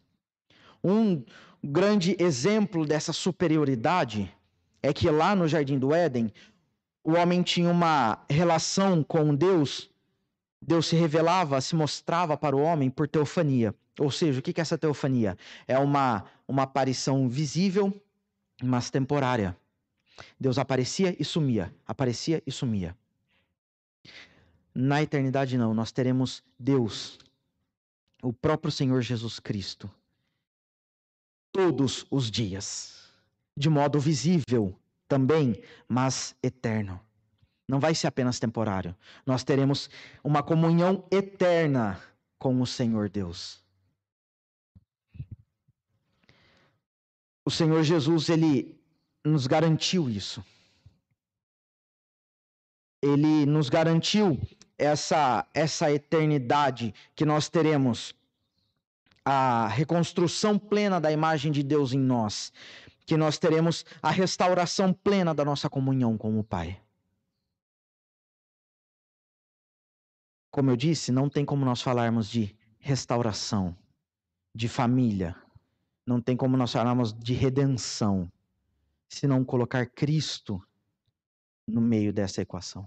Um 0.84 1.22
grande 1.62 2.16
exemplo 2.18 2.86
dessa 2.86 3.12
superioridade 3.12 4.32
é 4.82 4.92
que 4.92 5.10
lá 5.10 5.34
no 5.34 5.48
jardim 5.48 5.78
do 5.78 5.92
Éden, 5.94 6.32
o 7.04 7.12
homem 7.14 7.42
tinha 7.42 7.68
uma 7.68 8.24
relação 8.30 9.02
com 9.02 9.34
Deus 9.34 9.91
Deus 10.64 10.86
se 10.86 10.94
revelava, 10.94 11.60
se 11.60 11.74
mostrava 11.74 12.36
para 12.36 12.54
o 12.54 12.62
homem 12.62 12.88
por 12.88 13.08
teofania. 13.08 13.74
Ou 13.98 14.12
seja, 14.12 14.38
o 14.38 14.42
que 14.42 14.58
é 14.58 14.62
essa 14.62 14.78
teofania? 14.78 15.36
É 15.66 15.76
uma, 15.76 16.24
uma 16.46 16.62
aparição 16.62 17.28
visível, 17.28 17.92
mas 18.62 18.88
temporária. 18.88 19.56
Deus 20.38 20.58
aparecia 20.58 21.16
e 21.18 21.24
sumia, 21.24 21.74
aparecia 21.84 22.40
e 22.46 22.52
sumia. 22.52 22.96
Na 24.72 25.02
eternidade, 25.02 25.58
não, 25.58 25.74
nós 25.74 25.90
teremos 25.90 26.44
Deus, 26.56 27.18
o 28.22 28.32
próprio 28.32 28.70
Senhor 28.70 29.02
Jesus 29.02 29.40
Cristo, 29.40 29.90
todos 31.50 32.06
os 32.08 32.30
dias, 32.30 33.10
de 33.56 33.68
modo 33.68 33.98
visível 33.98 34.78
também, 35.08 35.60
mas 35.88 36.36
eterno 36.40 37.00
não 37.68 37.80
vai 37.80 37.94
ser 37.94 38.06
apenas 38.06 38.38
temporário. 38.38 38.94
Nós 39.24 39.44
teremos 39.44 39.88
uma 40.22 40.42
comunhão 40.42 41.04
eterna 41.10 42.00
com 42.38 42.60
o 42.60 42.66
Senhor 42.66 43.08
Deus. 43.08 43.62
O 47.44 47.50
Senhor 47.50 47.82
Jesus, 47.82 48.28
ele 48.28 48.78
nos 49.24 49.46
garantiu 49.46 50.08
isso. 50.08 50.44
Ele 53.00 53.46
nos 53.46 53.68
garantiu 53.68 54.40
essa 54.78 55.46
essa 55.52 55.90
eternidade 55.90 56.94
que 57.14 57.24
nós 57.24 57.48
teremos 57.48 58.14
a 59.24 59.68
reconstrução 59.68 60.58
plena 60.58 61.00
da 61.00 61.12
imagem 61.12 61.52
de 61.52 61.62
Deus 61.62 61.92
em 61.92 61.98
nós, 61.98 62.52
que 63.06 63.16
nós 63.16 63.38
teremos 63.38 63.84
a 64.02 64.10
restauração 64.10 64.92
plena 64.92 65.32
da 65.34 65.44
nossa 65.44 65.70
comunhão 65.70 66.18
com 66.18 66.38
o 66.38 66.44
Pai. 66.44 66.80
Como 70.53 70.70
eu 70.70 70.76
disse, 70.76 71.11
não 71.11 71.30
tem 71.30 71.46
como 71.46 71.64
nós 71.64 71.80
falarmos 71.80 72.28
de 72.28 72.55
restauração, 72.78 73.74
de 74.55 74.68
família, 74.68 75.34
não 76.07 76.20
tem 76.20 76.36
como 76.36 76.59
nós 76.59 76.70
falarmos 76.70 77.14
de 77.14 77.32
redenção, 77.32 78.30
se 79.09 79.26
não 79.26 79.42
colocar 79.46 79.86
Cristo 79.86 80.62
no 81.66 81.80
meio 81.80 82.12
dessa 82.12 82.42
equação. 82.42 82.86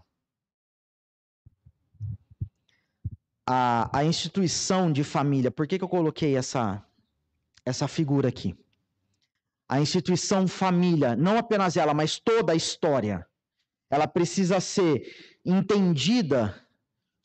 A, 3.47 3.89
a 3.97 4.05
instituição 4.05 4.91
de 4.91 5.03
família, 5.03 5.49
por 5.49 5.65
que, 5.65 5.79
que 5.79 5.83
eu 5.83 5.89
coloquei 5.89 6.37
essa, 6.37 6.85
essa 7.65 7.87
figura 7.87 8.29
aqui? 8.29 8.55
A 9.67 9.81
instituição 9.81 10.47
família, 10.47 11.15
não 11.15 11.35
apenas 11.35 11.77
ela, 11.77 11.95
mas 11.95 12.19
toda 12.19 12.53
a 12.53 12.55
história, 12.55 13.27
ela 13.89 14.07
precisa 14.07 14.59
ser 14.59 15.39
entendida 15.43 16.63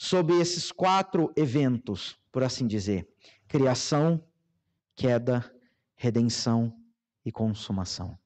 sobre 0.01 0.40
esses 0.40 0.72
quatro 0.72 1.30
eventos, 1.36 2.18
por 2.32 2.42
assim 2.42 2.66
dizer: 2.66 3.07
criação, 3.46 4.26
queda, 4.96 5.55
redenção 5.94 6.74
e 7.22 7.30
consumação. 7.30 8.18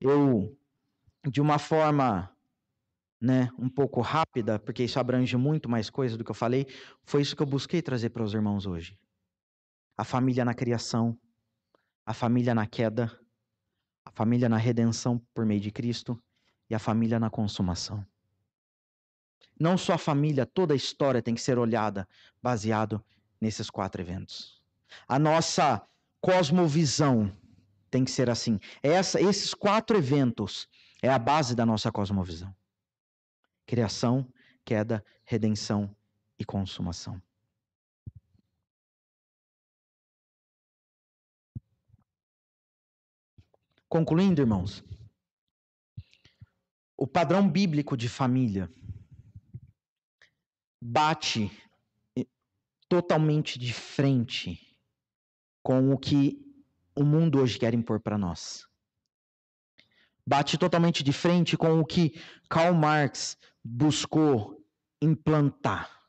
Eu, 0.00 0.58
de 1.30 1.42
uma 1.42 1.58
forma 1.58 2.34
né, 3.20 3.50
um 3.58 3.68
pouco 3.68 4.00
rápida, 4.00 4.58
porque 4.58 4.82
isso 4.82 4.98
abrange 4.98 5.36
muito 5.36 5.68
mais 5.68 5.90
coisas 5.90 6.16
do 6.16 6.24
que 6.24 6.30
eu 6.30 6.34
falei, 6.34 6.66
foi 7.04 7.20
isso 7.20 7.36
que 7.36 7.42
eu 7.42 7.46
busquei 7.46 7.82
trazer 7.82 8.08
para 8.08 8.24
os 8.24 8.32
irmãos 8.32 8.64
hoje. 8.64 8.98
A 9.94 10.04
família 10.04 10.42
na 10.42 10.54
criação, 10.54 11.20
a 12.06 12.14
família 12.14 12.54
na 12.54 12.66
queda, 12.66 13.12
a 14.06 14.10
família 14.10 14.48
na 14.48 14.56
redenção 14.56 15.18
por 15.34 15.44
meio 15.44 15.60
de 15.60 15.70
Cristo 15.70 16.18
e 16.70 16.74
a 16.74 16.78
família 16.78 17.20
na 17.20 17.28
consumação. 17.28 18.04
Não 19.58 19.78
só 19.78 19.94
a 19.94 19.98
família, 19.98 20.46
toda 20.46 20.74
a 20.74 20.76
história 20.76 21.22
tem 21.22 21.34
que 21.34 21.40
ser 21.40 21.58
olhada 21.58 22.08
baseado 22.42 23.04
nesses 23.40 23.70
quatro 23.70 24.00
eventos. 24.00 24.60
A 25.06 25.18
nossa 25.18 25.82
cosmovisão 26.20 27.36
tem 27.90 28.04
que 28.04 28.10
ser 28.10 28.30
assim. 28.30 28.58
Essa, 28.82 29.20
esses 29.20 29.52
quatro 29.52 29.96
eventos 29.96 30.68
é 31.02 31.08
a 31.08 31.18
base 31.18 31.54
da 31.54 31.66
nossa 31.66 31.90
cosmovisão: 31.92 32.54
criação, 33.66 34.26
queda, 34.64 35.04
redenção 35.24 35.94
e 36.38 36.44
consumação. 36.44 37.20
Concluindo, 43.88 44.40
irmãos, 44.40 44.82
o 46.96 47.06
padrão 47.06 47.46
bíblico 47.46 47.94
de 47.94 48.08
família 48.08 48.72
bate 50.84 51.48
totalmente 52.88 53.56
de 53.56 53.72
frente 53.72 54.76
com 55.62 55.92
o 55.92 55.96
que 55.96 56.36
o 56.96 57.04
mundo 57.04 57.38
hoje 57.38 57.56
quer 57.56 57.72
impor 57.72 58.00
para 58.00 58.18
nós. 58.18 58.66
Bate 60.26 60.58
totalmente 60.58 61.04
de 61.04 61.12
frente 61.12 61.56
com 61.56 61.78
o 61.78 61.84
que 61.84 62.20
Karl 62.48 62.74
Marx 62.74 63.38
buscou 63.62 64.60
implantar. 65.00 66.02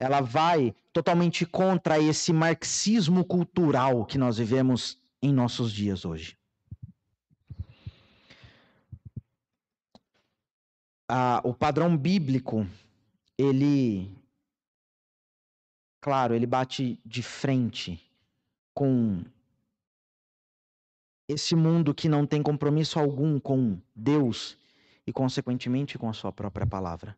Ela 0.00 0.22
vai 0.22 0.74
totalmente 0.90 1.44
contra 1.44 1.98
esse 1.98 2.32
marxismo 2.32 3.22
cultural 3.22 4.06
que 4.06 4.16
nós 4.16 4.38
vivemos 4.38 4.98
em 5.20 5.32
nossos 5.32 5.70
dias 5.72 6.06
hoje. 6.06 6.38
Ah, 11.06 11.40
o 11.44 11.52
padrão 11.52 11.96
bíblico 11.96 12.66
ele, 13.38 14.10
claro, 16.00 16.34
ele 16.34 16.46
bate 16.46 17.00
de 17.06 17.22
frente 17.22 18.02
com 18.74 19.24
esse 21.28 21.54
mundo 21.54 21.94
que 21.94 22.08
não 22.08 22.26
tem 22.26 22.42
compromisso 22.42 22.98
algum 22.98 23.38
com 23.38 23.78
Deus 23.94 24.58
e, 25.06 25.12
consequentemente, 25.12 25.96
com 25.96 26.08
a 26.08 26.12
sua 26.12 26.32
própria 26.32 26.66
palavra. 26.66 27.16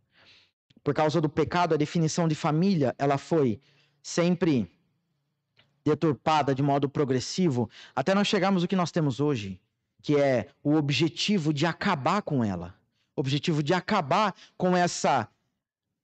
Por 0.84 0.92
causa 0.94 1.20
do 1.20 1.28
pecado, 1.28 1.74
a 1.74 1.78
definição 1.78 2.28
de 2.28 2.34
família 2.34 2.94
ela 2.98 3.16
foi 3.16 3.60
sempre 4.02 4.70
deturpada 5.84 6.54
de 6.54 6.62
modo 6.62 6.88
progressivo, 6.88 7.70
até 7.94 8.14
nós 8.14 8.28
chegarmos 8.28 8.62
ao 8.62 8.68
que 8.68 8.76
nós 8.76 8.90
temos 8.90 9.20
hoje, 9.20 9.58
que 10.02 10.16
é 10.16 10.48
o 10.62 10.74
objetivo 10.74 11.52
de 11.54 11.64
acabar 11.64 12.22
com 12.22 12.44
ela, 12.44 12.74
o 13.16 13.20
objetivo 13.20 13.62
de 13.62 13.72
acabar 13.72 14.34
com 14.56 14.76
essa 14.76 15.28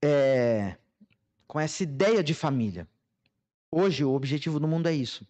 é, 0.02 0.77
com 1.47 1.60
essa 1.60 1.82
ideia 1.82 2.23
de 2.23 2.35
família. 2.35 2.89
Hoje, 3.70 4.05
o 4.05 4.12
objetivo 4.12 4.60
do 4.60 4.68
mundo 4.68 4.89
é 4.89 4.94
isso: 4.94 5.27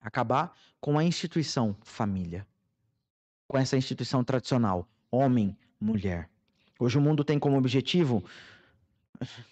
acabar 0.00 0.56
com 0.80 0.98
a 0.98 1.04
instituição 1.04 1.76
família, 1.82 2.46
com 3.46 3.58
essa 3.58 3.76
instituição 3.76 4.24
tradicional, 4.24 4.88
homem, 5.10 5.56
mulher. 5.80 6.28
Hoje, 6.78 6.98
o 6.98 7.00
mundo 7.00 7.24
tem 7.24 7.38
como 7.38 7.56
objetivo 7.56 8.24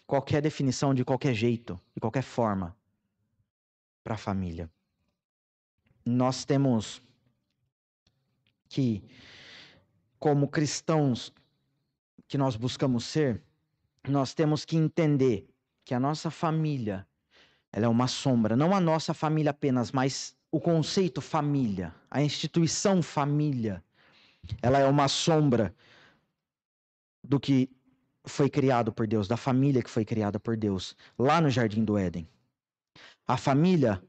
qualquer 0.06 0.42
definição 0.42 0.92
de 0.92 1.04
qualquer 1.04 1.34
jeito, 1.34 1.80
de 1.94 2.00
qualquer 2.00 2.22
forma, 2.22 2.76
para 4.02 4.14
a 4.14 4.18
família. 4.18 4.70
Nós 6.04 6.44
temos 6.44 7.00
que, 8.68 9.04
como 10.18 10.48
cristãos 10.48 11.32
que 12.26 12.36
nós 12.36 12.56
buscamos 12.56 13.04
ser, 13.04 13.42
nós 14.08 14.34
temos 14.34 14.64
que 14.64 14.76
entender 14.76 15.46
que 15.84 15.94
a 15.94 16.00
nossa 16.00 16.30
família 16.30 17.06
ela 17.72 17.86
é 17.86 17.88
uma 17.88 18.06
sombra, 18.06 18.54
não 18.54 18.74
a 18.74 18.80
nossa 18.80 19.14
família 19.14 19.50
apenas, 19.50 19.90
mas 19.90 20.36
o 20.50 20.60
conceito 20.60 21.20
família, 21.20 21.94
a 22.10 22.22
instituição 22.22 23.02
família, 23.02 23.82
ela 24.60 24.78
é 24.78 24.86
uma 24.86 25.08
sombra 25.08 25.74
do 27.24 27.40
que 27.40 27.70
foi 28.24 28.50
criado 28.50 28.92
por 28.92 29.06
Deus, 29.06 29.26
da 29.26 29.36
família 29.36 29.82
que 29.82 29.90
foi 29.90 30.04
criada 30.04 30.38
por 30.38 30.56
Deus, 30.56 30.94
lá 31.18 31.40
no 31.40 31.48
jardim 31.48 31.84
do 31.84 31.96
Éden. 31.96 32.28
A 33.26 33.36
família, 33.36 34.02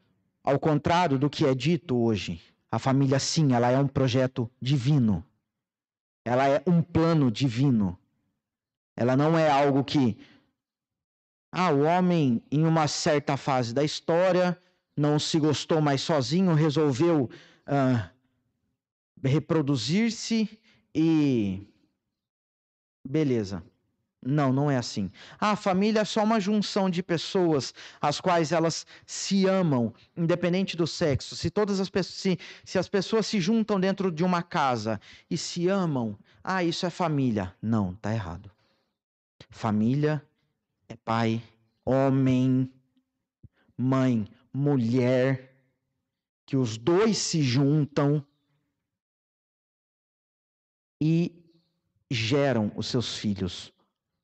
ao 0.44 0.60
contrário 0.60 1.18
do 1.18 1.30
que 1.30 1.46
é 1.46 1.56
dito 1.56 1.96
hoje, 1.96 2.42
a 2.70 2.80
família 2.80 3.20
sim, 3.20 3.54
ela 3.54 3.70
é 3.70 3.78
um 3.78 3.88
projeto 3.88 4.52
divino. 4.62 5.24
Ela 6.26 6.48
é 6.48 6.64
um 6.66 6.82
plano 6.82 7.32
divino. 7.32 7.98
Ela 8.96 9.16
não 9.18 9.38
é 9.38 9.50
algo 9.50 9.84
que 9.84 10.18
Ah, 11.52 11.72
o 11.72 11.82
homem, 11.84 12.42
em 12.52 12.66
uma 12.66 12.88
certa 12.88 13.38
fase 13.38 13.74
da 13.74 13.84
história, 13.84 14.60
não 14.98 15.20
se 15.20 15.40
gostou 15.40 15.82
mais 15.82 16.02
sozinho, 16.02 16.54
resolveu 16.54 17.30
ah, 17.66 18.10
reproduzir-se 19.24 20.60
e. 20.96 21.68
Beleza. 23.08 23.64
Não, 24.26 24.54
não 24.54 24.72
é 24.72 24.78
assim. 24.78 25.12
A 25.40 25.56
família 25.56 26.02
é 26.02 26.06
só 26.06 26.24
uma 26.24 26.40
junção 26.42 26.90
de 26.90 27.04
pessoas 27.04 27.74
as 28.02 28.22
quais 28.22 28.52
elas 28.54 28.86
se 29.08 29.48
amam, 29.48 29.94
independente 30.18 30.78
do 30.78 30.88
sexo. 30.88 31.36
Se 31.36 31.50
todas 31.52 31.80
as 31.82 31.90
pessoas, 31.90 32.16
se, 32.22 32.40
se 32.66 32.80
as 32.80 32.90
pessoas 32.90 33.28
se 33.28 33.42
juntam 33.42 33.80
dentro 33.80 34.12
de 34.12 34.24
uma 34.24 34.44
casa 34.44 35.02
e 35.30 35.38
se 35.38 35.70
amam, 35.70 36.20
ah, 36.44 36.64
isso 36.64 36.86
é 36.86 36.92
família. 36.92 37.56
Não, 37.62 37.96
tá 37.96 38.14
errado. 38.14 38.53
Família 39.54 40.26
é 40.90 40.96
pai, 40.96 41.42
homem, 41.86 42.72
mãe, 43.78 44.28
mulher, 44.54 45.56
que 46.46 46.58
os 46.58 46.78
dois 46.78 47.18
se 47.18 47.42
juntam 47.42 48.26
e 51.02 51.42
geram 52.12 52.72
os 52.76 52.88
seus 52.88 53.18
filhos 53.18 53.74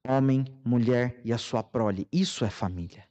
homem, 0.07 0.45
mulher 0.65 1.19
e 1.23 1.31
a 1.33 1.37
sua 1.37 1.63
prole. 1.63 2.07
Isso 2.11 2.45
é 2.45 2.49
família. 2.49 3.07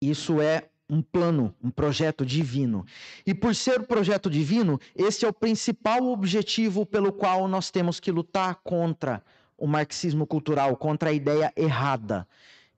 Isso 0.00 0.40
é 0.40 0.69
um 0.90 1.00
plano, 1.00 1.54
um 1.62 1.70
projeto 1.70 2.26
divino. 2.26 2.84
E 3.26 3.32
por 3.32 3.54
ser 3.54 3.86
projeto 3.86 4.28
divino, 4.28 4.78
esse 4.94 5.24
é 5.24 5.28
o 5.28 5.32
principal 5.32 6.04
objetivo 6.06 6.84
pelo 6.84 7.12
qual 7.12 7.46
nós 7.46 7.70
temos 7.70 8.00
que 8.00 8.10
lutar 8.10 8.56
contra 8.56 9.22
o 9.56 9.66
marxismo 9.66 10.26
cultural, 10.26 10.76
contra 10.76 11.10
a 11.10 11.12
ideia 11.12 11.52
errada 11.56 12.26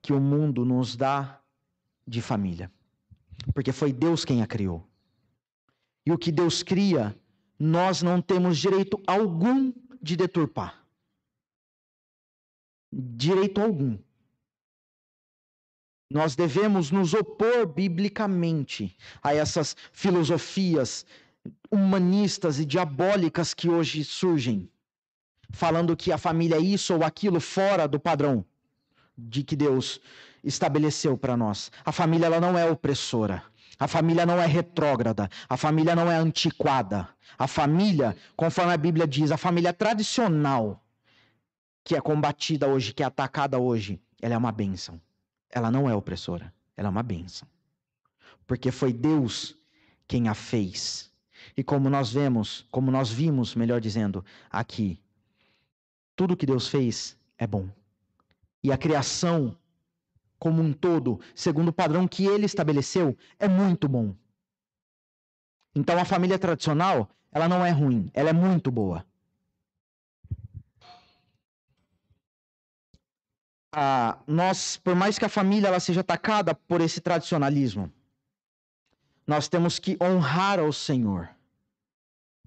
que 0.00 0.12
o 0.12 0.20
mundo 0.20 0.64
nos 0.64 0.94
dá 0.94 1.40
de 2.06 2.20
família. 2.20 2.70
Porque 3.54 3.72
foi 3.72 3.92
Deus 3.92 4.24
quem 4.24 4.42
a 4.42 4.46
criou. 4.46 4.86
E 6.04 6.12
o 6.12 6.18
que 6.18 6.30
Deus 6.30 6.62
cria, 6.62 7.16
nós 7.58 8.02
não 8.02 8.20
temos 8.20 8.58
direito 8.58 9.00
algum 9.06 9.72
de 10.02 10.16
deturpar 10.16 10.82
direito 12.92 13.60
algum. 13.60 13.98
Nós 16.12 16.36
devemos 16.36 16.90
nos 16.90 17.14
opor 17.14 17.66
biblicamente 17.66 18.94
a 19.22 19.34
essas 19.34 19.74
filosofias 19.92 21.06
humanistas 21.70 22.60
e 22.60 22.66
diabólicas 22.66 23.54
que 23.54 23.68
hoje 23.68 24.04
surgem, 24.04 24.68
falando 25.50 25.96
que 25.96 26.12
a 26.12 26.18
família 26.18 26.56
é 26.56 26.60
isso 26.60 26.94
ou 26.94 27.02
aquilo 27.02 27.40
fora 27.40 27.88
do 27.88 27.98
padrão 27.98 28.44
de 29.16 29.42
que 29.42 29.56
Deus 29.56 30.00
estabeleceu 30.44 31.16
para 31.16 31.36
nós. 31.36 31.72
A 31.84 31.92
família 31.92 32.26
ela 32.26 32.40
não 32.40 32.58
é 32.58 32.70
opressora. 32.70 33.42
A 33.78 33.88
família 33.88 34.26
não 34.26 34.38
é 34.40 34.46
retrógrada, 34.46 35.28
a 35.48 35.56
família 35.56 35.96
não 35.96 36.10
é 36.10 36.16
antiquada. 36.16 37.08
A 37.38 37.48
família, 37.48 38.14
conforme 38.36 38.72
a 38.72 38.76
Bíblia 38.76 39.08
diz, 39.08 39.32
a 39.32 39.36
família 39.36 39.72
tradicional 39.72 40.84
que 41.82 41.96
é 41.96 42.00
combatida 42.00 42.68
hoje, 42.68 42.92
que 42.92 43.02
é 43.02 43.06
atacada 43.06 43.58
hoje, 43.58 44.00
ela 44.20 44.34
é 44.34 44.38
uma 44.38 44.52
bênção. 44.52 45.00
Ela 45.52 45.70
não 45.70 45.88
é 45.88 45.94
opressora, 45.94 46.52
ela 46.76 46.88
é 46.88 46.90
uma 46.90 47.02
bênção. 47.02 47.46
Porque 48.46 48.70
foi 48.70 48.92
Deus 48.92 49.54
quem 50.08 50.28
a 50.28 50.34
fez. 50.34 51.12
E 51.56 51.62
como 51.62 51.90
nós 51.90 52.12
vemos, 52.12 52.66
como 52.70 52.90
nós 52.90 53.10
vimos, 53.10 53.54
melhor 53.54 53.80
dizendo, 53.80 54.24
aqui, 54.50 54.98
tudo 56.16 56.36
que 56.36 56.46
Deus 56.46 56.66
fez 56.66 57.16
é 57.38 57.46
bom. 57.46 57.68
E 58.64 58.72
a 58.72 58.78
criação 58.78 59.56
como 60.42 60.60
um 60.60 60.72
todo, 60.72 61.20
segundo 61.36 61.68
o 61.68 61.72
padrão 61.72 62.08
que 62.08 62.26
ele 62.26 62.46
estabeleceu, 62.46 63.16
é 63.38 63.46
muito 63.46 63.88
bom. 63.88 64.12
Então 65.72 65.96
a 65.96 66.04
família 66.04 66.36
tradicional, 66.36 67.08
ela 67.30 67.48
não 67.48 67.64
é 67.64 67.70
ruim, 67.70 68.10
ela 68.12 68.30
é 68.30 68.32
muito 68.32 68.68
boa. 68.68 69.06
Ah, 73.72 74.18
nós, 74.26 74.76
por 74.76 74.94
mais 74.94 75.18
que 75.18 75.24
a 75.24 75.30
família 75.30 75.68
ela 75.68 75.80
seja 75.80 76.00
atacada 76.02 76.54
por 76.54 76.80
esse 76.80 77.00
tradicionalismo, 77.00 77.90
nós 79.26 79.48
temos 79.48 79.78
que 79.78 79.96
honrar 80.00 80.58
ao 80.58 80.72
Senhor, 80.72 81.30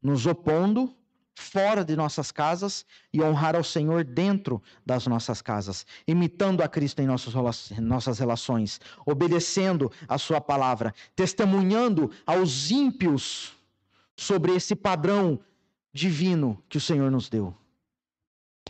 nos 0.02 0.26
opondo 0.27 0.95
fora 1.34 1.84
de 1.84 1.95
nossas 1.95 2.31
casas 2.31 2.85
e 3.11 3.22
honrar 3.22 3.56
ao 3.56 3.64
Senhor 3.64 4.03
dentro 4.03 4.61
das 4.85 5.06
nossas 5.06 5.41
casas, 5.41 5.85
imitando 6.07 6.61
a 6.61 6.68
Cristo 6.68 7.02
em 7.02 7.07
nossas 7.07 8.19
relações, 8.19 8.80
obedecendo 9.06 9.91
a 10.07 10.18
Sua 10.18 10.39
palavra, 10.39 10.93
testemunhando 11.15 12.11
aos 12.26 12.72
ímpios 12.72 13.53
sobre 14.15 14.56
esse 14.56 14.76
padrão 14.76 15.39
divino 15.91 16.61
que 16.69 16.77
o 16.77 16.81
Senhor 16.81 17.11
nos 17.11 17.30
deu, 17.30 17.53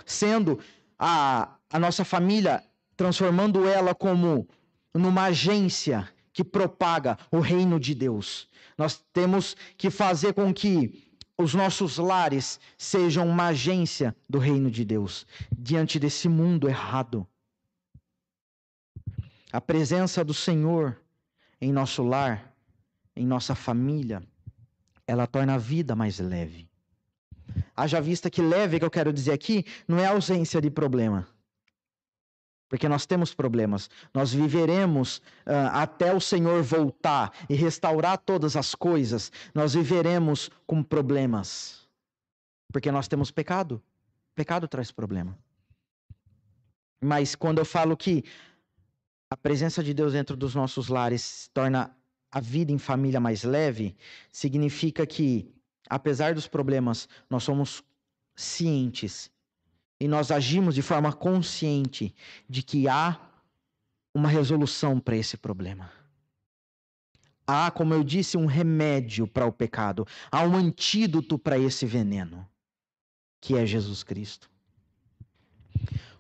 sendo 0.06 0.60
a 0.98 1.55
a 1.76 1.80
nossa 1.80 2.06
família, 2.06 2.64
transformando 2.96 3.68
ela 3.68 3.94
como 3.94 4.48
numa 4.94 5.24
agência 5.24 6.08
que 6.32 6.42
propaga 6.42 7.18
o 7.30 7.42
reino 7.42 7.78
de 7.78 7.94
Deus. 7.94 8.48
Nós 8.78 9.04
temos 9.12 9.58
que 9.78 9.90
fazer 9.90 10.34
com 10.34 10.54
que 10.54 11.04
os 11.38 11.54
nossos 11.54 11.98
lares 11.98 12.62
sejam 12.78 13.28
uma 13.28 13.48
agência 13.48 14.16
do 14.30 14.40
reino 14.40 14.72
de 14.72 14.86
Deus 14.86 15.28
diante 15.52 16.00
desse 16.00 16.30
mundo 16.30 16.70
errado. 16.70 17.28
A 19.52 19.60
presença 19.60 20.24
do 20.24 20.34
Senhor 20.34 20.98
em 21.60 21.74
nosso 21.74 22.04
lar, 22.04 22.56
em 23.14 23.28
nossa 23.28 23.54
família, 23.54 24.24
ela 25.06 25.28
torna 25.28 25.56
a 25.56 25.58
vida 25.58 25.94
mais 25.94 26.20
leve. 26.20 26.70
Haja 27.76 28.00
vista 28.00 28.30
que 28.30 28.42
leve, 28.42 28.80
que 28.80 28.86
eu 28.86 28.90
quero 28.90 29.12
dizer 29.12 29.34
aqui, 29.34 29.66
não 29.86 30.00
é 30.00 30.06
ausência 30.06 30.62
de 30.62 30.70
problema 30.70 31.35
porque 32.76 32.90
nós 32.90 33.06
temos 33.06 33.34
problemas. 33.34 33.90
Nós 34.14 34.34
viveremos 34.34 35.20
uh, 35.48 35.72
até 35.72 36.14
o 36.14 36.20
Senhor 36.20 36.62
voltar 36.62 37.32
e 37.50 37.56
restaurar 37.56 38.18
todas 38.18 38.58
as 38.58 38.76
coisas. 38.76 39.32
Nós 39.54 39.76
viveremos 39.76 40.52
com 40.68 40.84
problemas, 40.84 41.88
porque 42.74 42.92
nós 42.92 43.08
temos 43.08 43.32
pecado. 43.32 43.82
Pecado 44.36 44.68
traz 44.68 44.92
problema. 44.92 45.38
Mas 47.00 47.34
quando 47.34 47.60
eu 47.60 47.66
falo 47.66 47.96
que 47.96 48.26
a 49.30 49.38
presença 49.38 49.82
de 49.82 49.94
Deus 49.94 50.12
dentro 50.12 50.36
dos 50.36 50.54
nossos 50.54 50.90
lares 50.90 51.50
torna 51.54 51.96
a 52.30 52.42
vida 52.42 52.74
em 52.74 52.78
família 52.78 53.22
mais 53.22 53.46
leve, 53.46 53.96
significa 54.34 55.08
que, 55.08 55.50
apesar 55.90 56.34
dos 56.34 56.46
problemas, 56.46 57.08
nós 57.30 57.42
somos 57.42 57.82
cientes 58.36 59.32
e 60.06 60.08
nós 60.08 60.30
agimos 60.30 60.76
de 60.76 60.84
forma 60.84 61.12
consciente 61.12 62.14
de 62.48 62.62
que 62.62 62.88
há 62.88 63.20
uma 64.14 64.30
resolução 64.30 65.00
para 65.00 65.18
esse 65.18 65.36
problema. 65.36 65.92
Há, 67.48 67.72
como 67.72 67.92
eu 67.92 68.04
disse, 68.04 68.38
um 68.38 68.46
remédio 68.46 69.26
para 69.26 69.48
o 69.48 69.52
pecado, 69.52 70.06
há 70.32 70.44
um 70.44 70.56
antídoto 70.56 71.40
para 71.40 71.58
esse 71.58 71.88
veneno, 71.88 72.48
que 73.42 73.56
é 73.56 73.66
Jesus 73.66 74.04
Cristo. 74.04 74.48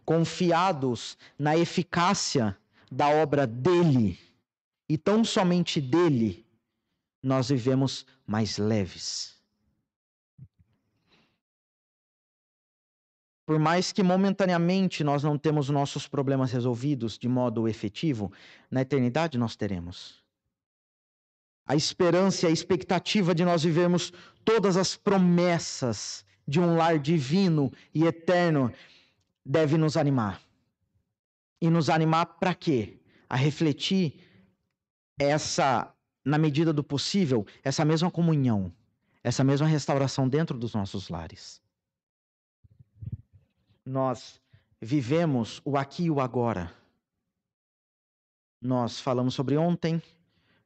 Confiados 0.03 1.15
na 1.37 1.55
eficácia 1.55 2.57
da 2.91 3.09
obra 3.09 3.45
dele, 3.45 4.17
e 4.89 4.97
tão 4.97 5.23
somente 5.23 5.79
dele, 5.79 6.43
nós 7.21 7.49
vivemos 7.49 8.03
mais 8.25 8.57
leves 8.57 9.34
por 13.45 13.59
mais 13.59 13.91
que 13.91 14.01
momentaneamente 14.01 15.03
nós 15.03 15.23
não 15.23 15.37
temos 15.37 15.69
nossos 15.69 16.07
problemas 16.07 16.51
resolvidos 16.51 17.17
de 17.17 17.27
modo 17.27 17.67
efetivo, 17.67 18.31
na 18.71 18.81
eternidade 18.81 19.37
nós 19.37 19.55
teremos. 19.55 20.23
A 21.67 21.75
esperança 21.75 22.45
e 22.45 22.49
a 22.49 22.51
expectativa 22.51 23.35
de 23.35 23.45
nós 23.45 23.63
vivermos 23.63 24.11
todas 24.43 24.75
as 24.77 24.95
promessas 24.95 26.25
de 26.47 26.59
um 26.59 26.75
lar 26.75 26.97
divino 26.99 27.71
e 27.93 28.05
eterno 28.05 28.71
deve 29.45 29.77
nos 29.77 29.95
animar. 29.95 30.41
E 31.61 31.69
nos 31.69 31.89
animar 31.89 32.25
para 32.25 32.53
quê? 32.53 32.99
A 33.29 33.35
refletir 33.35 34.19
essa, 35.19 35.91
na 36.23 36.37
medida 36.37 36.71
do 36.71 36.83
possível, 36.83 37.45
essa 37.63 37.85
mesma 37.85 38.11
comunhão, 38.11 38.71
essa 39.23 39.43
mesma 39.43 39.65
restauração 39.65 40.27
dentro 40.27 40.57
dos 40.57 40.73
nossos 40.73 41.09
lares 41.09 41.63
nós 43.85 44.41
vivemos 44.81 45.61
o 45.63 45.77
aqui 45.77 46.05
e 46.05 46.11
o 46.11 46.19
agora. 46.19 46.73
Nós 48.59 48.99
falamos 48.99 49.35
sobre 49.35 49.57
ontem, 49.57 50.01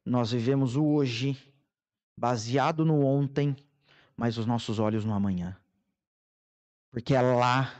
nós 0.04 0.32
vivemos 0.32 0.74
o 0.74 0.84
hoje, 0.84 1.36
baseado 2.16 2.84
no 2.84 3.04
ontem, 3.04 3.54
mas 4.16 4.38
os 4.38 4.46
nossos 4.46 4.78
olhos 4.78 5.04
no 5.04 5.12
amanhã. 5.12 5.56
Porque 6.90 7.14
é 7.14 7.20
lá 7.20 7.72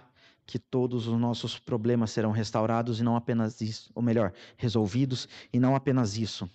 que 0.45 0.59
todos 0.59 1.07
os 1.07 1.19
nossos 1.19 1.59
problemas 1.59 2.11
serão 2.11 2.33
restaurados 2.33 3.01
e 3.01 3.03
não 3.03 3.17
apenas 3.17 3.61
isso, 3.61 3.91
ou 3.95 4.03
melhor, 4.03 4.33
resolvidos 4.57 5.29
e 5.53 5.59
não 5.59 5.75
apenas 5.75 6.17
isso, 6.17 6.51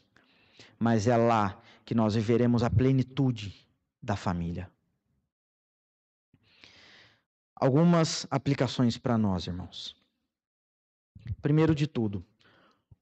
mas 0.77 1.07
é 1.07 1.17
lá 1.17 1.59
que 1.83 1.95
nós 1.95 2.13
viveremos 2.13 2.61
a 2.61 2.69
plenitude 2.69 3.55
da 4.01 4.15
família. 4.15 4.69
Algumas 7.55 8.27
aplicações 8.29 8.97
para 8.97 9.17
nós, 9.17 9.47
irmãos. 9.47 9.95
Primeiro 11.41 11.73
de 11.73 11.87
tudo, 11.87 12.25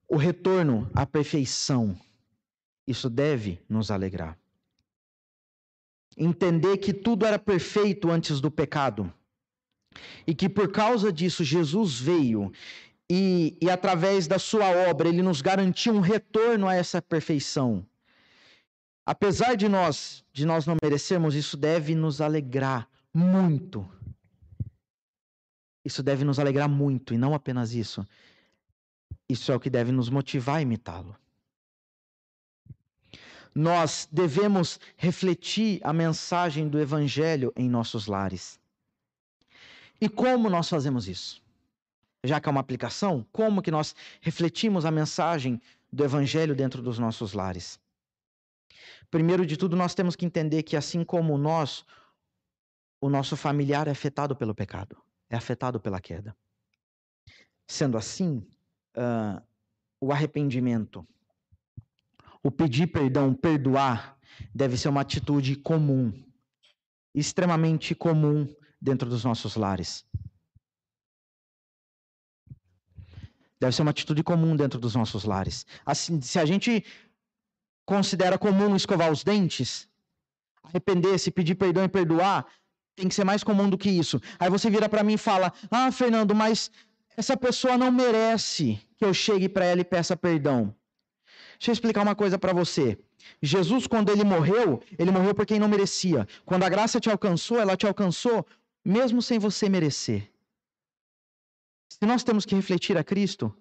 o 0.08 0.16
retorno 0.16 0.90
à 0.94 1.06
perfeição. 1.06 1.98
Isso 2.86 3.10
deve 3.10 3.60
nos 3.68 3.90
alegrar. 3.90 4.38
Entender 6.16 6.78
que 6.78 6.94
tudo 6.94 7.26
era 7.26 7.40
perfeito 7.40 8.12
antes 8.12 8.40
do 8.40 8.52
pecado. 8.52 9.12
E 10.28 10.36
que 10.36 10.48
por 10.50 10.72
causa 10.72 11.12
disso 11.12 11.44
Jesus 11.44 12.00
veio 12.00 12.52
e, 13.10 13.58
e 13.62 13.70
através 13.70 14.28
da 14.28 14.40
sua 14.40 14.70
obra 14.90 15.10
ele 15.10 15.22
nos 15.22 15.42
garantiu 15.42 15.94
um 15.94 16.00
retorno 16.00 16.68
a 16.68 16.76
essa 16.76 17.02
perfeição. 17.02 17.86
Apesar 19.06 19.56
de 19.56 19.68
nós, 19.68 20.24
de 20.32 20.46
nós 20.46 20.66
não 20.66 20.78
merecermos, 20.82 21.36
isso 21.36 21.58
deve 21.58 21.94
nos 21.94 22.22
alegrar 22.22 22.88
muito. 23.14 23.88
Isso 25.84 26.02
deve 26.02 26.24
nos 26.24 26.40
alegrar 26.40 26.70
muito, 26.70 27.14
e 27.14 27.18
não 27.18 27.34
apenas 27.34 27.74
isso. 27.74 28.06
Isso 29.28 29.52
é 29.52 29.56
o 29.56 29.60
que 29.60 29.70
deve 29.70 29.92
nos 29.92 30.10
motivar 30.10 30.58
a 30.58 30.62
imitá-lo. 30.62 31.16
Nós 33.54 34.08
devemos 34.12 34.80
refletir 34.98 35.80
a 35.84 35.94
mensagem 35.94 36.68
do 36.68 36.80
Evangelho 36.80 37.54
em 37.56 37.70
nossos 37.70 38.08
lares. 38.08 38.60
E 40.02 40.10
como 40.10 40.50
nós 40.50 40.68
fazemos 40.68 41.08
isso? 41.08 41.42
Já 42.24 42.40
que 42.40 42.50
é 42.50 42.52
uma 42.52 42.62
aplicação, 42.62 43.26
como 43.32 43.62
que 43.62 43.70
nós 43.70 43.96
refletimos 44.22 44.86
a 44.86 44.92
mensagem 44.92 45.62
do 45.92 46.04
Evangelho 46.04 46.56
dentro 46.56 46.82
dos 46.82 46.98
nossos 46.98 47.34
lares? 47.34 47.80
Primeiro 49.12 49.46
de 49.46 49.58
tudo, 49.58 49.76
nós 49.76 49.94
temos 49.94 50.16
que 50.16 50.26
entender 50.26 50.64
que, 50.64 50.76
assim 50.76 51.04
como 51.04 51.38
nós, 51.38 51.86
o 53.00 53.10
nosso 53.10 53.38
familiar 53.38 53.88
é 53.88 53.92
afetado 53.92 54.36
pelo 54.36 54.56
pecado, 54.56 54.98
é 55.34 55.36
afetado 55.36 55.80
pela 55.80 56.00
queda. 56.00 56.36
Sendo 57.68 57.98
assim, 57.98 58.46
uh, 58.96 59.42
o 60.00 60.12
arrependimento, 60.12 61.08
o 62.44 62.52
pedir 62.52 62.88
perdão, 62.88 63.34
perdoar, 63.34 64.16
deve 64.54 64.78
ser 64.78 64.90
uma 64.90 65.02
atitude 65.02 65.56
comum, 65.56 66.14
extremamente 67.16 67.96
comum 67.96 68.48
dentro 68.80 69.10
dos 69.10 69.24
nossos 69.24 69.56
lares. 69.56 70.06
Deve 73.60 73.76
ser 73.76 73.82
uma 73.82 73.92
atitude 73.92 74.22
comum 74.24 74.56
dentro 74.56 74.80
dos 74.80 74.94
nossos 74.94 75.24
lares. 75.24 75.66
Assim, 75.84 76.22
se 76.22 76.38
a 76.38 76.46
gente 76.46 76.86
considera 77.86 78.38
comum 78.38 78.76
escovar 78.76 79.12
os 79.12 79.24
dentes, 79.24 79.90
arrepender-se, 80.62 81.32
pedir 81.32 81.56
perdão 81.56 81.86
e 81.86 81.90
perdoar, 81.90 82.46
tem 82.96 83.08
que 83.08 83.16
ser 83.16 83.24
mais 83.24 83.44
comum 83.44 83.70
do 83.70 83.78
que 83.78 83.90
isso. 83.90 84.22
Aí 84.40 84.50
você 84.50 84.70
vira 84.70 84.88
para 84.88 85.04
mim 85.04 85.14
e 85.14 85.18
fala: 85.18 85.52
Ah, 85.70 85.92
Fernando, 85.92 86.34
mas 86.36 86.72
essa 87.16 87.36
pessoa 87.36 87.78
não 87.78 87.92
merece 87.92 88.80
que 88.98 89.06
eu 89.06 89.14
chegue 89.14 89.50
para 89.50 89.66
ela 89.66 89.82
e 89.82 89.86
peça 89.86 90.16
perdão. 90.16 90.76
Deixa 91.58 91.72
eu 91.72 91.74
explicar 91.74 92.02
uma 92.02 92.16
coisa 92.16 92.38
para 92.38 92.54
você. 92.54 92.98
Jesus, 93.42 93.88
quando 93.88 94.12
ele 94.12 94.24
morreu, 94.24 94.82
ele 94.98 95.12
morreu 95.12 95.34
por 95.34 95.46
quem 95.46 95.60
não 95.60 95.68
merecia. 95.68 96.28
Quando 96.46 96.64
a 96.64 96.70
graça 96.70 97.00
te 97.00 97.10
alcançou, 97.10 97.60
ela 97.60 97.78
te 97.78 97.88
alcançou 97.88 98.46
mesmo 98.84 99.22
sem 99.22 99.40
você 99.40 99.70
merecer. 99.70 100.30
Se 101.90 102.06
nós 102.06 102.24
temos 102.24 102.46
que 102.46 102.56
refletir 102.56 102.98
a 102.98 103.04
Cristo, 103.04 103.56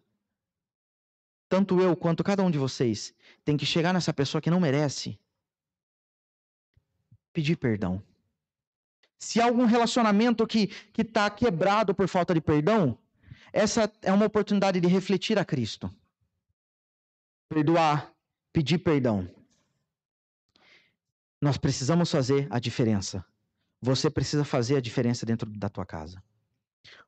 tanto 1.49 1.81
eu 1.81 1.95
quanto 1.95 2.25
cada 2.25 2.43
um 2.43 2.51
de 2.51 2.59
vocês 2.59 3.15
tem 3.45 3.57
que 3.57 3.67
chegar 3.67 3.93
nessa 3.93 4.13
pessoa 4.13 4.41
que 4.41 4.51
não 4.51 4.59
merece, 4.59 5.19
pedir 7.33 7.57
perdão. 7.57 8.03
Se 9.23 9.41
há 9.41 9.45
algum 9.45 9.67
relacionamento 9.67 10.45
que 10.49 10.69
está 10.99 11.31
quebrado 11.31 11.95
por 11.95 12.09
falta 12.09 12.35
de 12.35 12.41
perdão, 12.41 12.99
essa 13.53 13.89
é 14.03 14.13
uma 14.13 14.27
oportunidade 14.27 14.81
de 14.81 14.89
refletir 14.89 15.39
a 15.39 15.45
Cristo. 15.45 15.89
Perdoar, 17.49 18.13
pedir 18.53 18.79
perdão. 18.79 19.31
Nós 21.41 21.57
precisamos 21.57 22.11
fazer 22.11 22.49
a 22.51 22.59
diferença. 22.59 23.25
Você 23.81 24.11
precisa 24.11 24.45
fazer 24.45 24.75
a 24.75 24.81
diferença 24.81 25.25
dentro 25.25 25.49
da 25.49 25.69
tua 25.69 25.87
casa. 25.87 26.21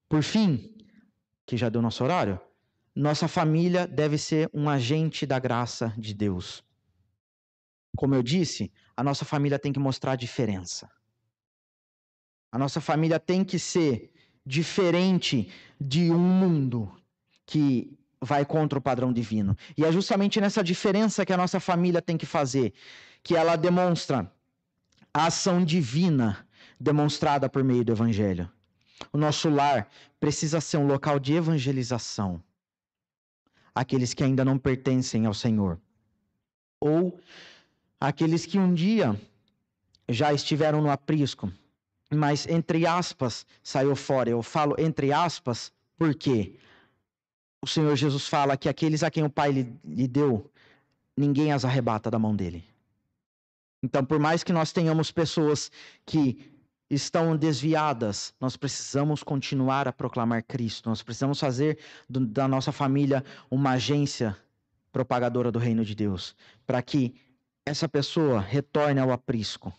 Por 0.08 0.22
fim, 0.22 0.72
que 1.44 1.56
já 1.56 1.68
deu 1.68 1.82
nosso 1.82 2.04
horário, 2.04 2.40
nossa 2.94 3.26
família 3.26 3.88
deve 3.88 4.18
ser 4.18 4.48
um 4.54 4.70
agente 4.70 5.26
da 5.26 5.40
graça 5.40 5.92
de 5.98 6.14
Deus. 6.14 6.62
Como 7.96 8.14
eu 8.14 8.22
disse, 8.22 8.72
a 8.96 9.02
nossa 9.02 9.24
família 9.24 9.58
tem 9.58 9.72
que 9.72 9.80
mostrar 9.80 10.12
a 10.12 10.16
diferença. 10.16 10.88
A 12.54 12.58
nossa 12.58 12.80
família 12.80 13.18
tem 13.18 13.42
que 13.42 13.58
ser 13.58 14.12
diferente 14.46 15.50
de 15.80 16.12
um 16.12 16.18
mundo 16.20 16.88
que 17.44 17.98
vai 18.20 18.44
contra 18.44 18.78
o 18.78 18.82
padrão 18.88 19.12
divino. 19.12 19.56
E 19.76 19.84
é 19.84 19.90
justamente 19.90 20.40
nessa 20.40 20.62
diferença 20.62 21.26
que 21.26 21.32
a 21.32 21.36
nossa 21.36 21.58
família 21.58 22.00
tem 22.00 22.16
que 22.16 22.24
fazer, 22.24 22.72
que 23.24 23.34
ela 23.34 23.56
demonstra 23.56 24.30
a 25.12 25.26
ação 25.26 25.64
divina 25.64 26.46
demonstrada 26.78 27.48
por 27.48 27.64
meio 27.64 27.84
do 27.84 27.90
evangelho. 27.90 28.48
O 29.12 29.18
nosso 29.18 29.48
lar 29.48 29.88
precisa 30.20 30.60
ser 30.60 30.76
um 30.76 30.86
local 30.86 31.18
de 31.18 31.32
evangelização 31.32 32.40
aqueles 33.74 34.14
que 34.14 34.22
ainda 34.22 34.44
não 34.44 34.56
pertencem 34.56 35.26
ao 35.26 35.34
Senhor. 35.34 35.80
Ou 36.78 37.18
aqueles 38.00 38.46
que 38.46 38.60
um 38.60 38.72
dia 38.72 39.20
já 40.08 40.32
estiveram 40.32 40.80
no 40.80 40.88
aprisco, 40.88 41.52
mas 42.14 42.46
entre 42.46 42.86
aspas 42.86 43.46
saiu 43.62 43.94
fora. 43.96 44.30
Eu 44.30 44.42
falo 44.42 44.74
entre 44.78 45.12
aspas 45.12 45.72
porque 45.96 46.56
o 47.62 47.66
Senhor 47.66 47.96
Jesus 47.96 48.28
fala 48.28 48.56
que 48.56 48.68
aqueles 48.68 49.02
a 49.02 49.10
quem 49.10 49.24
o 49.24 49.30
Pai 49.30 49.50
lhe, 49.52 49.74
lhe 49.84 50.06
deu, 50.06 50.50
ninguém 51.16 51.52
as 51.52 51.64
arrebata 51.64 52.10
da 52.10 52.18
mão 52.18 52.34
dele. 52.36 52.64
Então, 53.82 54.04
por 54.04 54.18
mais 54.18 54.42
que 54.42 54.52
nós 54.52 54.72
tenhamos 54.72 55.10
pessoas 55.10 55.70
que 56.06 56.52
estão 56.90 57.36
desviadas, 57.36 58.34
nós 58.40 58.56
precisamos 58.56 59.22
continuar 59.22 59.88
a 59.88 59.92
proclamar 59.92 60.42
Cristo. 60.42 60.88
Nós 60.88 61.02
precisamos 61.02 61.40
fazer 61.40 61.78
do, 62.08 62.20
da 62.20 62.46
nossa 62.46 62.72
família 62.72 63.24
uma 63.50 63.72
agência 63.72 64.36
propagadora 64.92 65.50
do 65.50 65.58
reino 65.58 65.84
de 65.84 65.94
Deus, 65.94 66.36
para 66.66 66.80
que 66.80 67.14
essa 67.66 67.88
pessoa 67.88 68.40
retorne 68.40 69.00
ao 69.00 69.10
aprisco, 69.10 69.72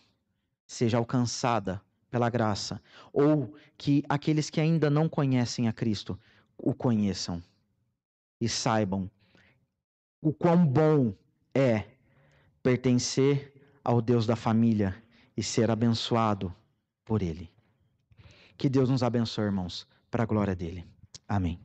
seja 0.66 0.98
alcançada 0.98 1.80
pela 2.16 2.30
graça, 2.30 2.80
ou 3.12 3.54
que 3.76 4.02
aqueles 4.08 4.48
que 4.48 4.58
ainda 4.58 4.88
não 4.88 5.06
conhecem 5.06 5.68
a 5.68 5.72
Cristo 5.72 6.18
o 6.56 6.72
conheçam 6.72 7.42
e 8.40 8.48
saibam 8.48 9.10
o 10.22 10.32
quão 10.32 10.66
bom 10.66 11.12
é 11.54 11.84
pertencer 12.62 13.52
ao 13.84 14.00
Deus 14.00 14.26
da 14.26 14.34
família 14.34 14.96
e 15.36 15.42
ser 15.42 15.70
abençoado 15.70 16.50
por 17.04 17.20
Ele. 17.20 17.52
Que 18.56 18.70
Deus 18.70 18.88
nos 18.88 19.02
abençoe, 19.02 19.44
irmãos, 19.44 19.86
para 20.10 20.22
a 20.22 20.26
glória 20.26 20.56
dele. 20.56 20.86
Amém. 21.28 21.60